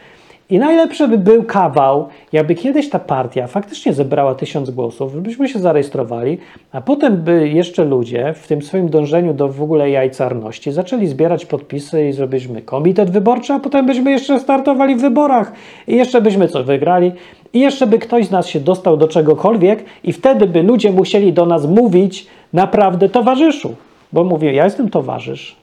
I 0.50 0.58
najlepszy 0.58 1.08
by 1.08 1.18
był 1.18 1.42
kawał, 1.42 2.08
jakby 2.32 2.54
kiedyś 2.54 2.90
ta 2.90 2.98
partia 2.98 3.46
faktycznie 3.46 3.92
zebrała 3.92 4.34
tysiąc 4.34 4.70
głosów, 4.70 5.12
żebyśmy 5.12 5.48
się 5.48 5.58
zarejestrowali, 5.58 6.38
a 6.72 6.80
potem 6.80 7.16
by 7.16 7.48
jeszcze 7.48 7.84
ludzie 7.84 8.34
w 8.36 8.46
tym 8.46 8.62
swoim 8.62 8.88
dążeniu 8.88 9.34
do 9.34 9.48
w 9.48 9.62
ogóle 9.62 9.90
jajcarności 9.90 10.72
zaczęli 10.72 11.06
zbierać 11.06 11.46
podpisy 11.46 12.08
i 12.08 12.12
zrobiliśmy 12.12 12.62
komitet 12.62 13.10
wyborczy, 13.10 13.52
a 13.52 13.60
potem 13.60 13.86
byśmy 13.86 14.10
jeszcze 14.10 14.40
startowali 14.40 14.96
w 14.96 15.00
wyborach 15.00 15.52
i 15.88 15.96
jeszcze 15.96 16.20
byśmy 16.20 16.48
coś 16.48 16.64
wygrali 16.64 17.12
i 17.52 17.60
jeszcze 17.60 17.86
by 17.86 17.98
ktoś 17.98 18.26
z 18.26 18.30
nas 18.30 18.46
się 18.46 18.60
dostał 18.60 18.96
do 18.96 19.08
czegokolwiek 19.08 19.84
i 20.04 20.12
wtedy 20.12 20.46
by 20.46 20.62
ludzie 20.62 20.92
musieli 20.92 21.32
do 21.32 21.46
nas 21.46 21.66
mówić 21.66 22.26
naprawdę 22.52 23.08
towarzyszu. 23.08 23.74
Bo 24.12 24.24
mówię, 24.24 24.52
ja 24.52 24.64
jestem 24.64 24.90
towarzysz. 24.90 25.56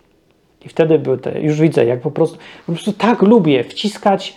I 0.66 0.70
wtedy 0.70 1.00
były 1.00 1.18
te, 1.18 1.42
już 1.42 1.62
widzę, 1.62 1.86
jak 1.86 2.02
po 2.02 2.12
prostu, 2.12 2.38
po 2.66 2.72
prostu 2.72 2.94
tak 2.94 3.22
lubię 3.22 3.64
wciskać 3.64 4.36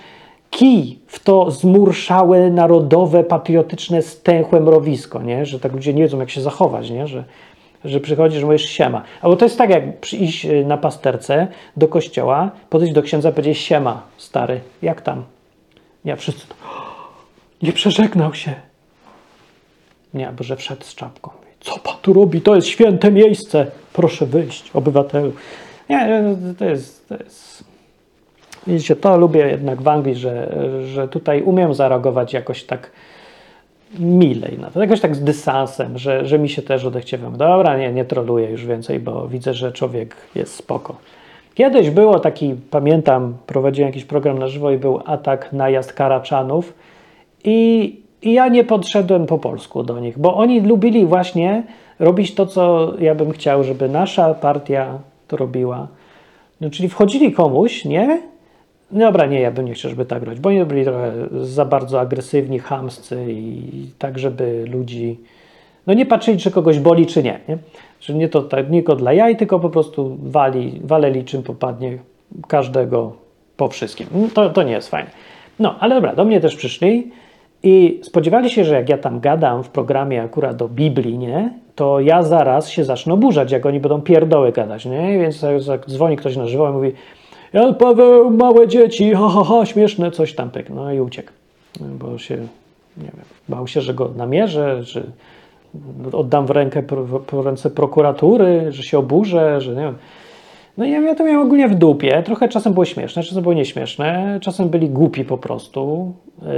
kij 0.55 0.98
w 1.07 1.18
to 1.18 1.50
zmurszałe, 1.50 2.50
narodowe, 2.50 3.24
patriotyczne, 3.24 4.02
stęchłe 4.02 4.61
mrowisko, 4.61 5.22
nie? 5.22 5.46
że 5.46 5.61
tak 5.61 5.72
ludzie 5.72 5.94
nie 5.94 6.02
wiedzą, 6.02 6.20
jak 6.20 6.30
się 6.30 6.40
zachować, 6.40 6.90
nie? 6.90 7.07
Że, 7.07 7.24
że 7.84 8.00
przychodzisz, 8.00 8.40
że 8.40 8.46
mówisz 8.46 8.68
siema. 8.68 9.02
Albo 9.22 9.36
to 9.36 9.44
jest 9.44 9.59
tak, 9.59 9.70
jak 9.70 10.00
przyjść 10.00 10.46
na 10.64 10.76
pasterce 10.76 11.46
do 11.76 11.88
kościoła, 11.88 12.50
podejść 12.70 12.94
do 12.94 13.02
księdza 13.02 13.32
powiedzieć 13.32 13.59
siema, 13.59 14.02
stary, 14.16 14.61
jak 14.82 15.00
tam? 15.00 15.24
Nie, 16.05 16.16
wszyscy 16.16 16.48
to, 16.48 16.55
nie 17.62 17.72
przeżegnał 17.72 18.34
się. 18.34 18.55
Nie, 20.14 20.32
bo 20.36 20.44
że 20.44 20.57
wszedł 20.57 20.84
z 20.84 20.94
czapką. 20.94 21.30
Co 21.61 21.78
pan 21.78 21.94
tu 22.02 22.12
robi? 22.12 22.40
To 22.40 22.55
jest 22.57 22.68
święte 22.68 23.11
miejsce. 23.11 23.66
Proszę 23.92 24.26
wyjść, 24.26 24.70
obywatelu. 24.74 25.32
Nie, 25.88 26.22
to 26.59 26.64
jest, 26.64 27.09
to 27.09 27.14
jest 27.14 27.73
Widzicie, 28.66 28.96
to 28.96 29.16
lubię 29.18 29.46
jednak 29.46 29.82
w 29.82 29.88
Anglii, 29.88 30.14
że, 30.14 30.56
że 30.84 31.08
tutaj 31.08 31.42
umiem 31.42 31.74
zareagować 31.74 32.32
jakoś 32.32 32.64
tak 32.64 32.90
milej 33.98 34.58
na 34.58 34.70
to, 34.70 34.80
jakoś 34.80 35.00
tak 35.00 35.16
z 35.16 35.24
dystansem, 35.24 35.98
że, 35.98 36.26
że 36.26 36.38
mi 36.38 36.48
się 36.48 36.62
też 36.62 36.84
odechciewa. 36.84 37.30
Dobra, 37.30 37.78
nie, 37.78 37.92
nie 37.92 38.04
troluję 38.04 38.50
już 38.50 38.66
więcej, 38.66 39.00
bo 39.00 39.28
widzę, 39.28 39.54
że 39.54 39.72
człowiek 39.72 40.16
jest 40.34 40.54
spoko. 40.54 40.96
Kiedyś 41.54 41.90
było 41.90 42.20
taki, 42.20 42.54
pamiętam, 42.70 43.34
prowadziłem 43.46 43.88
jakiś 43.88 44.04
program 44.04 44.38
na 44.38 44.48
żywo 44.48 44.70
i 44.70 44.78
był 44.78 45.00
atak 45.04 45.52
najazd 45.52 45.92
Karaczanów 45.92 46.74
i, 47.44 47.96
i 48.22 48.32
ja 48.32 48.48
nie 48.48 48.64
podszedłem 48.64 49.26
po 49.26 49.38
polsku 49.38 49.82
do 49.82 50.00
nich, 50.00 50.18
bo 50.18 50.36
oni 50.36 50.60
lubili 50.60 51.06
właśnie 51.06 51.62
robić 51.98 52.34
to, 52.34 52.46
co 52.46 52.92
ja 52.98 53.14
bym 53.14 53.32
chciał, 53.32 53.64
żeby 53.64 53.88
nasza 53.88 54.34
partia 54.34 54.98
to 55.28 55.36
robiła. 55.36 55.88
No, 56.60 56.70
czyli 56.70 56.88
wchodzili 56.88 57.32
komuś, 57.32 57.84
nie? 57.84 58.22
Dobra, 58.91 59.26
nie, 59.26 59.41
ja 59.41 59.51
bym 59.51 59.64
nie 59.64 59.74
chciał, 59.74 59.91
żeby 59.91 60.05
tak 60.05 60.22
robić, 60.22 60.41
bo 60.41 60.49
oni 60.49 60.64
byli 60.64 60.85
trochę 60.85 61.12
za 61.43 61.64
bardzo 61.64 62.01
agresywni, 62.01 62.59
chamscy 62.59 63.26
i 63.28 63.62
tak, 63.99 64.18
żeby 64.18 64.64
ludzi, 64.72 65.20
no 65.87 65.95
nie 65.95 66.07
patrzyli, 66.07 66.39
czy 66.39 66.51
kogoś 66.51 66.78
boli, 66.78 67.07
czy 67.07 67.22
nie, 67.22 67.41
nie? 67.49 67.59
Że 68.01 68.14
nie 68.14 68.28
to 68.28 68.43
tak, 68.43 68.70
nie 68.70 68.78
tylko 68.78 68.97
dla 68.97 69.12
jaj, 69.12 69.37
tylko 69.37 69.61
po 69.61 69.70
prostu 69.70 70.16
wali, 70.22 70.80
waleli 70.85 71.24
czym 71.24 71.43
popadnie 71.43 71.99
każdego 72.49 73.12
po 73.57 73.68
wszystkim. 73.68 74.07
No, 74.14 74.28
to, 74.35 74.51
to 74.51 74.62
nie 74.62 74.72
jest 74.72 74.89
fajne. 74.89 75.11
No, 75.59 75.76
ale 75.80 75.95
dobra, 75.95 76.14
do 76.14 76.24
mnie 76.24 76.41
też 76.41 76.57
przyszli 76.57 77.11
i 77.62 78.01
spodziewali 78.03 78.51
się, 78.51 78.64
że 78.64 78.74
jak 78.74 78.89
ja 78.89 78.99
tam 78.99 79.20
gadam 79.20 79.64
w 79.64 79.68
programie 79.68 80.22
akurat 80.22 80.57
do 80.57 80.68
Biblii, 80.68 81.18
nie? 81.18 81.51
To 81.74 82.01
ja 82.01 82.22
zaraz 82.22 82.68
się 82.68 82.85
zacznę 82.85 83.14
oburzać, 83.14 83.53
jak 83.53 83.66
oni 83.66 83.80
będą 83.80 84.03
pierdoły 84.03 84.53
gadać, 84.53 84.87
nie? 84.87 85.18
Więc 85.18 85.45
jak 85.68 85.87
dzwoni 85.87 86.16
ktoś 86.16 86.37
na 86.37 86.47
żywo 86.47 86.70
i 86.70 86.72
mówi 86.72 86.93
Jan 87.55 87.74
Paweł, 87.74 88.30
małe 88.30 88.68
dzieci, 88.68 89.12
ha, 89.12 89.28
ha, 89.28 89.44
ha, 89.44 89.66
śmieszne, 89.66 90.11
coś 90.11 90.34
tam 90.34 90.50
pyk. 90.50 90.70
No 90.70 90.92
i 90.92 91.00
uciekł, 91.00 91.32
bo 91.80 92.18
się, 92.18 92.36
nie 92.96 93.05
wiem, 93.05 93.24
bał 93.48 93.66
się, 93.66 93.80
że 93.80 93.94
go 93.94 94.11
namierzę, 94.16 94.82
że 94.82 95.02
oddam 96.12 96.46
w 96.46 96.50
rękę, 96.50 96.82
po 97.26 97.42
ręce 97.42 97.70
prokuratury, 97.70 98.72
że 98.72 98.82
się 98.82 98.98
oburzę, 98.98 99.61
że 99.61 99.74
nie 99.74 99.80
wiem. 99.80 99.94
No 100.78 100.84
i 100.84 100.90
ja 100.90 101.14
to 101.14 101.24
miałem 101.24 101.46
ogólnie 101.46 101.68
w 101.68 101.74
dupie. 101.74 102.22
Trochę 102.22 102.48
czasem 102.48 102.72
było 102.72 102.84
śmieszne, 102.84 103.22
czasem 103.22 103.42
było 103.42 103.55
nieśmieszne, 103.55 104.38
czasem 104.42 104.68
byli 104.68 104.90
głupi 104.90 105.24
po 105.24 105.38
prostu. 105.38 106.12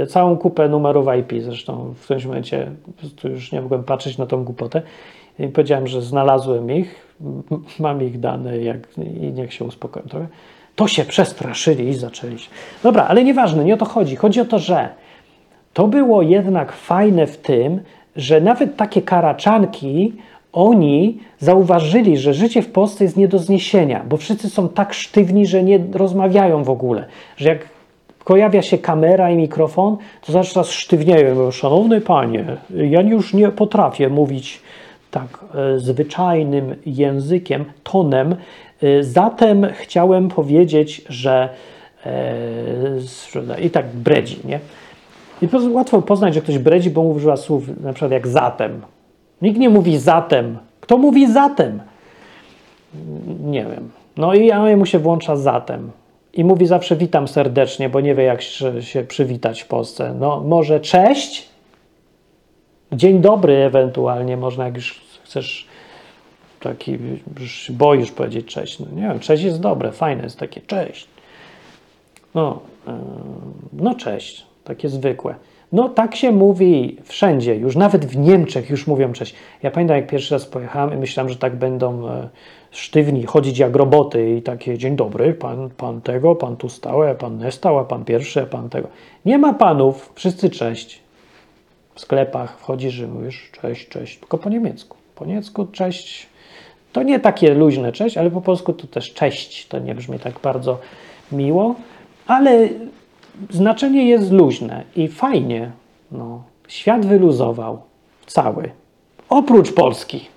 Całą 0.07 0.37
kupę 0.37 0.69
numerów 0.69 1.07
IP, 1.19 1.43
zresztą 1.43 1.93
w 1.97 2.03
którymś 2.03 2.25
momencie 2.25 2.71
już 3.23 3.51
nie 3.51 3.61
mogłem 3.61 3.83
patrzeć 3.83 4.17
na 4.17 4.25
tą 4.25 4.43
głupotę. 4.43 4.81
I 5.39 5.47
powiedziałem, 5.47 5.87
że 5.87 6.01
znalazłem 6.01 6.71
ich, 6.71 7.15
mam 7.79 8.03
ich 8.03 8.19
dane 8.19 8.57
jak, 8.57 8.97
i 9.21 9.31
niech 9.31 9.53
się 9.53 9.65
uspokoją 9.65 10.05
trochę. 10.05 10.27
To 10.77 10.87
się 10.87 11.05
przestraszyli 11.05 11.87
i 11.87 11.93
zaczęli 11.93 12.39
się. 12.39 12.49
Dobra, 12.83 13.05
ale 13.07 13.23
nieważne, 13.23 13.65
nie 13.65 13.73
o 13.73 13.77
to 13.77 13.85
chodzi. 13.85 14.15
Chodzi 14.15 14.41
o 14.41 14.45
to, 14.45 14.59
że 14.59 14.89
to 15.73 15.87
było 15.87 16.21
jednak 16.21 16.71
fajne 16.71 17.27
w 17.27 17.37
tym, 17.37 17.79
że 18.15 18.41
nawet 18.41 18.75
takie 18.75 19.01
karaczanki, 19.01 20.13
oni 20.53 21.19
zauważyli, 21.39 22.17
że 22.17 22.33
życie 22.33 22.61
w 22.61 22.71
Polsce 22.71 23.03
jest 23.03 23.17
nie 23.17 23.27
do 23.27 23.39
zniesienia, 23.39 24.05
bo 24.09 24.17
wszyscy 24.17 24.49
są 24.49 24.69
tak 24.69 24.93
sztywni, 24.93 25.45
że 25.45 25.63
nie 25.63 25.79
rozmawiają 25.93 26.63
w 26.63 26.69
ogóle. 26.69 27.05
Że 27.37 27.49
jak 27.49 27.69
pojawia 28.25 28.61
się 28.61 28.77
kamera 28.77 29.31
i 29.31 29.35
mikrofon, 29.35 29.97
to 30.21 30.31
zawsze 30.31 30.59
raz 30.59 30.69
sztywnieją. 30.69 31.51
Szanowny 31.51 32.01
panie, 32.01 32.45
ja 32.69 33.01
już 33.01 33.33
nie 33.33 33.49
potrafię 33.49 34.09
mówić 34.09 34.61
tak 35.19 35.39
e, 35.55 35.79
zwyczajnym 35.79 36.75
językiem, 36.85 37.65
tonem, 37.83 38.35
Y, 38.83 39.03
zatem 39.03 39.67
chciałem 39.73 40.29
powiedzieć, 40.29 41.01
że 41.09 41.49
e, 42.05 43.61
i 43.61 43.69
tak 43.69 43.85
bredzi, 43.87 44.39
nie? 44.45 44.59
I 45.41 45.47
łatwo 45.71 46.01
poznać, 46.01 46.33
że 46.33 46.41
ktoś 46.41 46.57
bredzi, 46.57 46.89
bo 46.89 47.01
używa 47.01 47.37
słów 47.37 47.81
na 47.81 47.93
przykład 47.93 48.11
jak 48.11 48.27
zatem. 48.27 48.81
Nikt 49.41 49.59
nie 49.59 49.69
mówi 49.69 49.97
zatem. 49.97 50.57
Kto 50.81 50.97
mówi 50.97 51.31
zatem? 51.31 51.81
Nie 53.43 53.65
wiem. 53.65 53.89
No 54.17 54.33
i 54.33 54.45
ja 54.45 54.77
mu 54.77 54.85
się 54.85 54.99
włącza 54.99 55.35
zatem. 55.35 55.91
I 56.33 56.43
mówi 56.43 56.65
zawsze 56.65 56.95
witam 56.95 57.27
serdecznie, 57.27 57.89
bo 57.89 58.01
nie 58.01 58.15
wie 58.15 58.23
jak 58.23 58.41
się 58.79 59.03
przywitać 59.07 59.61
w 59.61 59.67
Polsce. 59.67 60.15
No 60.19 60.43
może 60.45 60.79
cześć? 60.79 61.49
Dzień 62.91 63.21
dobry 63.21 63.55
ewentualnie 63.55 64.37
można, 64.37 64.65
jak 64.65 64.75
już 64.75 65.06
chcesz 65.27 65.67
taki, 66.59 66.97
już 67.39 67.51
się 67.51 67.73
boisz 67.73 68.11
powiedzieć 68.11 68.45
cześć. 68.45 68.79
No 68.79 68.85
nie 68.93 69.01
wiem, 69.01 69.19
cześć 69.19 69.43
jest 69.43 69.59
dobre, 69.59 69.91
fajne 69.91 70.23
jest 70.23 70.39
takie 70.39 70.61
cześć. 70.61 71.07
No, 72.35 72.59
yy, 72.87 72.93
no 73.73 73.95
cześć, 73.95 74.45
takie 74.63 74.89
zwykłe. 74.89 75.35
No 75.71 75.89
tak 75.89 76.15
się 76.15 76.31
mówi 76.31 76.97
wszędzie, 77.03 77.55
już 77.55 77.75
nawet 77.75 78.05
w 78.05 78.17
Niemczech 78.17 78.69
już 78.69 78.87
mówią 78.87 79.13
cześć. 79.13 79.35
Ja 79.63 79.71
pamiętam, 79.71 79.97
jak 79.97 80.07
pierwszy 80.07 80.35
raz 80.35 80.45
pojechałem 80.45 80.93
i 80.93 80.97
myślałem, 80.97 81.29
że 81.29 81.35
tak 81.35 81.55
będą 81.55 82.09
e, 82.09 82.29
sztywni, 82.71 83.25
chodzić 83.25 83.57
jak 83.57 83.75
roboty 83.75 84.35
i 84.35 84.41
takie 84.41 84.77
dzień 84.77 84.95
dobry, 84.95 85.33
pan, 85.33 85.69
pan 85.69 86.01
tego, 86.01 86.35
pan 86.35 86.57
tu 86.57 86.69
stał, 86.69 87.03
a 87.03 87.15
pan 87.15 87.37
nie 87.37 87.51
stał, 87.51 87.79
a 87.79 87.83
pan 87.83 88.05
pierwszy, 88.05 88.41
pan 88.41 88.69
tego. 88.69 88.87
Nie 89.25 89.37
ma 89.37 89.53
panów, 89.53 90.11
wszyscy 90.15 90.49
cześć. 90.49 91.01
W 91.95 91.99
sklepach 91.99 92.59
wchodzisz 92.59 92.99
i 92.99 93.07
mówisz 93.07 93.51
cześć, 93.61 93.87
cześć, 93.87 94.19
tylko 94.19 94.37
po 94.37 94.49
niemiecku. 94.49 94.96
Po 95.19 95.25
niemiecku 95.25 95.65
cześć 95.65 96.27
to 96.93 97.03
nie 97.03 97.19
takie 97.19 97.53
luźne 97.53 97.91
cześć, 97.91 98.17
ale 98.17 98.31
po 98.31 98.41
polsku 98.41 98.73
to 98.73 98.87
też 98.87 99.13
cześć. 99.13 99.67
To 99.67 99.79
nie 99.79 99.95
brzmi 99.95 100.19
tak 100.19 100.39
bardzo 100.39 100.79
miło, 101.31 101.75
ale 102.27 102.69
znaczenie 103.49 104.09
jest 104.09 104.31
luźne 104.31 104.83
i 104.95 105.07
fajnie. 105.07 105.71
No, 106.11 106.43
świat 106.67 107.05
wyluzował 107.05 107.81
cały. 108.25 108.71
Oprócz 109.29 109.73
Polski. 109.73 110.27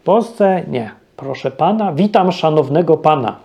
W 0.00 0.02
Polsce 0.02 0.62
nie. 0.68 0.90
Proszę 1.16 1.50
pana, 1.50 1.92
witam 1.92 2.32
szanownego 2.32 2.96
pana. 2.96 3.36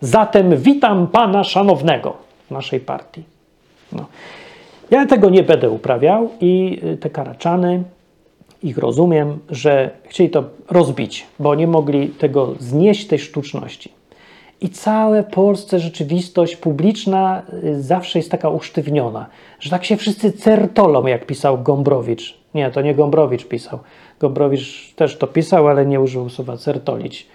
Zatem 0.00 0.56
witam 0.56 1.06
pana 1.06 1.44
szanownego 1.44 2.16
w 2.48 2.50
naszej 2.50 2.80
partii. 2.80 3.22
No. 3.92 4.06
Ja 4.90 5.06
tego 5.06 5.30
nie 5.30 5.42
będę 5.42 5.70
uprawiał 5.70 6.30
i 6.40 6.80
y, 6.84 6.96
te 6.96 7.10
karaczany, 7.10 7.82
ich 8.62 8.78
rozumiem, 8.78 9.38
że 9.50 9.90
chcieli 10.08 10.30
to 10.30 10.44
rozbić, 10.70 11.26
bo 11.38 11.54
nie 11.54 11.66
mogli 11.66 12.08
tego 12.08 12.54
znieść, 12.58 13.06
tej 13.06 13.18
sztuczności. 13.18 13.92
I 14.60 14.68
cała 14.68 15.22
Polsce 15.22 15.78
rzeczywistość 15.78 16.56
publiczna 16.56 17.42
y, 17.64 17.82
zawsze 17.82 18.18
jest 18.18 18.30
taka 18.30 18.48
usztywniona, 18.48 19.26
że 19.60 19.70
tak 19.70 19.84
się 19.84 19.96
wszyscy 19.96 20.32
certolą, 20.32 21.06
jak 21.06 21.26
pisał 21.26 21.62
Gombrowicz. 21.62 22.38
Nie, 22.54 22.70
to 22.70 22.80
nie 22.80 22.94
Gombrowicz 22.94 23.48
pisał. 23.48 23.78
Gombrowicz 24.20 24.94
też 24.96 25.16
to 25.16 25.26
pisał, 25.26 25.68
ale 25.68 25.86
nie 25.86 26.00
użył 26.00 26.28
słowa 26.28 26.56
certolić. 26.56 27.26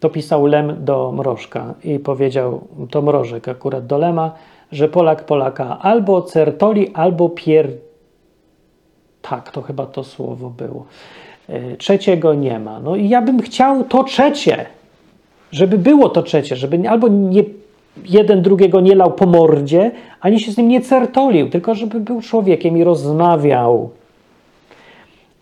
To 0.00 0.10
pisał 0.10 0.46
Lem 0.46 0.84
do 0.84 1.12
Mrożka 1.12 1.74
i 1.84 1.98
powiedział, 1.98 2.60
to 2.90 3.02
Mrożek 3.02 3.48
akurat 3.48 3.86
do 3.86 3.98
Lema, 3.98 4.32
że 4.72 4.88
Polak 4.88 5.26
Polaka 5.26 5.78
albo 5.78 6.22
certoli, 6.22 6.90
albo 6.94 7.28
pier... 7.28 7.70
Tak, 9.28 9.50
to 9.50 9.62
chyba 9.62 9.86
to 9.86 10.04
słowo 10.04 10.50
było. 10.50 10.84
Y, 11.50 11.76
Trzeciego 11.78 12.34
nie 12.34 12.58
ma. 12.58 12.80
No 12.80 12.96
i 12.96 13.08
ja 13.08 13.22
bym 13.22 13.42
chciał 13.42 13.84
to 13.84 14.04
trzecie, 14.04 14.66
żeby 15.52 15.78
było 15.78 16.08
to 16.08 16.22
trzecie, 16.22 16.56
żeby 16.56 16.88
albo 16.88 17.08
nie, 17.08 17.42
jeden 18.04 18.42
drugiego 18.42 18.80
nie 18.80 18.94
lał 18.94 19.12
po 19.12 19.26
mordzie, 19.26 19.90
ani 20.20 20.40
się 20.40 20.52
z 20.52 20.56
nim 20.56 20.68
nie 20.68 20.80
certolił, 20.80 21.50
tylko 21.50 21.74
żeby 21.74 22.00
był 22.00 22.20
człowiekiem 22.20 22.76
i 22.78 22.84
rozmawiał. 22.84 23.90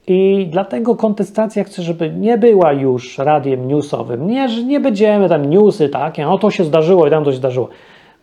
I 0.07 0.49
dlatego 0.51 0.97
kontestacja 0.97 1.65
chce, 1.65 1.83
żeby 1.83 2.11
nie 2.11 2.39
była 2.39 2.73
już 2.73 3.19
radiem 3.19 3.69
newsowym. 3.69 4.27
Nie, 4.27 4.49
że 4.49 4.65
nie 4.65 4.81
będziemy 4.81 5.29
tam 5.29 5.51
newsy 5.51 5.89
takie, 5.89 6.29
o 6.29 6.39
to 6.39 6.51
się 6.51 6.65
zdarzyło 6.65 7.07
i 7.07 7.11
tam 7.11 7.25
to 7.25 7.31
się 7.33 7.37
zdarzyło. 7.37 7.69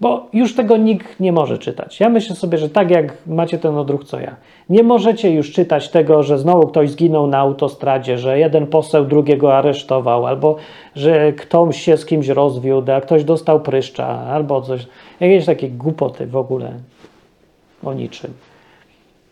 Bo 0.02 0.28
już 0.34 0.56
tego 0.56 0.78
nikt 0.78 1.20
nie 1.20 1.32
może 1.32 1.58
czytać. 1.58 2.00
Ja 2.00 2.10
myślę 2.10 2.36
sobie, 2.36 2.58
że 2.58 2.70
tak 2.70 2.92
jak 2.92 3.18
macie 3.28 3.58
ten 3.58 3.78
odruch 3.78 4.04
co 4.04 4.20
ja, 4.20 4.36
nie 4.70 4.84
możecie 4.84 5.32
już 5.32 5.52
czytać 5.52 5.90
tego, 5.90 6.24
że 6.24 6.38
znowu 6.38 6.68
ktoś 6.68 6.90
zginął 6.90 7.28
na 7.28 7.38
autostradzie, 7.38 8.18
że 8.18 8.40
jeden 8.40 8.68
poseł 8.68 9.06
drugiego 9.06 9.58
aresztował, 9.58 10.26
albo 10.26 10.56
że 10.96 11.34
ktoś 11.34 11.82
się 11.82 11.98
z 11.98 12.06
kimś 12.06 12.28
rozwiódł, 12.28 12.92
a 12.92 13.02
ktoś 13.02 13.24
dostał 13.24 13.60
pryszcza, 13.60 14.08
albo 14.08 14.62
coś. 14.62 14.88
Jakieś 15.20 15.46
takie 15.46 15.70
głupoty 15.70 16.28
w 16.28 16.36
ogóle 16.36 16.72
o 17.84 17.94
niczym. 17.94 18.34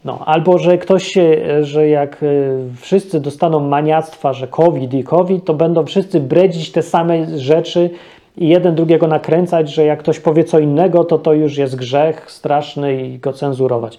No, 0.06 0.20
albo 0.26 0.58
że 0.58 0.78
ktoś 0.78 1.08
się, 1.08 1.38
że 1.62 1.88
jak 1.88 2.24
y, 2.24 2.60
wszyscy 2.82 3.20
dostaną 3.20 3.60
maniactwa, 3.60 4.34
że 4.34 4.48
COVID 4.48 4.94
i 4.94 5.04
COVID, 5.04 5.46
to 5.46 5.54
będą 5.54 5.86
wszyscy 5.86 6.20
bredzić 6.20 6.72
te 6.72 6.82
same 6.82 7.40
rzeczy 7.40 7.90
i 8.38 8.48
jeden 8.48 8.76
drugiego 8.76 9.08
nakręcać, 9.08 9.74
że 9.74 9.86
jak 9.86 10.00
ktoś 10.00 10.20
powie 10.20 10.44
co 10.44 10.60
innego, 10.60 11.04
to 11.04 11.18
to 11.18 11.34
już 11.34 11.58
jest 11.58 11.76
grzech 11.76 12.32
straszny 12.32 13.04
i 13.08 13.20
go 13.20 13.34
cenzurować. 13.34 13.98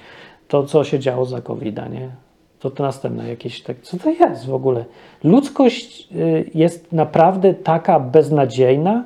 To, 0.48 0.64
co 0.64 0.84
się 0.84 0.98
działo 0.98 1.24
za 1.24 1.42
covid 1.42 1.76
nie? 1.76 2.10
To 2.60 2.70
to 2.70 2.82
następne 2.82 3.28
jakieś 3.28 3.62
tak. 3.62 3.76
Co 3.82 3.96
to 3.96 4.10
jest 4.10 4.46
w 4.46 4.54
ogóle? 4.54 4.84
Ludzkość 5.24 6.08
y, 6.12 6.50
jest 6.54 6.92
naprawdę 6.92 7.54
taka 7.54 8.00
beznadziejna? 8.00 9.04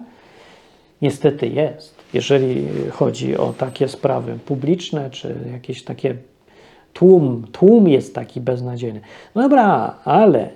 Niestety 1.03 1.49
jest, 1.49 1.95
jeżeli 2.15 2.69
chodzi 2.91 3.37
o 3.37 3.55
takie 3.59 3.89
sprawy 3.89 4.39
publiczne, 4.47 5.11
czy 5.11 5.35
jakieś 5.53 5.85
takie 5.85 6.15
tłum, 6.93 7.47
tłum 7.53 7.89
jest 7.89 8.15
taki 8.15 8.41
beznadziejny. 8.41 9.01
No 9.35 9.43
dobra, 9.43 9.97
ale 10.05 10.49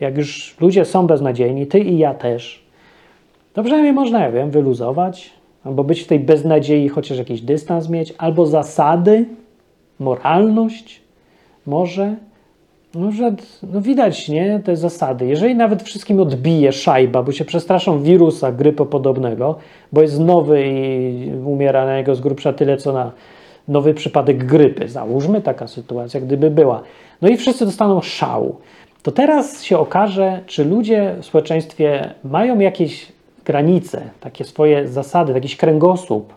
jak 0.00 0.16
już 0.16 0.56
ludzie 0.60 0.84
są 0.84 1.06
beznadziejni, 1.06 1.66
ty 1.66 1.78
i 1.78 1.98
ja 1.98 2.14
też, 2.14 2.64
to 3.52 3.62
przynajmniej 3.62 3.92
można, 3.92 4.20
ja 4.20 4.32
wiem, 4.32 4.50
wyluzować, 4.50 5.30
albo 5.64 5.84
być 5.84 6.00
w 6.00 6.06
tej 6.06 6.20
beznadziei, 6.20 6.88
chociaż 6.88 7.18
jakiś 7.18 7.40
dystans 7.40 7.88
mieć, 7.88 8.14
albo 8.18 8.46
zasady, 8.46 9.24
moralność, 9.98 11.00
może. 11.66 12.14
Może, 12.94 13.34
no 13.72 13.80
widać, 13.80 14.28
nie, 14.28 14.60
te 14.64 14.76
zasady. 14.76 15.26
Jeżeli 15.26 15.54
nawet 15.54 15.82
wszystkim 15.82 16.20
odbije 16.20 16.72
szajba, 16.72 17.22
bo 17.22 17.32
się 17.32 17.44
przestraszą 17.44 18.02
wirusa 18.02 18.52
grypopodobnego, 18.52 19.56
bo 19.92 20.02
jest 20.02 20.20
nowy 20.20 20.62
i 20.66 21.30
umiera 21.44 21.86
na 21.86 21.96
niego 21.96 22.14
z 22.14 22.20
grubsza 22.20 22.52
tyle, 22.52 22.76
co 22.76 22.92
na 22.92 23.12
nowy 23.68 23.94
przypadek 23.94 24.44
grypy. 24.44 24.88
Załóżmy 24.88 25.40
taka 25.40 25.66
sytuacja, 25.66 26.20
gdyby 26.20 26.50
była. 26.50 26.82
No 27.22 27.28
i 27.28 27.36
wszyscy 27.36 27.64
dostaną 27.64 28.00
szału. 28.00 28.56
To 29.02 29.12
teraz 29.12 29.62
się 29.62 29.78
okaże, 29.78 30.40
czy 30.46 30.64
ludzie 30.64 31.14
w 31.20 31.24
społeczeństwie 31.24 32.14
mają 32.24 32.58
jakieś 32.58 33.12
granice, 33.44 34.02
takie 34.20 34.44
swoje 34.44 34.88
zasady, 34.88 35.32
jakiś 35.32 35.56
kręgosłup. 35.56 36.32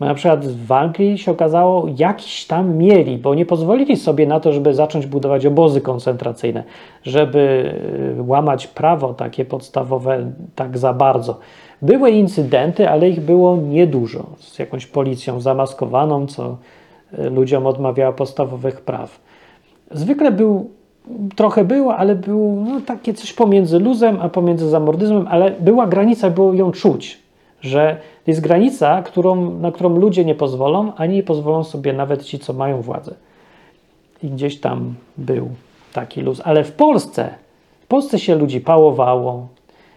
No 0.00 0.06
na 0.06 0.14
przykład 0.14 0.46
w 0.46 0.72
Anglii 0.72 1.18
się 1.18 1.30
okazało, 1.30 1.86
jakiś 1.96 2.46
tam 2.46 2.76
mieli, 2.76 3.18
bo 3.18 3.34
nie 3.34 3.46
pozwolili 3.46 3.96
sobie 3.96 4.26
na 4.26 4.40
to, 4.40 4.52
żeby 4.52 4.74
zacząć 4.74 5.06
budować 5.06 5.46
obozy 5.46 5.80
koncentracyjne, 5.80 6.64
żeby 7.02 7.74
y, 8.18 8.22
łamać 8.22 8.66
prawo 8.66 9.14
takie 9.14 9.44
podstawowe 9.44 10.30
tak 10.54 10.78
za 10.78 10.92
bardzo. 10.92 11.38
Były 11.82 12.10
incydenty, 12.10 12.88
ale 12.88 13.08
ich 13.08 13.20
było 13.20 13.56
niedużo, 13.56 14.26
z 14.38 14.58
jakąś 14.58 14.86
policją 14.86 15.40
zamaskowaną, 15.40 16.26
co 16.26 16.56
y, 17.18 17.30
ludziom 17.30 17.66
odmawiało 17.66 18.12
podstawowych 18.12 18.80
praw. 18.80 19.20
Zwykle 19.90 20.32
był, 20.32 20.70
trochę 21.36 21.64
było, 21.64 21.96
ale 21.96 22.14
było 22.14 22.64
no, 22.64 22.80
takie 22.80 23.14
coś 23.14 23.32
pomiędzy 23.32 23.78
luzem, 23.78 24.18
a 24.20 24.28
pomiędzy 24.28 24.68
zamordyzmem, 24.68 25.26
ale 25.30 25.50
była 25.50 25.86
granica, 25.86 26.30
było 26.30 26.54
ją 26.54 26.72
czuć, 26.72 27.18
że 27.60 27.96
jest 28.26 28.40
granica, 28.40 29.02
którą, 29.02 29.50
na 29.50 29.72
którą 29.72 29.96
ludzie 29.96 30.24
nie 30.24 30.34
pozwolą, 30.34 30.92
ani 30.96 31.14
nie 31.14 31.22
pozwolą 31.22 31.64
sobie 31.64 31.92
nawet 31.92 32.24
ci, 32.24 32.38
co 32.38 32.52
mają 32.52 32.80
władzę. 32.80 33.14
I 34.22 34.28
gdzieś 34.28 34.60
tam 34.60 34.94
był 35.18 35.48
taki 35.92 36.20
luz. 36.20 36.40
Ale 36.44 36.64
w 36.64 36.72
Polsce, 36.72 37.34
w 37.80 37.86
Polsce 37.86 38.18
się 38.18 38.34
ludzi 38.34 38.60
pałowało. 38.60 39.48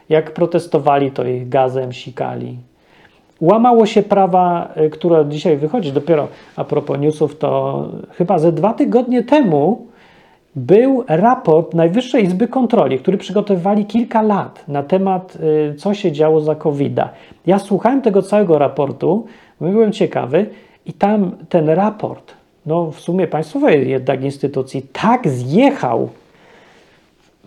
Jak 0.09 0.33
protestowali, 0.33 1.11
to 1.11 1.23
ich 1.23 1.49
gazem 1.49 1.93
sikali. 1.93 2.57
Łamało 3.41 3.85
się 3.85 4.03
prawa, 4.03 4.73
y, 4.77 4.89
które 4.89 5.25
dzisiaj 5.29 5.57
wychodzi, 5.57 5.91
dopiero 5.91 6.27
a 6.55 6.63
propos 6.63 6.99
newsów, 6.99 7.37
to 7.37 7.83
chyba 8.11 8.39
ze 8.39 8.51
dwa 8.51 8.73
tygodnie 8.73 9.23
temu 9.23 9.87
był 10.55 11.03
raport 11.07 11.73
Najwyższej 11.73 12.23
Izby 12.23 12.47
Kontroli, 12.47 12.99
który 12.99 13.17
przygotowywali 13.17 13.85
kilka 13.85 14.21
lat 14.21 14.63
na 14.67 14.83
temat, 14.83 15.37
y, 15.71 15.75
co 15.75 15.93
się 15.93 16.11
działo 16.11 16.41
za 16.41 16.55
covid 16.55 16.95
-a. 16.95 17.07
Ja 17.45 17.59
słuchałem 17.59 18.01
tego 18.01 18.21
całego 18.21 18.57
raportu, 18.57 19.25
byłem 19.61 19.91
ciekawy 19.91 20.45
i 20.85 20.93
tam 20.93 21.31
ten 21.49 21.69
raport, 21.69 22.33
no 22.65 22.91
w 22.91 22.99
sumie 22.99 23.27
państwowej 23.27 23.89
jednak 23.89 24.23
instytucji, 24.23 24.85
tak 24.93 25.27
zjechał 25.27 26.09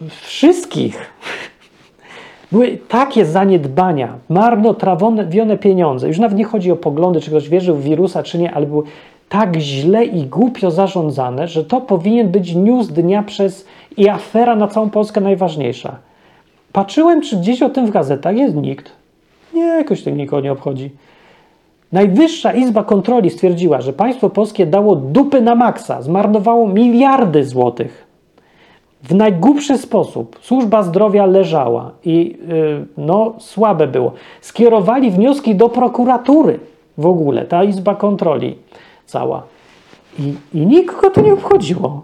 wszystkich. 0.08 1.00
Były 2.52 2.78
takie 2.88 3.24
zaniedbania, 3.24 4.18
marnotrawione 4.28 5.58
pieniądze. 5.60 6.08
Już 6.08 6.18
nawet 6.18 6.38
nie 6.38 6.44
chodzi 6.44 6.72
o 6.72 6.76
poglądy, 6.76 7.20
czy 7.20 7.30
ktoś 7.30 7.48
wierzył 7.48 7.76
w 7.76 7.82
wirusa, 7.82 8.22
czy 8.22 8.38
nie, 8.38 8.54
ale 8.54 8.66
były 8.66 8.82
tak 9.30 9.56
źle 9.56 10.04
i 10.04 10.26
głupio 10.26 10.70
zarządzane, 10.70 11.48
że 11.48 11.64
to 11.64 11.80
powinien 11.80 12.28
być 12.28 12.54
news 12.54 12.88
dnia 12.88 13.22
przez 13.22 13.66
i 13.96 14.08
afera 14.08 14.56
na 14.56 14.68
całą 14.68 14.90
Polskę 14.90 15.20
najważniejsza. 15.20 15.96
Patrzyłem, 16.72 17.22
czy 17.22 17.36
gdzieś 17.36 17.62
o 17.62 17.70
tym 17.70 17.86
w 17.86 17.90
gazetach 17.90 18.36
jest 18.36 18.54
nikt. 18.54 18.92
Nie, 19.54 19.62
jakoś 19.62 20.02
to 20.02 20.10
nikogo 20.10 20.42
nie 20.42 20.52
obchodzi. 20.52 20.90
Najwyższa 21.92 22.52
Izba 22.52 22.84
Kontroli 22.84 23.30
stwierdziła, 23.30 23.80
że 23.80 23.92
państwo 23.92 24.30
polskie 24.30 24.66
dało 24.66 24.96
dupy 24.96 25.40
na 25.40 25.54
maksa, 25.54 26.02
zmarnowało 26.02 26.68
miliardy 26.68 27.44
złotych. 27.44 28.06
W 29.02 29.14
najgłupszy 29.14 29.78
sposób 29.78 30.38
służba 30.42 30.82
zdrowia 30.82 31.26
leżała 31.26 31.90
i 32.04 32.38
yy, 32.48 32.86
no 32.98 33.34
słabe 33.38 33.86
było. 33.86 34.12
Skierowali 34.40 35.10
wnioski 35.10 35.54
do 35.54 35.68
prokuratury 35.68 36.60
w 36.98 37.06
ogóle, 37.06 37.44
ta 37.44 37.64
Izba 37.64 37.94
Kontroli 37.94 38.56
cała. 39.10 39.42
I, 40.18 40.34
i 40.54 40.66
nikogo 40.66 41.10
to 41.10 41.20
nie 41.20 41.32
obchodziło. 41.32 42.02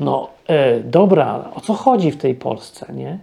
No 0.00 0.28
e, 0.46 0.80
dobra, 0.80 1.44
o 1.54 1.60
co 1.60 1.74
chodzi 1.74 2.10
w 2.10 2.16
tej 2.16 2.34
Polsce, 2.34 2.92
nie? 2.94 3.18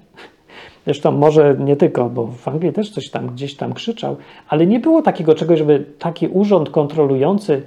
Zresztą 0.85 1.11
może 1.11 1.55
nie 1.59 1.75
tylko, 1.75 2.09
bo 2.09 2.27
w 2.27 2.47
Anglii 2.47 2.73
też 2.73 2.89
coś 2.89 3.09
tam 3.09 3.27
gdzieś 3.27 3.55
tam 3.55 3.73
krzyczał, 3.73 4.15
ale 4.47 4.67
nie 4.67 4.79
było 4.79 5.01
takiego 5.01 5.35
czegoś, 5.35 5.59
żeby 5.59 5.85
taki 5.99 6.27
urząd 6.27 6.69
kontrolujący 6.69 7.61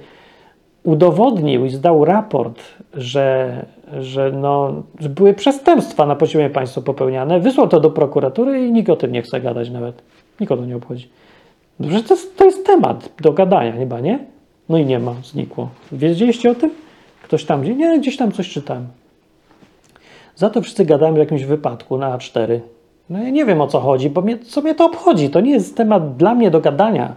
udowodnił 0.83 1.65
i 1.65 1.69
zdał 1.69 2.05
raport, 2.05 2.61
że, 2.93 3.65
że, 3.99 4.31
no, 4.31 4.83
były 5.09 5.33
przestępstwa 5.33 6.05
na 6.05 6.15
poziomie 6.15 6.49
państwa 6.49 6.81
popełniane, 6.81 7.39
wysłał 7.39 7.67
to 7.67 7.79
do 7.79 7.89
prokuratury 7.89 8.65
i 8.67 8.71
nikt 8.71 8.89
o 8.89 8.95
tym 8.95 9.11
nie 9.11 9.21
chce 9.21 9.41
gadać 9.41 9.69
nawet. 9.69 10.03
Nikogo 10.39 10.61
to 10.61 10.67
nie 10.67 10.75
obchodzi. 10.75 11.09
Dobrze, 11.79 12.03
to 12.03 12.15
to 12.37 12.45
jest 12.45 12.65
temat 12.65 13.09
do 13.21 13.33
gadania 13.33 13.71
chyba, 13.71 13.99
nie? 13.99 14.34
No 14.69 14.77
i 14.77 14.85
nie 14.85 14.99
ma, 14.99 15.15
znikło. 15.23 15.69
Wiedzieliście 15.91 16.51
o 16.51 16.55
tym? 16.55 16.71
Ktoś 17.23 17.45
tam, 17.45 17.61
gdzie- 17.61 17.75
nie, 17.75 17.99
gdzieś 17.99 18.17
tam 18.17 18.31
coś 18.31 18.49
czytałem. 18.49 18.87
Za 20.35 20.49
to 20.49 20.61
wszyscy 20.61 20.85
gadają 20.85 21.13
o 21.13 21.17
jakimś 21.17 21.43
wypadku 21.43 21.97
na 21.97 22.17
A4. 22.17 22.59
No 23.09 23.23
ja 23.23 23.29
nie 23.29 23.45
wiem 23.45 23.61
o 23.61 23.67
co 23.67 23.79
chodzi, 23.79 24.09
bo 24.09 24.21
mnie, 24.21 24.37
co 24.37 24.61
mnie 24.61 24.75
to 24.75 24.85
obchodzi? 24.85 25.29
To 25.29 25.41
nie 25.41 25.51
jest 25.51 25.77
temat 25.77 26.17
dla 26.17 26.35
mnie 26.35 26.51
do 26.51 26.59
gadania. 26.61 27.15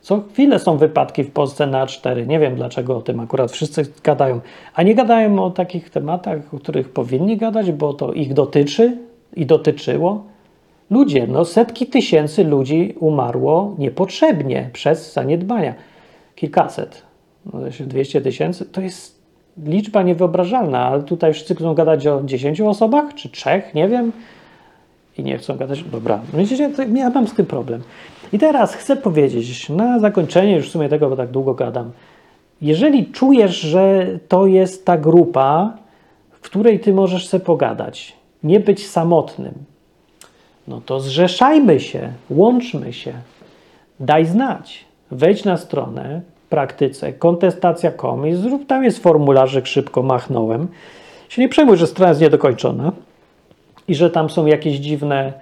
Co 0.00 0.22
chwilę 0.32 0.58
są 0.58 0.76
wypadki 0.76 1.24
w 1.24 1.30
Polsce 1.30 1.66
na 1.66 1.86
A4. 1.86 2.26
Nie 2.26 2.38
wiem 2.38 2.56
dlaczego 2.56 2.96
o 2.96 3.02
tym 3.02 3.20
akurat 3.20 3.52
wszyscy 3.52 3.82
gadają. 4.04 4.40
A 4.74 4.82
nie 4.82 4.94
gadają 4.94 5.44
o 5.44 5.50
takich 5.50 5.90
tematach, 5.90 6.54
o 6.54 6.58
których 6.58 6.88
powinni 6.88 7.36
gadać, 7.36 7.72
bo 7.72 7.94
to 7.94 8.12
ich 8.12 8.34
dotyczy 8.34 8.98
i 9.36 9.46
dotyczyło. 9.46 10.24
Ludzie, 10.90 11.26
no 11.26 11.44
setki 11.44 11.86
tysięcy 11.86 12.44
ludzi 12.44 12.94
umarło 13.00 13.74
niepotrzebnie 13.78 14.70
przez 14.72 15.12
zaniedbania. 15.12 15.74
Kilkaset, 16.36 17.02
no 17.52 17.60
200 17.80 18.20
tysięcy, 18.20 18.64
to 18.64 18.80
jest 18.80 19.22
liczba 19.64 20.02
niewyobrażalna, 20.02 20.86
ale 20.86 21.02
tutaj 21.02 21.32
wszyscy 21.32 21.54
chcą 21.54 21.74
gadać 21.74 22.06
o 22.06 22.22
10 22.24 22.60
osobach, 22.60 23.14
czy 23.14 23.28
trzech, 23.28 23.74
nie 23.74 23.88
wiem. 23.88 24.12
I 25.18 25.22
nie 25.22 25.38
chcą 25.38 25.56
gadać. 25.56 25.82
Dobra, 25.82 26.20
widzicie, 26.34 26.70
to 26.70 26.82
ja 26.82 27.10
mam 27.10 27.28
z 27.28 27.34
tym 27.34 27.46
problem. 27.46 27.82
I 28.32 28.38
teraz 28.38 28.74
chcę 28.74 28.96
powiedzieć, 28.96 29.68
na 29.68 29.98
zakończenie 29.98 30.56
już 30.56 30.68
w 30.68 30.72
sumie 30.72 30.88
tego, 30.88 31.10
bo 31.10 31.16
tak 31.16 31.30
długo 31.30 31.54
gadam. 31.54 31.92
Jeżeli 32.62 33.06
czujesz, 33.06 33.60
że 33.60 34.06
to 34.28 34.46
jest 34.46 34.86
ta 34.86 34.98
grupa, 34.98 35.76
w 36.30 36.40
której 36.40 36.80
ty 36.80 36.92
możesz 36.92 37.28
sobie 37.28 37.44
pogadać, 37.44 38.16
nie 38.42 38.60
być 38.60 38.88
samotnym, 38.88 39.54
no 40.68 40.80
to 40.86 41.00
zrzeszajmy 41.00 41.80
się, 41.80 42.12
łączmy 42.30 42.92
się, 42.92 43.12
daj 44.00 44.26
znać. 44.26 44.84
Wejdź 45.10 45.44
na 45.44 45.56
stronę 45.56 46.20
praktyce 46.50 47.12
kontestacja.com 47.12 48.26
i 48.26 48.34
zrób, 48.34 48.66
tam 48.66 48.84
jest 48.84 49.02
formularzyk, 49.02 49.66
szybko 49.66 50.02
machnąłem. 50.02 50.68
Się 51.28 51.42
nie 51.42 51.48
przejmuj, 51.48 51.76
że 51.76 51.86
strona 51.86 52.08
jest 52.08 52.20
niedokończona 52.20 52.92
i 53.88 53.94
że 53.94 54.10
tam 54.10 54.30
są 54.30 54.46
jakieś 54.46 54.76
dziwne 54.76 55.32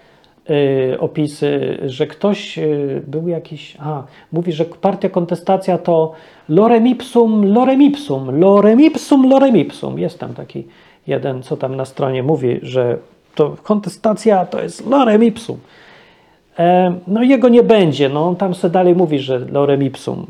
y, 0.51 0.97
opisy, 1.01 1.79
że 1.87 2.07
ktoś 2.07 2.59
y, 2.59 3.03
był 3.07 3.29
jakiś, 3.29 3.77
a 3.81 4.03
mówi, 4.33 4.53
że 4.53 4.65
partia 4.65 5.09
kontestacja 5.09 5.79
to 5.79 6.13
lorem 6.49 6.89
ipsum, 6.89 7.53
lorem 7.53 7.83
ipsum, 7.83 8.41
lorem 8.41 8.81
ipsum, 8.81 9.31
lorem 9.31 9.57
ipsum. 9.57 9.99
Jest 9.99 10.19
tam 10.19 10.35
taki 10.35 10.67
jeden, 11.07 11.43
co 11.43 11.57
tam 11.57 11.77
na 11.77 11.85
stronie 11.85 12.23
mówi, 12.23 12.59
że 12.63 12.99
to 13.35 13.57
kontestacja 13.63 14.47
to 14.47 14.63
jest 14.63 14.87
lorem 14.87 15.25
ipsum. 15.25 15.59
E, 16.59 16.95
No 17.07 17.23
i 17.23 17.29
jego 17.29 17.49
nie 17.49 17.63
będzie, 17.63 18.09
no 18.09 18.27
on 18.27 18.37
tam 18.37 18.55
sobie 18.55 18.73
dalej 18.73 18.95
mówi, 18.95 19.19
że 19.19 19.39
lorem 19.39 19.83
ipsum. 19.83 20.27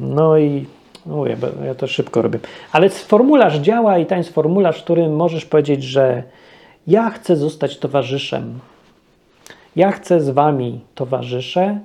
No 0.00 0.38
i 0.38 0.66
mówię, 1.06 1.36
bo 1.36 1.64
ja 1.64 1.74
to 1.74 1.86
szybko 1.86 2.22
robię. 2.22 2.38
Ale 2.72 2.88
formularz 2.88 3.58
działa 3.58 3.98
i 3.98 4.06
tam 4.06 4.18
jest 4.18 4.34
formularz, 4.34 4.80
w 4.80 4.84
którym 4.84 5.16
możesz 5.16 5.44
powiedzieć, 5.44 5.84
że 5.84 6.22
ja 6.86 7.10
chcę 7.10 7.36
zostać 7.36 7.78
towarzyszem. 7.78 8.58
Ja 9.76 9.92
chcę 9.92 10.20
z 10.20 10.30
wami 10.30 10.80
towarzyszę. 10.94 11.78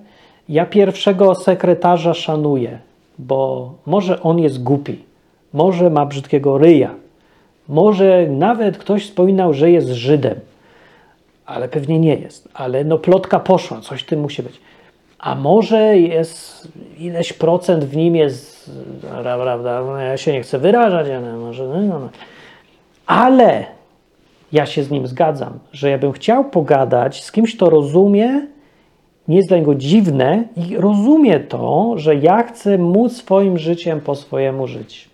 Ja 0.50 0.66
pierwszego 0.66 1.36
sekretarza 1.36 2.14
szanuję, 2.14 2.80
bo 3.20 3.72
może 3.86 4.22
on 4.22 4.40
jest 4.40 4.64
głupi, 4.64 5.00
może 5.54 5.90
ma 5.90 6.06
brzydkiego 6.06 6.58
ryja, 6.58 6.96
może 7.68 8.28
nawet 8.30 8.78
ktoś 8.78 9.06
wspominał, 9.06 9.54
że 9.54 9.72
jest 9.72 9.88
Żydem, 9.88 10.40
ale 11.48 11.70
pewnie 11.70 12.00
nie 12.00 12.16
jest. 12.16 12.50
Ale 12.54 12.84
no 12.84 12.98
plotka 12.98 13.40
poszła, 13.40 13.82
coś 13.82 14.02
w 14.02 14.06
tym 14.06 14.20
musi 14.20 14.44
być. 14.44 14.60
A 15.20 15.36
może 15.36 15.98
jest 15.98 16.68
ileś 16.98 17.34
procent 17.34 17.84
w 17.84 17.96
nim 17.96 18.16
jest, 18.16 18.72
prawda, 19.22 19.84
no 19.86 19.98
ja 19.98 20.18
się 20.18 20.34
nie 20.34 20.42
chcę 20.42 20.60
wyrażać, 20.60 21.08
ale 21.08 21.38
może, 21.38 21.68
no, 21.68 21.82
no, 21.82 22.00
no. 22.00 22.10
ale 23.06 23.66
ja 24.52 24.66
się 24.66 24.84
z 24.84 24.92
nim 24.92 25.08
zgadzam, 25.08 25.60
że 25.72 25.90
ja 25.90 25.98
bym 25.98 26.12
chciał 26.12 26.46
pogadać 26.46 27.24
z 27.24 27.32
kimś, 27.32 27.56
kto 27.56 27.70
rozumie, 27.70 28.48
nie 29.28 29.38
jest 29.38 29.50
dla 29.50 29.58
niego 29.58 29.76
dziwne 29.76 30.44
i 30.56 30.78
rozumie 30.78 31.40
to, 31.40 31.94
że 31.96 32.16
ja 32.16 32.44
chcę 32.44 32.78
móc 32.78 33.18
swoim 33.18 33.58
życiem 33.58 34.02
po 34.02 34.16
swojemu 34.16 34.68
żyć. 34.68 35.10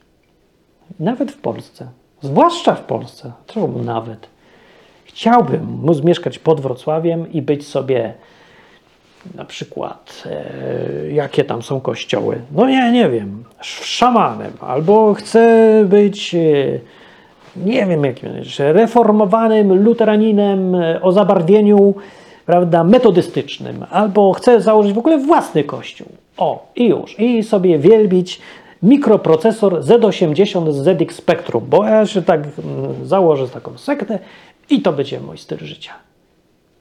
Nawet 1.00 1.32
w 1.32 1.38
Polsce. 1.38 1.88
Zwłaszcza 2.22 2.76
w 2.76 2.84
Polsce. 2.84 3.32
Czemu 3.48 3.84
nawet? 3.84 4.33
Chciałbym 5.14 5.68
móc 5.84 6.03
mieszkać 6.03 6.39
pod 6.39 6.61
Wrocławiem 6.61 7.32
i 7.32 7.41
być 7.41 7.68
sobie 7.68 8.14
na 9.36 9.45
przykład, 9.45 10.24
e, 10.26 11.11
jakie 11.11 11.43
tam 11.43 11.61
są 11.61 11.82
kościoły. 11.82 12.41
No 12.51 12.70
ja 12.70 12.91
nie 12.91 13.09
wiem, 13.09 13.43
sz- 13.59 13.86
szamanem, 13.86 14.51
albo 14.59 15.14
chcę 15.14 15.70
być, 15.86 16.36
e, 16.36 16.39
nie 17.55 17.86
wiem 17.86 18.05
jakim, 18.05 18.30
reformowanym 18.59 19.84
luteraninem 19.84 20.76
e, 20.76 21.01
o 21.01 21.11
zabarwieniu, 21.11 21.93
prawda, 22.45 22.84
metodystycznym, 22.84 23.86
albo 23.89 24.34
chcę 24.34 24.61
założyć 24.61 24.93
w 24.93 24.97
ogóle 24.97 25.18
własny 25.18 25.64
kościół. 25.64 26.07
O, 26.38 26.68
i 26.76 26.88
już, 26.88 27.20
i 27.20 27.43
sobie 27.43 27.80
wielbić 27.80 28.41
mikroprocesor 28.84 29.82
Z80 29.82 30.72
z 30.72 30.76
ZX 30.76 31.16
Spectrum, 31.16 31.64
bo 31.70 31.86
ja 31.86 32.05
się 32.05 32.22
tak 32.22 32.39
mm, 32.39 33.05
założę 33.05 33.47
taką 33.47 33.78
sektę 33.78 34.20
i 34.70 34.82
to 34.82 34.93
będzie 34.93 35.20
mój 35.20 35.38
styl 35.38 35.57
życia. 35.57 35.93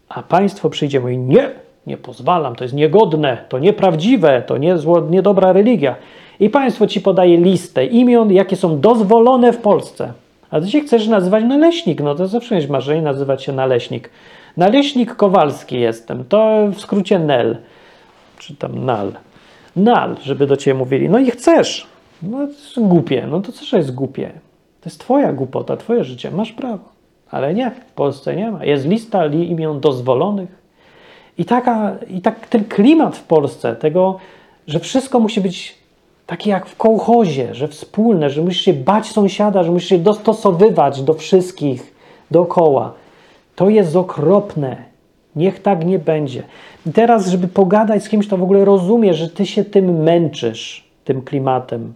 A 0.08 0.22
państwo 0.22 0.70
przyjdzie 0.70 0.98
i 0.98 1.00
mówi, 1.00 1.18
nie, 1.18 1.50
nie 1.86 1.96
pozwalam, 1.96 2.56
to 2.56 2.64
jest 2.64 2.74
niegodne, 2.74 3.44
to 3.48 3.58
nieprawdziwe, 3.58 4.42
to 4.46 4.58
nie 4.58 4.78
zło, 4.78 5.00
niedobra 5.00 5.52
religia. 5.52 5.96
I 6.40 6.50
państwo 6.50 6.86
ci 6.86 7.00
podaje 7.00 7.36
listę 7.36 7.86
imion, 7.86 8.32
jakie 8.32 8.56
są 8.56 8.80
dozwolone 8.80 9.52
w 9.52 9.58
Polsce. 9.58 10.12
A 10.50 10.60
ty 10.60 10.70
się 10.70 10.80
chcesz 10.80 11.08
nazywać 11.08 11.44
naleśnik, 11.44 12.00
no 12.00 12.14
to 12.14 12.26
zawsze 12.26 12.54
jest 12.54 12.68
marzenie 12.68 13.02
nazywać 13.02 13.44
się 13.44 13.52
naleśnik. 13.52 14.10
Naleśnik 14.56 15.16
Kowalski 15.16 15.80
jestem, 15.80 16.24
to 16.24 16.68
w 16.74 16.80
skrócie 16.80 17.18
NEL, 17.18 17.56
czy 18.38 18.56
tam 18.56 18.84
NAL. 18.84 19.12
NAL, 19.76 20.16
żeby 20.22 20.46
do 20.46 20.56
ciebie 20.56 20.78
mówili. 20.78 21.08
No 21.08 21.18
i 21.18 21.30
chcesz. 21.30 21.86
No 22.22 22.38
to 22.38 22.52
jest 22.52 22.80
głupie, 22.80 23.26
no 23.30 23.40
to 23.40 23.52
co 23.52 23.76
jest 23.76 23.94
głupie? 23.94 24.32
To 24.80 24.88
jest 24.88 25.00
twoja 25.00 25.32
głupota, 25.32 25.76
twoje 25.76 26.04
życie, 26.04 26.30
masz 26.30 26.52
prawo. 26.52 26.91
Ale 27.32 27.54
nie, 27.54 27.70
w 27.70 27.92
Polsce 27.92 28.36
nie 28.36 28.50
ma. 28.50 28.64
Jest 28.64 28.86
lista 28.86 29.24
li 29.24 29.50
imion 29.50 29.80
dozwolonych. 29.80 30.62
I, 31.38 31.44
taka, 31.44 31.96
I 32.10 32.20
tak 32.20 32.46
ten 32.46 32.64
klimat 32.64 33.16
w 33.16 33.24
Polsce, 33.24 33.76
tego, 33.76 34.18
że 34.66 34.80
wszystko 34.80 35.20
musi 35.20 35.40
być 35.40 35.74
takie 36.26 36.50
jak 36.50 36.66
w 36.66 36.76
kołchozie, 36.76 37.54
że 37.54 37.68
wspólne, 37.68 38.30
że 38.30 38.42
musisz 38.42 38.62
się 38.62 38.72
bać 38.72 39.06
sąsiada, 39.06 39.62
że 39.62 39.70
musisz 39.72 39.88
się 39.88 39.98
dostosowywać 39.98 41.02
do 41.02 41.14
wszystkich 41.14 41.94
dookoła. 42.30 42.92
To 43.56 43.68
jest 43.68 43.96
okropne. 43.96 44.76
Niech 45.36 45.62
tak 45.62 45.86
nie 45.86 45.98
będzie. 45.98 46.42
I 46.86 46.92
teraz, 46.92 47.28
żeby 47.28 47.48
pogadać 47.48 48.04
z 48.04 48.08
kimś, 48.08 48.28
to 48.28 48.36
w 48.36 48.42
ogóle 48.42 48.64
rozumie, 48.64 49.14
że 49.14 49.28
ty 49.28 49.46
się 49.46 49.64
tym 49.64 50.02
męczysz, 50.02 50.84
tym 51.04 51.22
klimatem. 51.22 51.92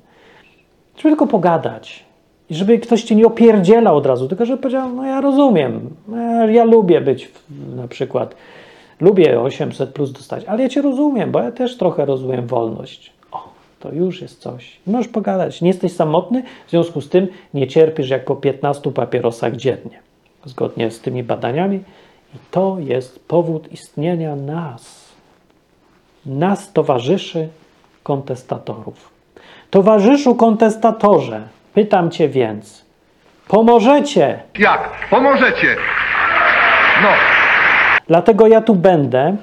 Żeby 0.97 1.09
tylko 1.09 1.27
pogadać. 1.27 2.06
I 2.51 2.55
żeby 2.55 2.79
ktoś 2.79 3.03
cię 3.03 3.15
nie 3.17 3.27
opierdzielał 3.27 3.97
od 3.97 4.07
razu, 4.07 4.29
tylko 4.29 4.47
żeby 4.47 4.63
powiedział, 4.63 4.93
no 4.93 5.05
ja 5.07 5.21
rozumiem, 5.21 5.91
ja, 6.13 6.51
ja 6.51 6.65
lubię 6.65 7.01
być 7.01 7.27
w- 7.27 7.77
na 7.77 7.89
przykład, 7.89 8.35
lubię 9.01 9.41
800 9.41 9.91
plus 9.91 10.13
dostać, 10.13 10.45
ale 10.45 10.63
ja 10.63 10.69
cię 10.69 10.83
rozumiem, 10.83 11.31
bo 11.31 11.43
ja 11.43 11.53
też 11.53 11.77
trochę 11.77 12.05
rozumiem 12.05 12.47
wolność. 12.47 13.13
O, 13.33 13.45
to 13.81 13.93
już 13.93 14.23
jest 14.23 14.41
coś. 14.41 14.77
Możesz 14.87 15.09
pogadać. 15.09 15.63
Nie 15.63 15.69
jesteś 15.69 15.93
samotny, 15.93 16.43
w 16.67 16.71
związku 16.71 17.01
z 17.01 17.09
tym 17.09 17.29
nie 17.55 17.67
cierpisz 17.67 18.09
jak 18.11 18.25
po 18.25 18.37
15 18.37 18.93
papierosach 18.93 19.57
dziennie. 19.57 19.99
Zgodnie 20.45 20.91
z 20.91 21.01
tymi 21.01 21.23
badaniami. 21.23 21.77
I 22.35 22.39
to 22.51 22.77
jest 22.81 23.29
powód 23.29 23.73
istnienia 23.73 24.37
nas. 24.37 25.07
Nas 26.27 26.73
towarzyszy 26.73 27.49
kontestatorów. 28.03 29.11
Towarzyszu 29.71 30.35
kontestatorze, 30.35 31.43
pytam 31.77 32.11
cię 32.11 32.29
więc, 32.29 32.85
pomożecie? 33.49 34.41
Jak? 34.59 34.91
Pomożecie. 35.11 35.77
No. 37.03 37.09
Dlatego 38.09 38.47
ja 38.47 38.61
tu 38.61 38.75
będę 38.75 39.37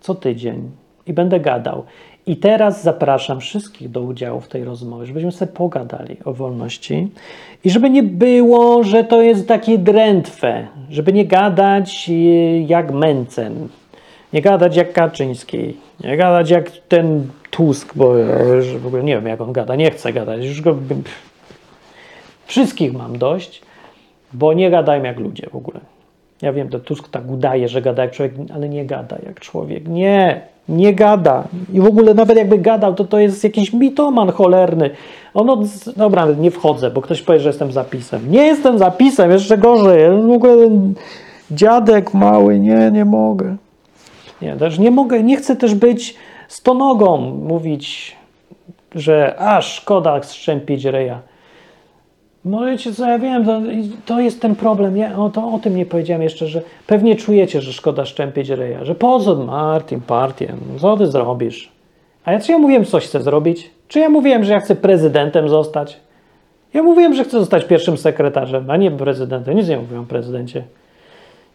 co 0.00 0.14
tydzień 0.14 0.70
i 1.06 1.12
będę 1.12 1.40
gadał. 1.40 1.84
I 2.26 2.36
teraz 2.36 2.82
zapraszam 2.82 3.40
wszystkich 3.40 3.90
do 3.90 4.00
udziału 4.00 4.40
w 4.40 4.48
tej 4.48 4.64
rozmowie, 4.64 5.06
żebyśmy 5.06 5.32
sobie 5.32 5.52
pogadali 5.52 6.16
o 6.24 6.32
wolności 6.32 7.08
i 7.64 7.70
żeby 7.70 7.90
nie 7.90 8.02
było, 8.02 8.82
że 8.82 9.04
to 9.04 9.22
jest 9.22 9.48
takie 9.48 9.78
drętwe, 9.78 10.66
żeby 10.90 11.12
nie 11.12 11.26
gadać 11.26 12.06
y, 12.08 12.12
jak 12.66 12.92
Mencen, 12.92 13.68
nie 14.32 14.42
gadać 14.42 14.76
jak 14.76 14.92
Kaczyński, 14.92 15.76
nie 16.04 16.16
gadać 16.16 16.50
jak 16.50 16.70
ten 16.70 17.28
Tusk, 17.50 17.92
bo 17.94 18.14
w 18.78 18.86
ogóle 18.86 19.02
nie 19.02 19.14
wiem 19.14 19.26
jak 19.26 19.40
on 19.40 19.52
gada, 19.52 19.76
nie 19.76 19.90
chcę 19.90 20.12
gadać, 20.12 20.44
już 20.44 20.60
go 20.60 20.76
wszystkich 22.46 22.92
mam 22.92 23.18
dość, 23.18 23.62
bo 24.32 24.52
nie 24.52 24.70
gadają 24.70 25.02
jak 25.02 25.18
ludzie 25.18 25.46
w 25.52 25.56
ogóle. 25.56 25.80
Ja 26.42 26.52
wiem, 26.52 26.68
to 26.68 26.80
Tusk 26.80 27.08
tak 27.08 27.30
udaje, 27.30 27.68
że 27.68 27.82
gada 27.82 28.02
jak 28.02 28.12
człowiek, 28.12 28.34
ale 28.54 28.68
nie 28.68 28.86
gada 28.86 29.16
jak 29.26 29.40
człowiek. 29.40 29.88
Nie, 29.88 30.40
nie 30.68 30.94
gada. 30.94 31.44
I 31.72 31.80
w 31.80 31.86
ogóle 31.86 32.14
nawet 32.14 32.36
jakby 32.36 32.58
gadał, 32.58 32.94
to 32.94 33.04
to 33.04 33.18
jest 33.18 33.44
jakiś 33.44 33.72
mitoman 33.72 34.30
cholerny. 34.30 34.90
Ono, 35.34 35.62
dobra, 35.96 36.26
nie 36.38 36.50
wchodzę, 36.50 36.90
bo 36.90 37.02
ktoś 37.02 37.22
powie, 37.22 37.40
że 37.40 37.48
jestem 37.48 37.72
zapisem. 37.72 38.30
Nie 38.30 38.46
jestem 38.46 38.78
zapisem, 38.78 39.30
jeszcze 39.30 39.58
gorzej. 39.58 40.22
W 40.22 40.30
ogóle 40.30 40.70
dziadek 41.50 42.14
mały, 42.14 42.58
nie, 42.58 42.90
nie 42.90 43.04
mogę. 43.04 43.56
Nie, 44.42 44.56
też 44.56 44.78
nie 44.78 44.90
mogę, 44.90 45.22
nie 45.22 45.36
chcę 45.36 45.56
też 45.56 45.74
być 45.74 46.16
stonogą, 46.48 47.20
mówić, 47.48 48.16
że 48.94 49.34
a 49.38 49.62
szkoda 49.62 50.22
strzępić 50.22 50.84
ryja. 50.84 51.20
Możecie, 52.44 52.92
co 52.92 53.08
ja 53.08 53.18
wiem, 53.18 53.44
to, 53.44 53.60
to 54.06 54.20
jest 54.20 54.40
ten 54.40 54.56
problem. 54.56 54.96
Ja 54.96 55.18
o, 55.18 55.30
to, 55.30 55.52
o 55.52 55.58
tym 55.58 55.76
nie 55.76 55.86
powiedziałem 55.86 56.22
jeszcze, 56.22 56.46
że 56.46 56.62
pewnie 56.86 57.16
czujecie, 57.16 57.60
że 57.60 57.72
szkoda 57.72 58.04
szczępić 58.04 58.48
ryja, 58.48 58.84
że 58.84 58.94
po 58.94 59.20
co 59.20 59.36
Martin, 59.36 60.00
partię, 60.00 60.52
co 60.80 60.96
ty 60.96 61.06
zrobisz? 61.06 61.72
A 62.24 62.32
ja 62.32 62.40
czy 62.40 62.52
ja 62.52 62.58
mówiłem, 62.58 62.84
coś 62.84 63.06
chcę 63.06 63.22
zrobić? 63.22 63.70
Czy 63.88 63.98
ja 63.98 64.08
mówiłem, 64.08 64.44
że 64.44 64.52
ja 64.52 64.60
chcę 64.60 64.76
prezydentem 64.76 65.48
zostać? 65.48 66.00
Ja 66.74 66.82
mówiłem, 66.82 67.14
że 67.14 67.24
chcę 67.24 67.38
zostać 67.38 67.64
pierwszym 67.64 67.96
sekretarzem, 67.96 68.70
a 68.70 68.76
nie 68.76 68.90
prezydentem. 68.90 69.56
Nic 69.56 69.68
nie 69.68 69.76
mówiłem 69.76 70.02
o 70.02 70.06
prezydencie. 70.06 70.64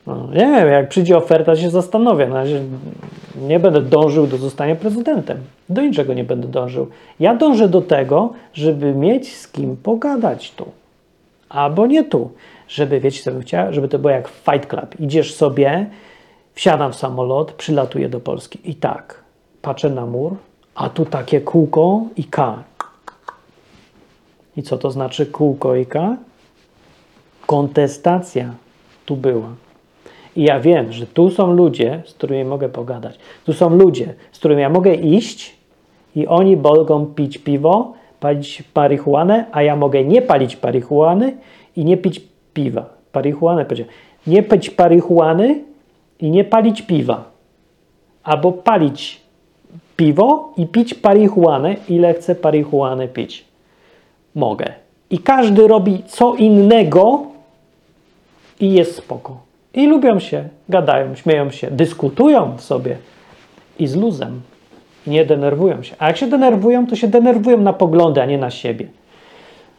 No, 0.07 0.27
nie 0.33 0.39
wiem, 0.39 0.67
jak 0.67 0.89
przyjdzie 0.89 1.17
oferta, 1.17 1.55
się 1.55 1.69
zastanowię. 1.69 2.27
Na 2.27 2.35
razie 2.35 2.61
nie 3.47 3.59
będę 3.59 3.81
dążył 3.81 4.27
do 4.27 4.37
zostania 4.37 4.75
prezydentem. 4.75 5.37
Do 5.69 5.81
niczego 5.81 6.13
nie 6.13 6.23
będę 6.23 6.47
dążył. 6.47 6.87
Ja 7.19 7.35
dążę 7.35 7.69
do 7.69 7.81
tego, 7.81 8.33
żeby 8.53 8.93
mieć 8.93 9.35
z 9.35 9.47
kim 9.47 9.77
pogadać 9.77 10.51
tu. 10.51 10.65
Albo 11.49 11.87
nie 11.87 12.03
tu. 12.03 12.31
Żeby, 12.67 12.99
wiecie 12.99 13.23
co 13.23 13.31
bym 13.31 13.41
chciał? 13.41 13.73
Żeby 13.73 13.87
to 13.87 13.99
było 13.99 14.11
jak 14.11 14.27
Fight 14.27 14.69
Club. 14.69 14.99
Idziesz 14.99 15.33
sobie, 15.33 15.89
wsiadam 16.53 16.91
w 16.91 16.95
samolot, 16.95 17.51
przylatuję 17.51 18.09
do 18.09 18.19
Polski. 18.19 18.59
I 18.63 18.75
tak, 18.75 19.23
patrzę 19.61 19.89
na 19.89 20.05
mur, 20.05 20.35
a 20.75 20.89
tu 20.89 21.05
takie 21.05 21.41
kółko 21.41 22.01
i 22.17 22.23
K. 22.23 22.63
I 24.57 24.63
co 24.63 24.77
to 24.77 24.91
znaczy 24.91 25.25
kółko 25.25 25.75
i 25.75 25.85
K? 25.85 26.17
Kontestacja 27.45 28.53
tu 29.05 29.15
była. 29.15 29.49
I 30.35 30.43
ja 30.43 30.59
wiem, 30.59 30.91
że 30.91 31.07
tu 31.07 31.29
są 31.29 31.53
ludzie, 31.53 32.01
z 32.05 32.13
którymi 32.13 32.45
mogę 32.45 32.69
pogadać. 32.69 33.19
Tu 33.45 33.53
są 33.53 33.69
ludzie, 33.69 34.13
z 34.31 34.39
którymi 34.39 34.61
ja 34.61 34.69
mogę 34.69 34.95
iść 34.95 35.55
i 36.15 36.27
oni 36.27 36.57
mogą 36.57 37.05
pić 37.05 37.37
piwo, 37.37 37.93
palić 38.20 38.63
marihuanę, 38.76 39.45
a 39.51 39.61
ja 39.61 39.76
mogę 39.76 40.03
nie 40.03 40.22
palić 40.22 40.63
marihuany 40.63 41.38
i 41.76 41.86
nie 41.86 41.97
pić 41.97 42.22
piwa. 42.53 42.86
Marihuanę 43.13 43.65
powiedziałem. 43.65 43.93
Nie 44.28 44.43
pić 44.43 44.78
marihuany 44.78 45.63
i 46.20 46.32
nie 46.32 46.43
palić 46.43 46.82
piwa. 46.82 47.24
Albo 48.24 48.51
palić 48.51 49.22
piwo 49.97 50.53
i 50.57 50.67
pić 50.67 51.03
marihuanę, 51.03 51.76
ile 51.89 52.13
chcę 52.13 52.36
marihuany 52.43 53.07
pić. 53.07 53.45
Mogę. 54.36 54.74
I 55.09 55.20
każdy 55.20 55.67
robi 55.67 56.03
co 56.07 56.36
innego 56.36 57.24
i 58.59 58.74
jest 58.74 58.95
spoko. 58.95 59.38
I 59.74 59.88
lubią 59.88 60.20
się, 60.20 60.49
gadają, 60.70 61.15
śmieją 61.15 61.51
się, 61.51 61.72
dyskutują 61.72 62.57
w 62.57 62.61
sobie 62.61 62.97
i 63.80 63.88
z 63.88 63.95
luzem. 63.95 64.41
Nie 65.10 65.26
denerwują 65.26 65.84
się. 65.84 65.95
A 65.99 66.07
jak 66.07 66.18
się 66.18 66.28
denerwują, 66.28 66.88
to 66.88 66.95
się 66.95 67.07
denerwują 67.07 67.57
na 67.57 67.74
poglądy, 67.74 68.22
a 68.22 68.26
nie 68.26 68.38
na 68.38 68.49
siebie. 68.49 68.88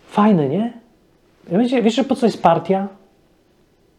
Fajne, 0.06 0.48
nie? 0.48 0.72
Wiecie, 1.48 1.82
wiesz, 1.82 2.00
po 2.08 2.14
co 2.14 2.26
jest 2.26 2.42
partia? 2.42 2.88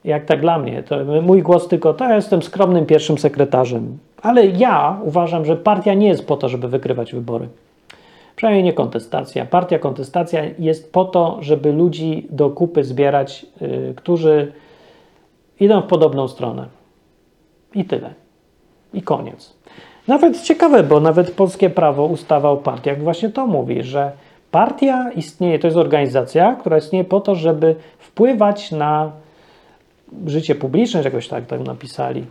Jak 0.04 0.26
tak 0.26 0.42
dla 0.42 0.60
mnie, 0.60 0.84
to 0.84 0.96
mój 1.22 1.42
głos 1.42 1.68
tylko 1.68 1.94
to 1.94 2.06
ja 2.06 2.16
jestem 2.16 2.42
skromnym 2.42 2.86
pierwszym 2.86 3.18
sekretarzem. 3.18 3.98
Ale 4.22 4.46
ja 4.46 5.00
uważam, 5.04 5.46
że 5.46 5.56
partia 5.56 5.94
nie 5.94 6.08
jest 6.08 6.28
po 6.28 6.38
to, 6.38 6.50
żeby 6.50 6.68
wygrywać 6.68 7.14
wybory. 7.14 7.48
Przynajmniej 8.36 8.64
nie 8.64 8.74
kontestacja. 8.74 9.46
Partia, 9.46 9.80
kontestacja 9.80 10.42
jest 10.60 10.94
po 10.94 11.06
to, 11.06 11.38
żeby 11.42 11.72
ludzi 11.72 12.28
do 12.30 12.50
kupy 12.50 12.84
zbierać, 12.84 13.46
yy, 13.62 13.94
którzy 13.96 14.52
idą 15.60 15.82
w 15.82 15.86
podobną 15.86 16.28
stronę. 16.28 16.66
I 17.76 17.86
tyle. 17.86 18.14
I 18.94 19.02
koniec. 19.02 19.54
Nawet 20.12 20.42
ciekawe, 20.42 20.84
bo 20.84 21.00
nawet 21.00 21.32
polskie 21.32 21.70
prawo, 21.70 22.06
ustawa 22.06 22.50
o 22.50 22.58
partiach 22.58 23.02
właśnie 23.02 23.30
to 23.30 23.48
mówi, 23.48 23.84
że 23.84 24.12
partia 24.52 25.12
istnieje, 25.16 25.60
to 25.60 25.68
jest 25.68 25.78
organizacja, 25.78 26.56
która 26.56 26.78
istnieje 26.78 27.04
po 27.04 27.20
to, 27.20 27.36
żeby 27.36 27.76
wpływać 28.00 28.72
na 28.72 29.12
życie 30.26 30.56
publiczne, 30.56 31.02
jakoś 31.04 31.28
tak, 31.28 31.46
tak 31.46 31.62
napisali. 31.62 32.26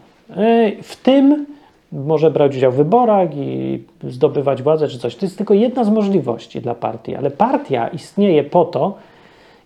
W 0.82 0.96
tym 1.02 1.46
może 1.92 2.30
brać 2.30 2.56
udział 2.56 2.72
w 2.72 2.76
wyborach 2.76 3.36
i 3.36 3.82
zdobywać 4.04 4.62
władzę 4.62 4.88
czy 4.88 4.98
coś. 4.98 5.16
To 5.16 5.26
jest 5.26 5.36
tylko 5.36 5.54
jedna 5.54 5.84
z 5.84 5.90
możliwości 5.90 6.60
dla 6.60 6.74
partii, 6.74 7.16
ale 7.16 7.30
partia 7.30 7.88
istnieje 7.88 8.44
po 8.44 8.64
to, 8.64 8.94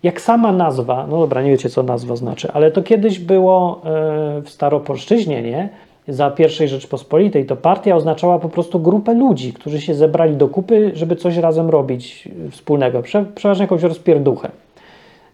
jak 0.03 0.21
sama 0.21 0.53
nazwa, 0.53 1.07
no 1.11 1.19
dobra, 1.21 1.43
nie 1.43 1.51
wiecie 1.51 1.69
co 1.69 1.83
nazwa 1.83 2.17
znaczy, 2.17 2.49
ale 2.53 2.71
to 2.71 2.83
kiedyś 2.83 3.19
było 3.19 3.81
w 4.45 4.51
Staropolszczyźnie, 4.51 5.43
nie? 5.43 5.69
Za 6.09 6.31
pierwszej 6.31 6.69
Rzeczpospolitej, 6.69 7.47
to 7.47 7.57
partia 7.57 7.97
oznaczała 7.97 8.39
po 8.39 8.49
prostu 8.49 8.81
grupę 8.81 9.15
ludzi, 9.15 9.53
którzy 9.53 9.81
się 9.81 9.95
zebrali 9.95 10.37
do 10.37 10.49
kupy, 10.49 10.91
żeby 10.95 11.17
coś 11.17 11.37
razem 11.37 11.71
robić 11.71 12.29
wspólnego, 12.51 13.03
Prze 13.03 13.25
przeważnie 13.35 13.63
jakąś 13.63 13.83
rozpierduchę. 13.83 14.51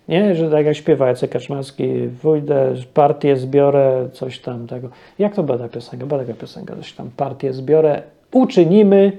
Nie, 0.09 0.35
że 0.35 0.51
tak 0.51 0.67
jak 0.67 0.77
śpiewa 0.77 1.09
Jacek 1.09 1.31
Kaczmarski, 1.31 1.89
pójdę, 2.23 2.75
partię 2.95 3.37
zbiorę, 3.37 4.09
coś 4.13 4.39
tam 4.39 4.67
tego. 4.67 4.89
Jak 5.19 5.35
to 5.35 5.43
była 5.43 5.59
ta 5.59 5.69
piosenka? 5.69 6.07
Była 6.07 6.21
taka 6.21 6.35
piosenka, 6.35 6.77
coś 6.77 6.93
tam, 6.93 7.11
partię 7.17 7.53
zbiorę, 7.53 8.03
uczynimy 8.33 9.13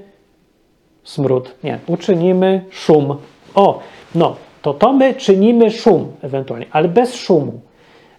smród, 1.04 1.56
nie, 1.64 1.80
uczynimy 1.88 2.66
szum. 2.70 3.16
O, 3.56 3.80
no, 4.16 4.36
to 4.62 4.74
to 4.74 4.94
my 4.94 5.14
czynimy 5.14 5.72
szum 5.72 6.12
ewentualnie, 6.22 6.66
ale 6.72 6.88
bez 6.88 7.16
szumu. 7.16 7.60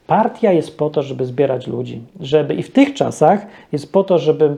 Partia 0.06 0.52
jest 0.52 0.78
po 0.78 0.90
to, 0.90 1.02
żeby 1.02 1.26
zbierać 1.26 1.66
ludzi, 1.66 2.00
żeby 2.20 2.54
i 2.54 2.62
w 2.62 2.72
tych 2.72 2.94
czasach 2.94 3.46
jest 3.72 3.92
po 3.92 4.04
to, 4.04 4.18
żebym 4.18 4.56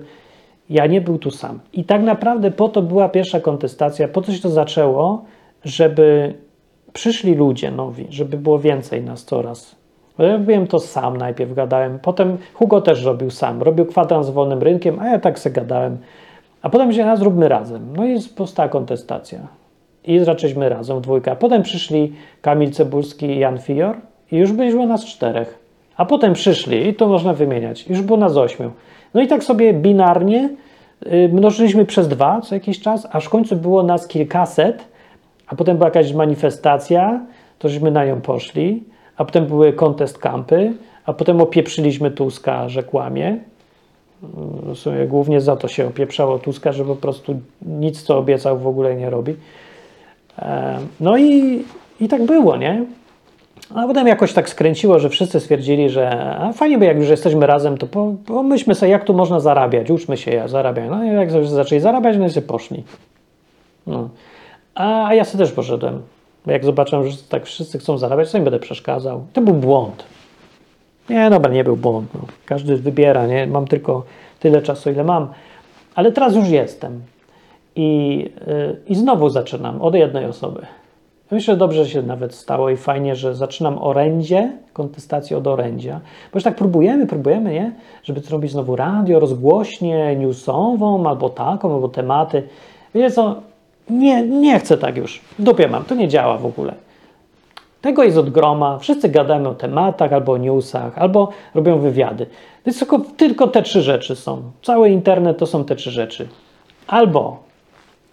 ja 0.71 0.87
nie 0.87 1.01
był 1.01 1.19
tu 1.19 1.31
sam. 1.31 1.61
I 1.73 1.85
tak 1.85 2.03
naprawdę 2.03 2.51
po 2.51 2.69
to 2.69 2.83
była 2.83 3.09
pierwsza 3.09 3.41
kontestacja, 3.41 4.09
po 4.09 4.23
co 4.23 4.33
się 4.33 4.41
to 4.41 4.51
zaczęło, 4.51 5.25
żeby 5.65 6.35
przyszli 6.93 7.35
ludzie 7.35 7.71
nowi, 7.71 8.07
żeby 8.11 8.37
było 8.39 8.59
więcej 8.59 9.03
nas 9.03 9.25
coraz. 9.25 9.77
Robiłem 10.19 10.67
to 10.67 10.79
sam, 10.79 11.17
najpierw 11.17 11.55
gadałem, 11.55 11.99
potem 11.99 12.39
Hugo 12.55 12.81
też 12.81 13.05
robił 13.05 13.31
sam, 13.31 13.63
robił 13.63 13.87
kwadrans 13.87 14.27
z 14.27 14.31
wolnym 14.31 14.63
rynkiem, 14.63 14.99
a 15.01 15.09
ja 15.09 15.19
tak 15.19 15.39
se 15.39 15.51
gadałem. 15.51 15.99
A 16.63 16.71
potem 16.71 16.93
się 16.93 17.05
nas 17.05 17.19
zróbmy 17.19 17.49
razem. 17.49 17.93
No 17.97 18.07
i 18.07 18.21
powstała 18.37 18.69
kontestacja. 18.69 19.39
I 20.05 20.19
zaczęliśmy 20.19 20.69
razem, 20.69 21.01
dwójka. 21.01 21.37
Potem 21.37 21.63
przyszli 21.63 22.13
Kamil 22.43 22.71
Cebulski 22.71 23.27
i 23.27 23.39
Jan 23.39 23.59
Fior 23.59 23.97
i 24.33 24.37
już 24.37 24.53
byliśmy 24.53 24.87
nas 24.87 25.05
czterech. 25.05 25.59
A 25.97 26.05
potem 26.05 26.33
przyszli, 26.33 26.89
i 26.89 26.95
to 26.95 27.09
można 27.09 27.33
wymieniać, 27.33 27.89
już 27.89 28.03
było 28.03 28.19
nas 28.19 28.37
ośmiu. 28.37 28.71
No 29.15 29.23
i 29.23 29.27
tak 29.27 29.45
sobie 29.45 29.73
binarnie 29.73 30.49
y, 31.07 31.31
mnożyliśmy 31.33 31.85
przez 31.85 32.09
dwa 32.09 32.41
co 32.41 32.55
jakiś 32.55 32.81
czas, 32.81 33.09
aż 33.13 33.25
w 33.25 33.29
końcu 33.29 33.57
było 33.57 33.83
nas 33.83 34.07
kilkaset, 34.07 34.85
a 35.47 35.57
potem 35.57 35.77
była 35.77 35.89
jakaś 35.89 36.13
manifestacja, 36.13 37.21
to 37.59 37.69
żeśmy 37.69 37.91
na 37.91 38.05
nią 38.05 38.21
poszli, 38.21 38.83
a 39.17 39.25
potem 39.25 39.47
były 39.47 39.73
contest 39.73 40.19
campy, 40.19 40.73
a 41.07 41.13
potem 41.13 41.41
opieprzyliśmy 41.41 42.11
Tuska, 42.11 42.69
że 42.69 42.83
kłamie. 42.83 43.37
W 44.63 44.77
sumie 44.77 45.07
głównie 45.07 45.41
za 45.41 45.57
to 45.57 45.69
się 45.69 45.87
opieprzało 45.87 46.39
Tuska, 46.39 46.73
że 46.73 46.85
po 46.85 46.97
prostu 46.97 47.41
nic, 47.63 48.03
co 48.03 48.19
obiecał, 48.19 48.59
w 48.59 48.67
ogóle 48.67 48.97
nie 48.97 49.11
robi. 49.11 49.35
No 51.01 51.17
i, 51.17 51.63
i 52.01 52.09
tak 52.09 52.27
było, 52.27 52.57
nie? 52.57 52.85
A 53.71 53.87
potem 53.87 54.07
jakoś 54.07 54.33
tak 54.33 54.49
skręciło, 54.49 54.99
że 54.99 55.09
wszyscy 55.09 55.41
stwierdzili, 55.41 55.91
że 55.91 56.37
fajnie 56.55 56.79
by 56.79 56.85
jak 56.85 56.97
już 56.97 57.09
jesteśmy 57.09 57.47
razem, 57.47 57.79
to 57.79 57.87
pomyślmy 58.27 58.75
sobie, 58.75 58.93
jak 58.93 59.05
tu 59.05 59.15
można 59.15 59.41
zarabiać, 59.41 59.91
uczmy 59.91 60.17
się 60.17 60.31
ja 60.31 60.49
zarabiać. 60.49 60.91
No 60.91 61.05
i 61.05 61.09
jak 61.09 61.31
zaczęli 61.47 61.81
zarabiać, 61.81 62.17
no 62.17 62.27
i 62.27 62.31
sobie 62.31 62.47
poszli. 62.47 62.85
No. 63.87 64.09
A 64.75 65.15
ja 65.15 65.25
sobie 65.25 65.45
też 65.45 65.55
poszedłem. 65.55 66.03
Jak 66.47 66.65
zobaczyłem, 66.65 67.09
że 67.09 67.17
tak 67.29 67.47
wszyscy 67.47 67.79
chcą 67.79 67.99
zarabiać, 67.99 68.33
to 68.33 68.39
nie 68.39 68.45
będę 68.45 68.59
przeszkadzał. 68.59 69.27
To 69.33 69.41
był 69.41 69.55
błąd. 69.55 70.05
Nie, 71.11 71.31
dobra, 71.31 71.53
nie 71.53 71.65
był 71.65 71.77
błąd. 71.77 72.15
No. 72.15 72.21
Każdy 72.47 72.77
wybiera, 72.77 73.27
nie? 73.27 73.47
Mam 73.47 73.67
tylko 73.67 74.05
tyle 74.41 74.63
czasu, 74.63 74.91
ile 74.91 75.05
mam. 75.05 75.29
Ale 75.95 76.13
teraz 76.13 76.35
już 76.35 76.49
jestem. 76.49 77.03
I, 77.77 78.19
yy, 78.47 78.81
i 78.87 78.95
znowu 78.95 79.31
zaczynam 79.31 79.83
od 79.83 79.95
jednej 79.95 80.25
osoby. 80.25 80.67
Myślę, 81.31 81.55
że 81.55 81.59
dobrze 81.59 81.89
się 81.89 82.03
nawet 82.03 82.35
stało 82.35 82.71
i 82.71 82.77
fajnie, 82.77 83.17
że 83.17 83.35
zaczynam 83.35 83.79
orędzie, 83.79 84.53
kontestację 84.73 85.39
od 85.39 85.47
orędzia. 85.47 86.01
Bo 86.33 86.37
już 86.37 86.45
tak 86.45 86.57
próbujemy, 86.57 87.07
próbujemy, 87.07 87.53
nie? 87.53 87.73
Żeby 88.03 88.21
zrobić 88.21 88.51
znowu 88.51 88.77
radio, 88.77 89.21
rozgłośnię 89.21 90.17
newsową, 90.17 91.09
albo 91.09 91.29
taką, 91.29 91.75
albo 91.75 91.89
tematy. 91.89 92.43
Wiecie 92.95 93.11
co? 93.11 93.37
Nie, 93.91 94.23
nie 94.23 94.59
chcę 94.59 94.79
tak 94.79 94.97
już. 94.97 95.21
Dupie 95.39 95.69
mam, 95.69 95.85
to 95.85 95.95
nie 95.95 96.09
działa 96.09 96.39
w 96.39 96.47
ogóle. 96.47 96.75
Tego 97.81 98.03
jest 98.03 98.17
od 98.17 98.31
groma. 98.31 98.79
Wszyscy 98.79 99.09
gadamy 99.09 99.49
o 99.49 99.55
tematach, 99.55 100.13
albo 100.13 100.33
o 100.33 100.37
newsach, 100.37 100.99
albo 100.99 101.29
robią 101.55 101.79
wywiady. 101.79 102.27
To 102.27 102.71
jest 102.71 102.79
tylko, 102.79 102.99
tylko 102.99 103.49
te 103.49 103.63
trzy 103.63 103.83
rzeczy 103.83 104.17
są. 104.17 104.43
Cały 104.63 104.91
internet 104.91 105.39
to 105.39 105.47
są 105.47 105.65
te 105.65 105.77
trzy 105.77 105.91
rzeczy. 105.91 106.29
Albo 106.87 107.39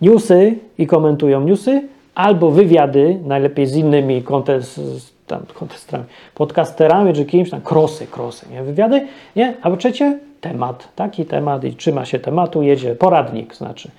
newsy 0.02 0.56
i 0.78 0.88
komentują 0.88 1.42
newsy, 1.42 1.88
albo 2.16 2.52
wywiady, 2.52 3.20
najlepiej 3.26 3.66
z 3.68 3.76
innymi 3.76 4.24
kontest, 4.24 4.82
tam, 5.28 5.46
kontestrami, 5.54 6.06
podcasterami 6.36 7.14
czy 7.14 7.26
kimś 7.26 7.50
tam, 7.50 7.62
krosy, 7.62 8.08
krosy, 8.08 8.46
nie? 8.52 8.64
Wywiady, 8.64 9.08
nie? 9.36 9.54
Albo 9.62 9.78
trzecie, 9.78 10.20
temat, 10.42 10.88
taki 10.96 11.26
temat 11.26 11.64
i 11.64 11.76
trzyma 11.76 12.06
się 12.06 12.20
tematu, 12.20 12.62
jedzie, 12.62 12.96
poradnik 12.96 13.56
znaczy. 13.56 13.92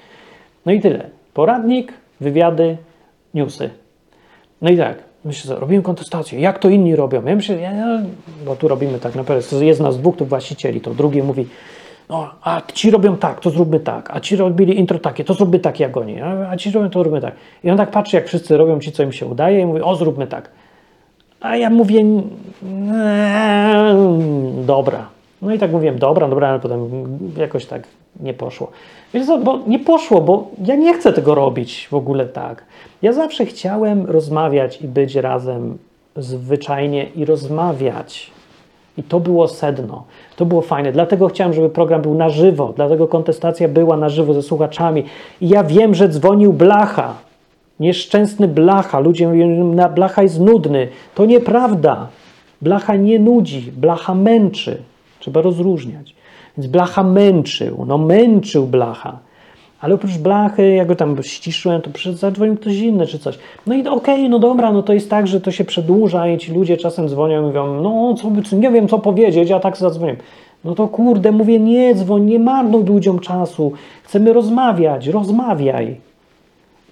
No 0.67 0.73
i 0.73 0.81
tyle. 0.81 1.11
Poradnik, 1.35 1.93
wywiady, 2.21 2.77
newsy. 3.35 3.71
No 4.63 4.71
i 4.71 4.77
tak, 4.77 4.99
myślę 5.25 5.49
sobie, 5.49 5.61
robimy 5.61 5.83
kontestację, 5.83 6.41
jak 6.41 6.59
to 6.59 6.69
inni 6.69 6.97
robią? 6.97 7.25
Ja 7.25 7.37
myślę, 7.37 7.61
ja, 7.61 8.03
bo 8.47 8.57
tu 8.57 8.69
robimy 8.69 8.99
tak 8.99 9.15
naprawdę, 9.15 9.65
jest 9.67 9.81
nas 9.81 9.99
dwóch 9.99 10.17
tu 10.17 10.27
właścicieli, 10.27 10.81
to 10.81 10.95
drugi 10.95 11.23
mówi, 11.23 11.47
no, 12.13 12.31
a 12.43 12.63
ci 12.75 12.91
robią 12.91 13.17
tak, 13.17 13.41
to 13.41 13.51
zróbmy 13.51 13.81
tak, 13.81 14.11
a 14.11 14.21
ci 14.21 14.37
robili 14.37 14.79
intro 14.79 14.99
takie, 14.99 15.25
to 15.25 15.35
zróbmy 15.35 15.59
tak 15.59 15.81
jak 15.81 15.97
oni, 15.97 16.21
a, 16.21 16.57
ci 16.57 16.71
robią 16.71 16.91
to 16.91 17.01
zróbmy 17.01 17.21
tak. 17.21 17.35
I 17.65 17.71
on 17.71 17.77
tak 17.77 17.91
patrzy, 17.91 18.17
jak 18.17 18.27
wszyscy 18.27 18.57
robią 18.57 18.81
ci, 18.81 18.93
co 18.93 19.03
im 19.03 19.13
się 19.13 19.27
udaje 19.27 19.61
i 19.61 19.67
mówi, 19.67 19.81
o 19.83 19.95
zróbmy 19.97 20.27
tak. 20.27 20.51
A 21.41 21.57
ja 21.57 21.71
mówię, 21.71 22.01
"Eee, 22.01 23.97
dobra. 24.67 25.07
No 25.43 25.55
i 25.55 25.59
tak 25.59 25.73
mówiłem, 25.73 25.99
dobra, 25.99 26.29
dobra, 26.29 26.49
ale 26.49 26.61
potem 26.61 26.89
jakoś 27.37 27.67
tak 27.67 27.83
nie 28.21 28.35
poszło. 28.35 28.71
Wiesz 29.15 29.27
co, 29.27 29.39
bo 29.39 29.59
nie 29.67 29.79
poszło, 29.79 30.21
bo 30.21 30.51
ja 30.65 30.77
nie 30.77 30.95
chcę 30.95 31.13
tego 31.13 31.35
robić 31.35 31.89
w 31.91 31.95
ogóle 31.95 32.27
tak. 32.27 32.65
Ja 33.03 33.13
zawsze 33.13 33.47
chciałem 33.47 34.07
rozmawiać 34.07 34.83
i 34.83 34.89
być 34.89 35.15
razem 35.15 35.79
zwyczajnie 36.17 37.05
i 37.17 37.25
rozmawiać. 37.25 38.31
I 38.99 39.03
to 39.03 39.21
było 39.21 39.49
sedno. 39.49 40.05
To 40.37 40.47
było 40.47 40.61
fajne. 40.63 40.93
Dlatego 40.93 41.29
chciałem, 41.29 41.53
żeby 41.53 41.71
program 41.71 42.03
był 42.03 42.15
na 42.15 42.29
żywo. 42.29 42.73
Dlatego 42.77 43.09
kontestacja 43.09 43.69
była 43.69 43.97
na 43.97 44.09
żywo 44.09 44.35
ze 44.35 44.43
słuchaczami. 44.43 45.05
I 45.41 45.49
ja 45.49 45.65
wiem, 45.65 45.95
że 45.95 46.09
dzwonił 46.09 46.53
Blacha. 46.53 47.15
Nieszczęsny 47.81 48.49
Blacha. 48.49 49.01
Ludzie 49.01 49.29
mówią, 49.29 49.75
że 49.77 49.89
Blacha 49.89 50.23
jest 50.23 50.41
nudny. 50.41 50.89
To 51.15 51.27
nieprawda. 51.27 52.09
Blacha 52.63 52.97
nie 52.97 53.19
nudzi. 53.19 53.73
Blacha 53.77 54.15
męczy. 54.15 54.83
Trzeba 55.19 55.43
rozróżniać. 55.43 56.15
Więc 56.59 56.71
Blacha 56.71 57.03
męczył. 57.03 57.85
No 57.87 57.99
męczył 57.99 58.67
Blacha. 58.67 59.19
Ale 59.83 59.95
oprócz 59.95 60.19
blachy, 60.19 60.73
jak 60.73 60.89
go 60.89 60.97
tam 60.97 61.23
ściszyłem, 61.23 61.83
to 61.83 61.91
przecież 61.91 62.19
zadzwonił 62.19 62.57
ktoś 62.57 62.77
inny 62.79 63.07
czy 63.07 63.19
coś. 63.19 63.39
No 63.67 63.75
i 63.75 63.87
okej, 63.87 64.29
no 64.29 64.39
dobra, 64.39 64.73
no 64.73 64.83
to 64.83 64.93
jest 64.93 65.11
tak, 65.11 65.27
że 65.27 65.41
to 65.41 65.51
się 65.51 65.65
przedłuża 65.65 66.29
i 66.29 66.39
ci 66.39 66.53
ludzie 66.53 66.77
czasem 66.77 67.09
dzwonią 67.09 67.43
i 67.43 67.47
mówią, 67.47 67.83
no 67.83 68.15
co, 68.15 68.57
nie 68.57 68.71
wiem 68.71 68.89
co 68.89 68.99
powiedzieć, 68.99 69.51
ja 69.51 69.61
tak 69.61 69.77
zadzwonię. 69.77 70.17
No 70.65 70.75
to 70.75 70.89
kurde, 70.89 71.33
mówię, 71.33 71.61
nie 71.61 71.95
dzwoń, 71.95 72.25
nie 72.25 72.39
marnuj 72.39 72.85
ludziom 72.85 73.19
czasu, 73.19 73.73
chcemy 74.03 74.33
rozmawiać, 74.33 75.07
rozmawiaj. 75.07 75.97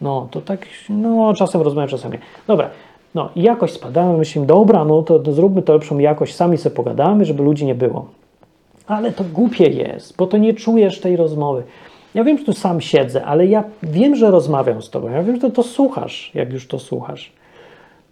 No, 0.01 0.29
to 0.31 0.41
tak, 0.41 0.67
no 0.89 1.35
czasem 1.35 1.63
rozmawiam, 1.63 1.89
czasem 1.89 2.13
nie. 2.13 2.19
Dobra, 2.47 2.71
no 3.15 3.29
i 3.37 3.43
jakoś 3.43 3.71
spadamy, 3.71 4.19
myślimy, 4.19 4.47
dobra, 4.47 4.85
no 4.85 5.03
to, 5.03 5.19
to 5.19 5.33
zróbmy 5.33 5.63
to 5.63 5.73
lepszą 5.73 5.99
jakość, 5.99 6.35
sami 6.35 6.59
sobie 6.59 6.77
pogadamy, 6.77 7.25
żeby 7.25 7.43
ludzi 7.43 7.67
nie 7.67 7.75
było. 7.75 8.07
Ale 8.87 9.13
to 9.13 9.25
głupie 9.25 9.69
jest, 9.69 10.17
bo 10.17 10.27
to 10.27 10.39
nie 10.39 10.55
czujesz 10.55 11.01
tej 11.01 11.17
rozmowy. 11.17 11.63
Ja 12.15 12.25
wiem, 12.25 12.39
że 12.39 12.45
tu 12.45 12.53
sam 12.53 12.81
siedzę, 12.81 13.25
ale 13.25 13.47
ja 13.47 13.65
wiem, 13.83 14.17
że 14.17 14.31
rozmawiam 14.31 14.83
z 14.83 14.91
tobą. 14.91 15.09
Ja 15.09 15.23
wiem, 15.23 15.41
że 15.41 15.51
to 15.51 15.63
słuchasz, 15.63 16.31
jak 16.35 16.53
już 16.53 16.67
to 16.67 16.79
słuchasz. 16.79 17.33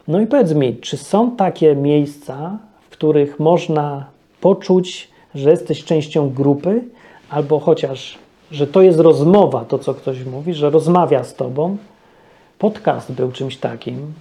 No 0.09 0.21
i 0.21 0.27
powiedz 0.27 0.53
mi, 0.53 0.77
czy 0.77 0.97
są 0.97 1.31
takie 1.31 1.77
miejsca, 1.77 2.59
w 2.81 2.93
których 2.93 3.41
można 3.41 4.07
poczuć, 4.41 5.09
że 5.35 5.51
jesteś 5.51 5.85
częścią 5.85 6.31
grupy, 6.31 6.85
albo 7.31 7.59
chociaż, 7.59 8.19
że 8.51 8.67
to 8.67 8.83
jest 8.83 8.99
rozmowa, 9.01 9.65
to 9.65 9.79
co 9.79 9.95
ktoś 9.95 10.25
mówi, 10.25 10.55
że 10.55 10.71
rozmawia 10.71 11.25
z 11.25 11.35
tobą? 11.35 11.77
Podcast 12.59 13.13
był 13.13 13.33
czymś 13.33 13.57
takim. 13.57 14.13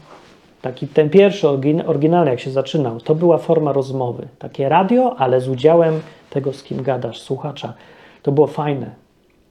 Taki 0.62 0.88
ten 0.88 1.10
pierwszy 1.10 1.48
orygin- 1.48 1.90
oryginalny, 1.90 2.32
jak 2.32 2.40
się 2.40 2.52
zaczynał, 2.52 3.00
to 3.00 3.16
była 3.16 3.38
forma 3.38 3.74
rozmowy. 3.74 4.28
Takie 4.40 4.70
radio, 4.70 5.16
ale 5.18 5.42
z 5.42 5.50
udziałem 5.50 6.00
tego, 6.30 6.54
z 6.54 6.64
kim 6.64 6.84
gadasz, 6.84 7.20
słuchacza. 7.22 7.74
To 8.24 8.32
było 8.32 8.48
fajne. 8.48 9.07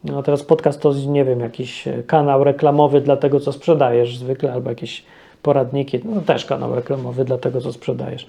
No 0.07 0.22
teraz 0.22 0.42
podcast 0.42 0.80
to, 0.80 0.94
nie 0.94 1.24
wiem, 1.24 1.40
jakiś 1.40 1.88
e, 1.88 2.02
kanał 2.02 2.44
reklamowy 2.44 3.00
dla 3.00 3.16
tego, 3.16 3.40
co 3.40 3.52
sprzedajesz 3.52 4.18
zwykle, 4.18 4.52
albo 4.52 4.70
jakieś 4.70 5.04
poradniki, 5.42 6.00
no 6.04 6.20
też 6.20 6.44
kanał 6.44 6.74
reklamowy 6.74 7.24
dla 7.24 7.38
tego, 7.38 7.61
co 7.61 7.72
sprzedajesz. 7.72 8.26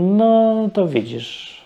No 0.00 0.68
to 0.72 0.88
widzisz, 0.88 1.60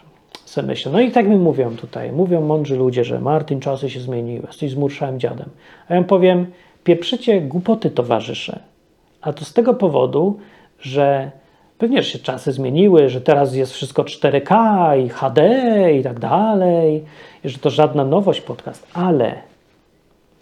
se 0.45 0.63
myślę. 0.63 0.93
No 0.93 1.01
i 1.01 1.11
tak 1.11 1.29
mi 1.29 1.37
mówią 1.37 1.77
tutaj, 1.77 2.13
mówią 2.13 2.41
mądrzy 2.41 2.77
ludzie, 2.77 3.05
że 3.05 3.21
Martin, 3.21 3.61
czasy 3.61 3.91
się 3.91 4.01
zmieniły, 4.01 4.47
jesteś 4.47 4.71
zmurszałym 4.71 5.21
dziadem. 5.21 5.49
A 5.89 5.95
ja 5.95 6.03
powiem, 6.03 6.47
pieprzycie 6.85 7.41
głupoty 7.41 7.91
towarzysze. 7.91 8.59
A 9.21 9.33
to 9.33 9.45
z 9.45 9.53
tego 9.53 9.75
powodu, 9.75 10.39
że 10.81 11.31
pewnie 11.79 12.03
że 12.03 12.11
się 12.11 12.19
czasy 12.19 12.53
zmieniły, 12.53 13.09
że 13.09 13.21
teraz 13.21 13.55
jest 13.55 13.73
wszystko 13.73 14.03
4K 14.03 15.05
i 15.05 15.09
HD 15.09 15.93
i 15.99 16.03
tak 16.03 16.21
dalej, 16.21 17.05
i 17.45 17.49
że 17.49 17.59
to 17.59 17.71
żadna 17.71 18.05
nowość 18.05 18.41
podcast, 18.41 18.87
ale 18.93 19.35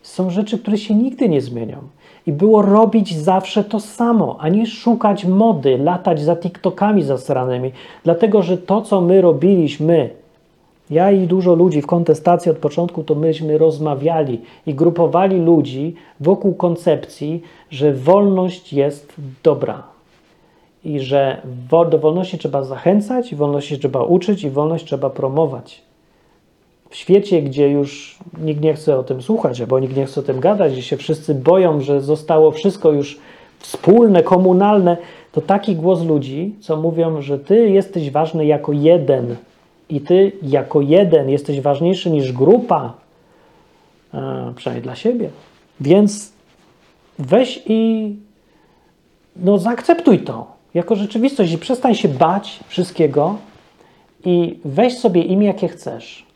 są 0.02 0.30
rzeczy, 0.30 0.58
które 0.58 0.78
się 0.78 0.94
nigdy 0.94 1.28
nie 1.28 1.40
zmienią. 1.40 1.78
I 2.26 2.32
było 2.32 2.62
robić 2.62 3.16
zawsze 3.16 3.64
to 3.64 3.80
samo, 3.80 4.36
a 4.40 4.48
nie 4.48 4.66
szukać 4.66 5.24
mody, 5.24 5.78
latać 5.78 6.20
za 6.20 6.36
TikTokami 6.36 7.02
zasranymi, 7.02 7.72
dlatego 8.04 8.42
że 8.42 8.58
to, 8.58 8.82
co 8.82 9.00
my 9.00 9.20
robiliśmy, 9.20 10.10
ja 10.90 11.10
i 11.10 11.26
dużo 11.26 11.54
ludzi 11.54 11.82
w 11.82 11.86
kontestacji 11.86 12.50
od 12.50 12.58
początku, 12.58 13.04
to 13.04 13.14
myśmy 13.14 13.58
rozmawiali 13.58 14.40
i 14.66 14.74
grupowali 14.74 15.40
ludzi 15.40 15.94
wokół 16.20 16.54
koncepcji, 16.54 17.42
że 17.70 17.92
wolność 17.92 18.72
jest 18.72 19.14
dobra 19.42 19.91
i 20.84 21.00
że 21.00 21.42
do 21.90 21.98
wolności 21.98 22.38
trzeba 22.38 22.64
zachęcać, 22.64 23.34
wolności 23.34 23.78
trzeba 23.78 24.02
uczyć, 24.02 24.44
i 24.44 24.50
wolność 24.50 24.84
trzeba 24.84 25.10
promować. 25.10 25.82
W 26.90 26.96
świecie, 26.96 27.42
gdzie 27.42 27.68
już 27.68 28.18
nikt 28.38 28.60
nie 28.60 28.74
chce 28.74 28.98
o 28.98 29.02
tym 29.02 29.22
słuchać, 29.22 29.60
albo 29.60 29.80
nikt 29.80 29.96
nie 29.96 30.06
chce 30.06 30.20
o 30.20 30.22
tym 30.22 30.40
gadać, 30.40 30.72
gdzie 30.72 30.82
się 30.82 30.96
wszyscy 30.96 31.34
boją, 31.34 31.80
że 31.80 32.00
zostało 32.00 32.50
wszystko 32.50 32.92
już 32.92 33.18
wspólne, 33.58 34.22
komunalne, 34.22 34.96
to 35.32 35.40
taki 35.40 35.76
głos 35.76 36.02
ludzi, 36.02 36.54
co 36.60 36.76
mówią, 36.76 37.22
że 37.22 37.38
ty 37.38 37.70
jesteś 37.70 38.10
ważny 38.10 38.46
jako 38.46 38.72
jeden 38.72 39.36
i 39.88 40.00
ty 40.00 40.32
jako 40.42 40.80
jeden 40.80 41.28
jesteś 41.28 41.60
ważniejszy 41.60 42.10
niż 42.10 42.32
grupa, 42.32 42.92
e, 44.14 44.52
przynajmniej 44.56 44.82
dla 44.82 44.94
siebie. 44.94 45.30
Więc 45.80 46.32
weź 47.18 47.62
i 47.66 48.14
no 49.36 49.58
zaakceptuj 49.58 50.18
to 50.18 50.61
jako 50.74 50.96
rzeczywistość 50.96 51.52
i 51.52 51.58
przestań 51.58 51.94
się 51.94 52.08
bać 52.08 52.60
wszystkiego 52.68 53.36
i 54.24 54.58
weź 54.64 54.98
sobie 54.98 55.22
imię, 55.22 55.46
jakie 55.46 55.68
chcesz. 55.68 56.26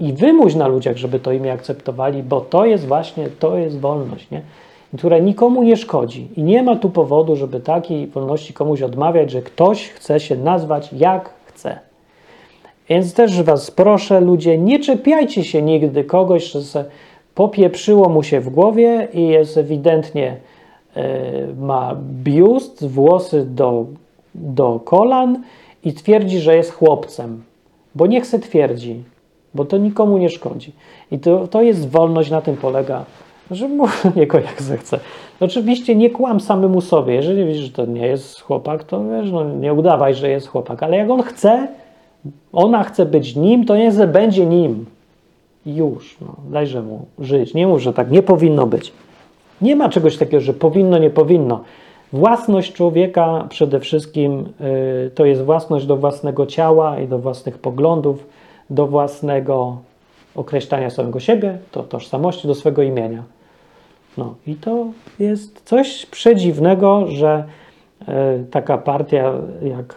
I 0.00 0.12
wymuś 0.12 0.54
na 0.54 0.68
ludziach, 0.68 0.96
żeby 0.96 1.20
to 1.20 1.32
imię 1.32 1.52
akceptowali, 1.52 2.22
bo 2.22 2.40
to 2.40 2.64
jest 2.64 2.86
właśnie, 2.86 3.28
to 3.28 3.56
jest 3.56 3.80
wolność, 3.80 4.30
nie? 4.30 4.42
która 4.98 5.18
nikomu 5.18 5.62
nie 5.62 5.76
szkodzi. 5.76 6.28
I 6.36 6.42
nie 6.42 6.62
ma 6.62 6.76
tu 6.76 6.90
powodu, 6.90 7.36
żeby 7.36 7.60
takiej 7.60 8.06
wolności 8.06 8.52
komuś 8.52 8.82
odmawiać, 8.82 9.30
że 9.30 9.42
ktoś 9.42 9.88
chce 9.88 10.20
się 10.20 10.36
nazwać 10.36 10.92
jak 10.92 11.30
chce. 11.44 11.78
Więc 12.88 13.14
też 13.14 13.42
Was 13.42 13.70
proszę, 13.70 14.20
ludzie, 14.20 14.58
nie 14.58 14.78
czepiajcie 14.78 15.44
się 15.44 15.62
nigdy 15.62 16.04
kogoś, 16.04 16.52
że 16.52 16.84
popieprzyło 17.34 18.08
mu 18.08 18.22
się 18.22 18.40
w 18.40 18.48
głowie 18.48 19.08
i 19.14 19.26
jest 19.26 19.58
ewidentnie 19.58 20.36
ma 21.58 21.96
biust, 22.24 22.86
włosy 22.86 23.46
do, 23.46 23.86
do 24.34 24.80
kolan 24.84 25.42
i 25.84 25.92
twierdzi, 25.92 26.38
że 26.38 26.56
jest 26.56 26.72
chłopcem. 26.72 27.42
Bo 27.94 28.06
niech 28.06 28.26
se 28.26 28.38
twierdzi, 28.38 29.02
bo 29.54 29.64
to 29.64 29.78
nikomu 29.78 30.18
nie 30.18 30.28
szkodzi. 30.28 30.72
I 31.10 31.18
to, 31.18 31.48
to 31.48 31.62
jest 31.62 31.88
wolność, 31.88 32.30
na 32.30 32.40
tym 32.40 32.56
polega, 32.56 33.04
że 33.50 33.68
może 33.68 33.92
niego 34.16 34.38
jak 34.38 34.62
zechce. 34.62 35.00
Oczywiście 35.40 35.96
nie 35.96 36.10
kłam 36.10 36.40
samemu 36.40 36.80
sobie. 36.80 37.14
Jeżeli 37.14 37.44
widzisz, 37.44 37.62
że 37.62 37.72
to 37.72 37.86
nie 37.86 38.06
jest 38.06 38.40
chłopak, 38.40 38.84
to 38.84 39.04
wiesz, 39.04 39.30
no, 39.32 39.44
nie 39.44 39.74
udawaj, 39.74 40.14
że 40.14 40.30
jest 40.30 40.46
chłopak. 40.46 40.82
Ale 40.82 40.96
jak 40.96 41.10
on 41.10 41.22
chce, 41.22 41.68
ona 42.52 42.84
chce 42.84 43.06
być 43.06 43.36
nim, 43.36 43.64
to 43.64 43.76
niech 43.76 44.06
będzie 44.06 44.46
nim. 44.46 44.86
Już, 45.66 46.16
no, 46.20 46.36
dajże 46.50 46.82
mu 46.82 47.06
żyć. 47.18 47.54
Nie 47.54 47.66
mów, 47.66 47.80
że 47.80 47.92
tak 47.92 48.10
nie 48.10 48.22
powinno 48.22 48.66
być. 48.66 48.92
Nie 49.62 49.76
ma 49.76 49.88
czegoś 49.88 50.16
takiego, 50.16 50.40
że 50.40 50.54
powinno, 50.54 50.98
nie 50.98 51.10
powinno. 51.10 51.64
Własność 52.12 52.72
człowieka 52.72 53.46
przede 53.48 53.80
wszystkim 53.80 54.52
y, 55.06 55.10
to 55.14 55.24
jest 55.24 55.42
własność 55.42 55.86
do 55.86 55.96
własnego 55.96 56.46
ciała 56.46 57.00
i 57.00 57.08
do 57.08 57.18
własnych 57.18 57.58
poglądów, 57.58 58.26
do 58.70 58.86
własnego 58.86 59.76
określania 60.34 60.90
samego 60.90 61.20
siebie, 61.20 61.58
do 61.72 61.82
tożsamości, 61.82 62.48
do 62.48 62.54
swego 62.54 62.82
imienia. 62.82 63.22
No 64.18 64.34
i 64.46 64.54
to 64.54 64.86
jest 65.18 65.62
coś 65.64 66.06
przedziwnego, 66.06 67.06
że 67.06 67.44
e, 68.08 68.44
taka 68.50 68.78
partia, 68.78 69.32
jak 69.62 69.94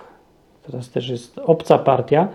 teraz 0.65 0.89
też 0.89 1.09
jest 1.09 1.39
obca 1.39 1.77
partia, 1.77 2.27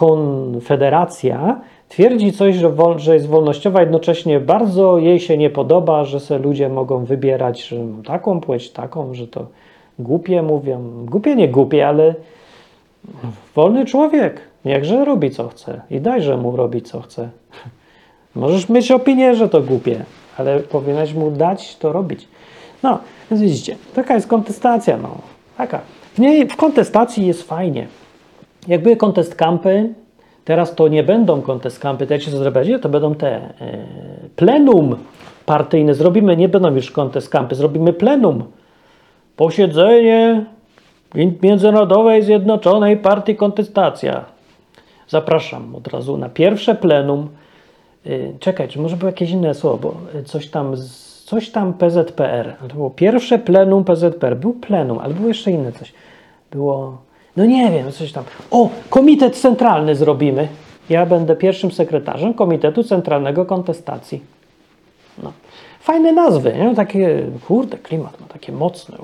Konfederacja, 0.00 1.60
twierdzi 1.88 2.32
coś, 2.32 2.56
że, 2.56 2.70
wol, 2.70 2.98
że 2.98 3.14
jest 3.14 3.26
wolnościowa, 3.26 3.80
jednocześnie 3.80 4.40
bardzo 4.40 4.98
jej 4.98 5.20
się 5.20 5.38
nie 5.38 5.50
podoba, 5.50 6.04
że 6.04 6.20
se 6.20 6.38
ludzie 6.38 6.68
mogą 6.68 7.04
wybierać 7.04 7.68
że 7.68 7.76
taką 8.06 8.40
płeć, 8.40 8.70
taką, 8.70 9.14
że 9.14 9.26
to 9.26 9.46
głupie 9.98 10.42
mówią. 10.42 11.04
Głupie, 11.04 11.36
nie 11.36 11.48
głupie, 11.48 11.88
ale 11.88 12.14
wolny 13.54 13.84
człowiek, 13.84 14.40
niechże 14.64 15.04
robi 15.04 15.30
co 15.30 15.48
chce 15.48 15.80
i 15.90 16.00
dajże 16.00 16.36
mu 16.36 16.56
robić 16.56 16.88
co 16.88 17.00
chce. 17.00 17.28
Możesz 18.34 18.68
mieć 18.68 18.90
opinię, 18.90 19.34
że 19.34 19.48
to 19.48 19.60
głupie, 19.60 20.04
ale 20.36 20.60
powinieneś 20.60 21.14
mu 21.14 21.30
dać 21.30 21.76
to 21.76 21.92
robić. 21.92 22.28
No, 22.82 22.98
więc 23.30 23.42
widzicie, 23.42 23.76
taka 23.94 24.14
jest 24.14 24.26
kontestacja, 24.26 24.96
no. 24.96 25.18
Taka. 25.56 25.80
W 26.14 26.18
niej, 26.18 26.48
w 26.48 26.56
kontestacji 26.56 27.26
jest 27.26 27.42
fajnie. 27.42 27.86
Jak 28.68 28.82
były 28.82 28.96
kontest 28.96 29.34
kampy, 29.34 29.94
teraz 30.44 30.74
to 30.74 30.88
nie 30.88 31.02
będą 31.02 31.42
kontest 31.42 31.78
kampy, 31.78 32.06
to 32.06 32.18
się 32.18 32.30
zrobicie, 32.30 32.78
to 32.78 32.88
będą 32.88 33.14
te 33.14 33.28
e, 33.36 33.50
plenum 34.36 34.96
partyjne 35.46 35.94
zrobimy, 35.94 36.36
nie 36.36 36.48
będą 36.48 36.74
już 36.74 36.90
kontest 36.90 37.28
kampy, 37.28 37.54
zrobimy 37.54 37.92
plenum. 37.92 38.44
Posiedzenie 39.36 40.44
Międzynarodowej 41.42 42.22
Zjednoczonej 42.22 42.96
Partii 42.96 43.36
Kontestacja. 43.36 44.24
Zapraszam 45.08 45.74
od 45.74 45.88
razu 45.88 46.16
na 46.16 46.28
pierwsze 46.28 46.74
plenum. 46.74 47.28
Y, 48.06 48.34
Czekaj, 48.40 48.68
czy 48.68 48.78
może 48.80 48.96
było 48.96 49.08
jakieś 49.08 49.30
inne 49.30 49.54
słowo? 49.54 49.94
y, 50.14 50.22
Coś 50.24 50.48
tam, 50.48 50.74
coś 51.24 51.50
tam 51.50 51.74
PZPR. 51.74 52.56
To 52.68 52.74
było 52.74 52.90
pierwsze 52.90 53.38
plenum 53.38 53.84
PZPR. 53.84 54.36
Był 54.36 54.52
plenum, 54.52 54.98
ale 54.98 55.14
było 55.14 55.28
jeszcze 55.28 55.50
inne 55.50 55.72
coś. 55.72 55.92
Było, 56.50 57.02
no 57.36 57.44
nie 57.46 57.70
wiem, 57.70 57.92
coś 57.92 58.12
tam. 58.12 58.24
O, 58.50 58.68
komitet 58.90 59.36
centralny 59.36 59.94
zrobimy. 59.94 60.48
Ja 60.90 61.06
będę 61.06 61.36
pierwszym 61.36 61.70
sekretarzem 61.72 62.34
Komitetu 62.34 62.84
Centralnego 62.84 63.44
Kontestacji. 63.44 64.22
No. 65.22 65.32
Fajne 65.80 66.12
nazwy, 66.12 66.52
nie? 66.52 66.74
Takie, 66.74 67.26
kurde, 67.48 67.78
klimat 67.78 68.20
ma 68.20 68.26
takie 68.26 68.52
mocne. 68.52 68.96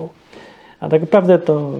A 0.80 0.88
tak 0.88 1.00
naprawdę 1.00 1.38
to 1.38 1.72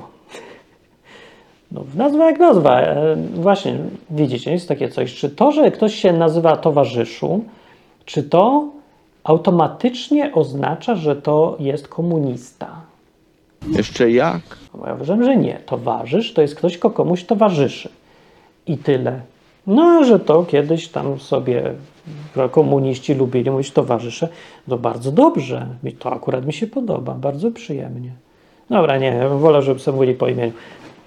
no, 1.73 1.85
nazwa 1.95 2.27
jak 2.27 2.39
nazwa. 2.39 2.81
E, 2.81 3.17
Właśnie, 3.35 3.77
widzicie, 4.11 4.53
jest 4.53 4.69
takie 4.69 4.89
coś. 4.89 5.15
Czy 5.15 5.31
to, 5.31 5.53
że 5.53 5.71
ktoś 5.71 5.95
się 5.95 6.13
nazywa 6.13 6.57
towarzyszu, 6.57 7.45
czy 8.05 8.23
to 8.23 8.69
automatycznie 9.25 10.35
oznacza, 10.35 10.95
że 10.95 11.17
to 11.17 11.57
jest 11.61 11.89
komunista? 11.89 12.86
Jeszcze 13.69 14.11
jak? 14.11 14.43
Ja 14.87 14.95
uważam, 14.95 15.25
że 15.25 15.37
nie. 15.37 15.55
Towarzysz 15.67 16.33
to 16.35 16.43
jest 16.43 16.55
ktoś, 16.55 16.79
kto 16.79 16.91
komuś 16.91 17.25
towarzyszy. 17.25 17.89
I 18.67 18.79
tyle. 18.79 19.21
No, 19.67 20.05
że 20.05 20.19
to 20.19 20.45
kiedyś 20.45 20.89
tam 20.89 21.21
sobie 21.21 21.75
komuniści 22.51 23.15
lubili 23.15 23.51
mówić 23.51 23.71
towarzysze, 23.71 24.29
to 24.69 24.79
bardzo 24.79 25.13
dobrze. 25.13 25.67
To 25.99 26.13
akurat 26.13 26.47
mi 26.47 26.53
się 26.53 26.67
podoba, 26.67 27.15
bardzo 27.15 27.51
przyjemnie. 27.51 28.11
Dobra, 28.71 28.99
nie, 28.99 29.29
wolał, 29.29 29.63
żeby 29.63 29.81
sobie 29.81 29.95
mówili 29.95 30.15
po 30.15 30.29
imieniu. 30.29 30.53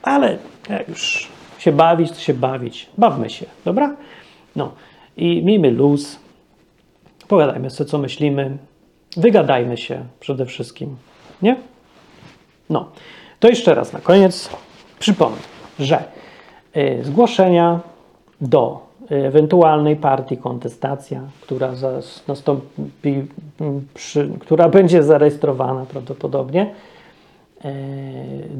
Ale 0.02 0.38
jak 0.70 0.90
już 0.90 1.28
się 1.60 1.72
bawić, 1.72 2.12
to 2.12 2.20
się 2.20 2.34
bawić. 2.34 2.90
Bawmy 2.98 3.30
się, 3.30 3.46
dobra? 3.66 3.96
No 4.56 4.72
i 5.18 5.44
miejmy 5.44 5.72
luz. 5.72 6.20
Pogadajmy 7.28 7.70
sobie, 7.70 7.90
co 7.90 7.98
myślimy. 7.98 8.58
Wygadajmy 9.18 9.78
się 9.78 10.06
przede 10.20 10.46
wszystkim. 10.46 10.96
Nie? 11.42 11.56
No, 12.70 12.86
to 13.40 13.48
jeszcze 13.48 13.76
raz 13.76 13.94
na 13.94 14.00
koniec 14.00 14.50
przypomnę, 15.00 15.38
że 15.80 16.04
y, 16.78 17.00
zgłoszenia 17.04 17.80
do 18.42 18.88
y, 19.12 19.16
ewentualnej 19.16 19.96
partii 19.96 20.38
kontestacja, 20.38 21.22
która 21.42 21.72
nastąpi, 22.28 23.28
mm, 23.62 23.88
przy, 23.94 24.30
która 24.40 24.70
będzie 24.80 25.04
zarejestrowana 25.04 25.86
prawdopodobnie, 25.86 26.74
y, 27.66 27.70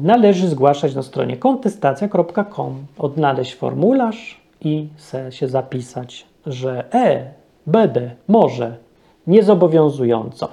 należy 0.02 0.48
zgłaszać 0.48 0.94
na 0.94 1.02
stronie 1.02 1.36
kontestacja.com, 1.36 2.86
odnaleźć 2.98 3.54
formularz 3.54 4.40
i 4.60 4.88
se 4.96 5.32
się 5.32 5.48
zapisać, 5.48 6.26
że 6.46 6.94
e, 6.94 7.30
będę, 7.66 8.10
może, 8.28 8.76
niezobowiązująco. 9.26 10.48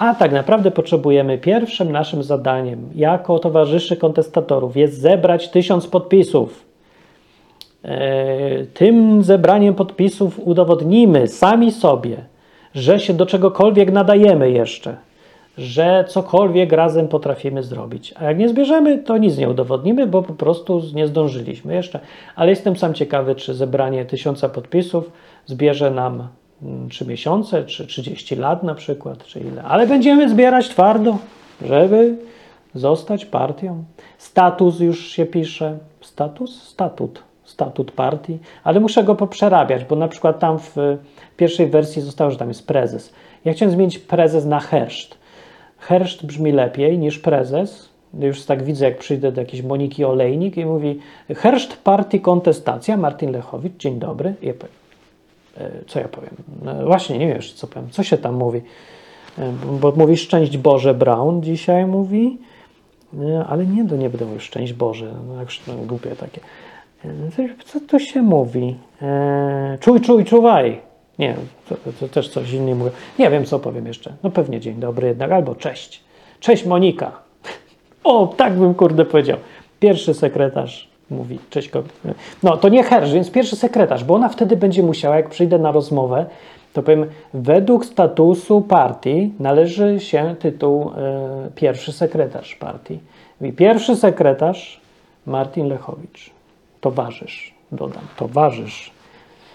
A 0.00 0.14
tak 0.14 0.32
naprawdę 0.32 0.70
potrzebujemy 0.70 1.38
pierwszym 1.38 1.92
naszym 1.92 2.22
zadaniem 2.22 2.88
jako 2.94 3.38
towarzyszy 3.38 3.96
kontestatorów 3.96 4.76
jest 4.76 5.00
zebrać 5.00 5.48
tysiąc 5.48 5.86
podpisów. 5.86 6.64
E, 7.84 8.64
Tym 8.64 9.22
zebraniem 9.22 9.74
podpisów 9.74 10.40
udowodnimy 10.44 11.28
sami 11.28 11.72
sobie, 11.72 12.16
że 12.74 13.00
się 13.00 13.14
do 13.14 13.26
czegokolwiek 13.26 13.92
nadajemy 13.92 14.50
jeszcze, 14.50 14.96
że 15.58 16.04
cokolwiek 16.08 16.72
razem 16.72 17.08
potrafimy 17.08 17.62
zrobić. 17.62 18.14
A 18.16 18.24
jak 18.24 18.38
nie 18.38 18.48
zbierzemy, 18.48 18.98
to 18.98 19.18
nic 19.18 19.38
nie 19.38 19.48
udowodnimy, 19.48 20.06
bo 20.06 20.22
po 20.22 20.34
prostu 20.34 20.82
nie 20.94 21.06
zdążyliśmy 21.06 21.74
jeszcze. 21.74 22.00
Ale 22.36 22.50
jestem 22.50 22.76
sam 22.76 22.94
ciekawy, 22.94 23.34
czy 23.34 23.54
zebranie 23.54 24.04
tysiąca 24.04 24.48
podpisów 24.48 25.10
zbierze 25.46 25.90
nam 25.90 26.28
3 26.90 27.06
miesiące, 27.06 27.64
czy 27.64 27.86
30 27.86 28.36
lat 28.36 28.62
na 28.62 28.74
przykład, 28.74 29.24
czy 29.24 29.40
ile. 29.40 29.62
Ale 29.62 29.86
będziemy 29.86 30.28
zbierać 30.28 30.68
twardo, 30.68 31.18
żeby 31.62 32.16
zostać 32.74 33.26
partią. 33.26 33.84
Status 34.18 34.80
już 34.80 35.08
się 35.08 35.26
pisze. 35.26 35.78
Status? 36.00 36.62
Statut. 36.62 37.22
Statut 37.44 37.92
partii. 37.92 38.38
Ale 38.64 38.80
muszę 38.80 39.04
go 39.04 39.14
poprzerabiać, 39.14 39.84
bo 39.84 39.96
na 39.96 40.08
przykład 40.08 40.38
tam 40.38 40.58
w 40.58 40.76
pierwszej 41.36 41.66
wersji 41.66 42.02
zostało, 42.02 42.30
że 42.30 42.36
tam 42.36 42.48
jest 42.48 42.66
prezes. 42.66 43.12
Ja 43.44 43.52
chciałem 43.52 43.74
zmienić 43.74 43.98
prezes 43.98 44.44
na 44.44 44.60
herszt. 44.60 45.18
Herszt 45.78 46.26
brzmi 46.26 46.52
lepiej 46.52 46.98
niż 46.98 47.18
prezes. 47.18 47.88
Już 48.14 48.42
tak 48.42 48.62
widzę, 48.62 48.84
jak 48.84 48.98
przyjdę 48.98 49.32
do 49.32 49.40
jakiejś 49.40 49.62
Moniki 49.62 50.04
Olejnik 50.04 50.56
i 50.56 50.66
mówi 50.66 50.98
Herszt 51.36 51.76
Partii 51.76 52.20
Kontestacja, 52.20 52.96
Martin 52.96 53.32
Lechowicz, 53.32 53.76
dzień 53.78 53.98
dobry. 53.98 54.34
I 54.42 54.46
ja 54.46 54.54
powiem, 54.54 54.79
co 55.86 56.00
ja 56.00 56.08
powiem? 56.08 56.30
No 56.62 56.86
właśnie, 56.86 57.18
nie 57.18 57.26
jeszcze 57.26 57.56
co 57.56 57.66
powiem. 57.66 57.90
Co 57.90 58.02
się 58.02 58.18
tam 58.18 58.34
mówi? 58.34 58.62
E, 59.38 59.52
Bo 59.80 59.92
mówi 59.96 60.16
szczęść 60.16 60.56
Boże 60.56 60.94
Brown 60.94 61.42
dzisiaj 61.42 61.86
mówi, 61.86 62.38
E, 63.18 63.44
ale 63.48 63.66
nie, 63.66 63.88
to 63.88 63.96
nie 63.96 64.10
będę 64.10 64.24
mówił 64.24 64.40
szczęść 64.40 64.72
Boże, 64.72 65.14
no, 65.28 65.40
jak 65.40 65.48
no, 65.66 65.74
głupie 65.74 66.16
takie. 66.16 66.40
E, 67.04 67.54
Co, 67.64 67.80
to 67.80 67.98
się 67.98 68.22
mówi? 68.22 68.76
E, 69.02 69.78
czuj, 69.80 70.00
czuj, 70.00 70.24
czuwaj. 70.24 70.80
Nie, 71.18 71.36
to, 71.68 71.76
to 72.00 72.08
też 72.08 72.28
coś 72.28 72.52
innego 72.52 72.78
mówię. 72.78 72.90
Nie 73.18 73.30
wiem, 73.30 73.44
co 73.44 73.58
powiem 73.58 73.86
jeszcze. 73.86 74.12
No 74.22 74.30
pewnie 74.30 74.60
dzień 74.60 74.74
dobry 74.74 75.08
jednak, 75.08 75.32
albo 75.32 75.54
cześć. 75.54 76.04
Cześć 76.40 76.66
Monika. 76.66 77.12
O, 78.04 78.26
tak 78.26 78.52
bym 78.52 78.74
kurde 78.74 79.04
powiedział. 79.04 79.38
Pierwszy 79.80 80.14
sekretarz 80.14 80.89
mówi, 81.10 81.38
cześć 81.50 81.68
ko- 81.68 81.82
No, 82.42 82.56
to 82.56 82.68
nie 82.68 82.82
herż, 82.82 83.12
więc 83.12 83.30
pierwszy 83.30 83.56
sekretarz, 83.56 84.04
bo 84.04 84.14
ona 84.14 84.28
wtedy 84.28 84.56
będzie 84.56 84.82
musiała, 84.82 85.16
jak 85.16 85.28
przyjdę 85.28 85.58
na 85.58 85.72
rozmowę, 85.72 86.26
to 86.72 86.82
powiem, 86.82 87.06
według 87.34 87.84
statusu 87.84 88.60
partii 88.60 89.32
należy 89.38 90.00
się 90.00 90.34
tytuł 90.38 90.92
e, 90.96 91.50
pierwszy 91.54 91.92
sekretarz 91.92 92.54
partii. 92.54 92.98
Mówi, 93.40 93.52
pierwszy 93.52 93.96
sekretarz 93.96 94.80
Martin 95.26 95.68
Lechowicz. 95.68 96.30
Towarzysz, 96.80 97.54
dodam, 97.72 98.02
towarzysz. 98.16 98.90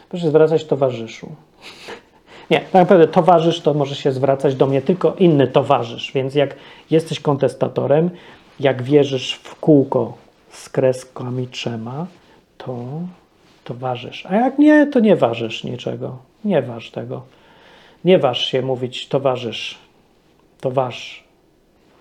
Proszę 0.10 0.28
zwracać 0.28 0.66
towarzyszu. 0.66 1.28
Nie, 2.52 2.60
tak 2.60 2.74
naprawdę 2.74 3.08
towarzysz 3.08 3.62
to 3.62 3.74
może 3.74 3.96
się 3.96 4.12
zwracać 4.12 4.56
do 4.56 4.68
mnie 4.68 4.82
tylko 4.82 5.14
inny 5.20 5.48
towarzysz, 5.48 6.12
więc 6.12 6.36
jak 6.36 6.56
jesteś 6.92 7.20
kontestatorem, 7.20 8.10
jak 8.60 8.84
wierzysz 8.84 9.34
w 9.44 9.60
kółko 9.60 10.14
z 10.56 10.70
kreskami 10.70 11.48
trzema, 11.48 12.08
to 12.58 12.76
towarzysz. 13.64 14.26
A 14.26 14.36
jak 14.36 14.60
nie, 14.60 14.88
to 14.88 15.00
nie 15.00 15.16
ważysz 15.16 15.64
niczego. 15.64 16.18
Nie 16.46 16.62
waż 16.62 16.92
tego. 16.92 17.24
Nie 18.06 18.20
waż 18.20 18.46
się 18.46 18.62
mówić 18.62 19.08
towarzysz. 19.08 19.78
To 20.62 20.72
wasz. 20.72 21.24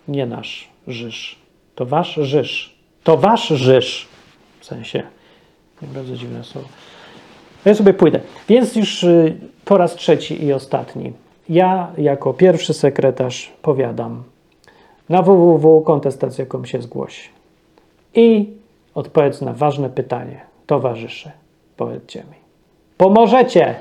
Nie 0.09 0.27
nasz 0.27 0.69
żysz. 0.87 1.39
To 1.75 1.87
wasz 1.87 2.15
żysz. 2.15 2.77
To 3.05 3.17
wasz 3.17 3.49
żysz. 3.49 4.09
W 4.61 4.65
sensie. 4.65 5.03
Bardzo 5.83 6.17
dziwne 6.17 6.45
słowo. 6.45 6.69
Ja 7.65 7.75
sobie 7.75 7.95
pójdę. 7.95 8.21
Więc 8.49 8.77
już 8.77 9.05
y, 9.05 9.37
po 9.65 9.79
raz 9.79 9.95
trzeci 9.95 10.45
i 10.45 10.53
ostatni. 10.53 11.13
Ja 11.49 11.93
jako 11.99 12.35
pierwszy 12.35 12.75
sekretarz 12.75 13.53
powiadam 13.63 14.23
na 15.09 15.23
www.kontestacja.com 15.23 16.67
się 16.67 16.83
zgłoś 16.83 17.31
i 18.15 18.47
odpowiedz 18.95 19.41
na 19.41 19.53
ważne 19.53 19.91
pytanie. 19.91 20.41
Towarzysze, 20.67 21.33
powiedzcie 21.77 22.19
mi. 22.21 22.37
Pomożecie! 22.97 23.75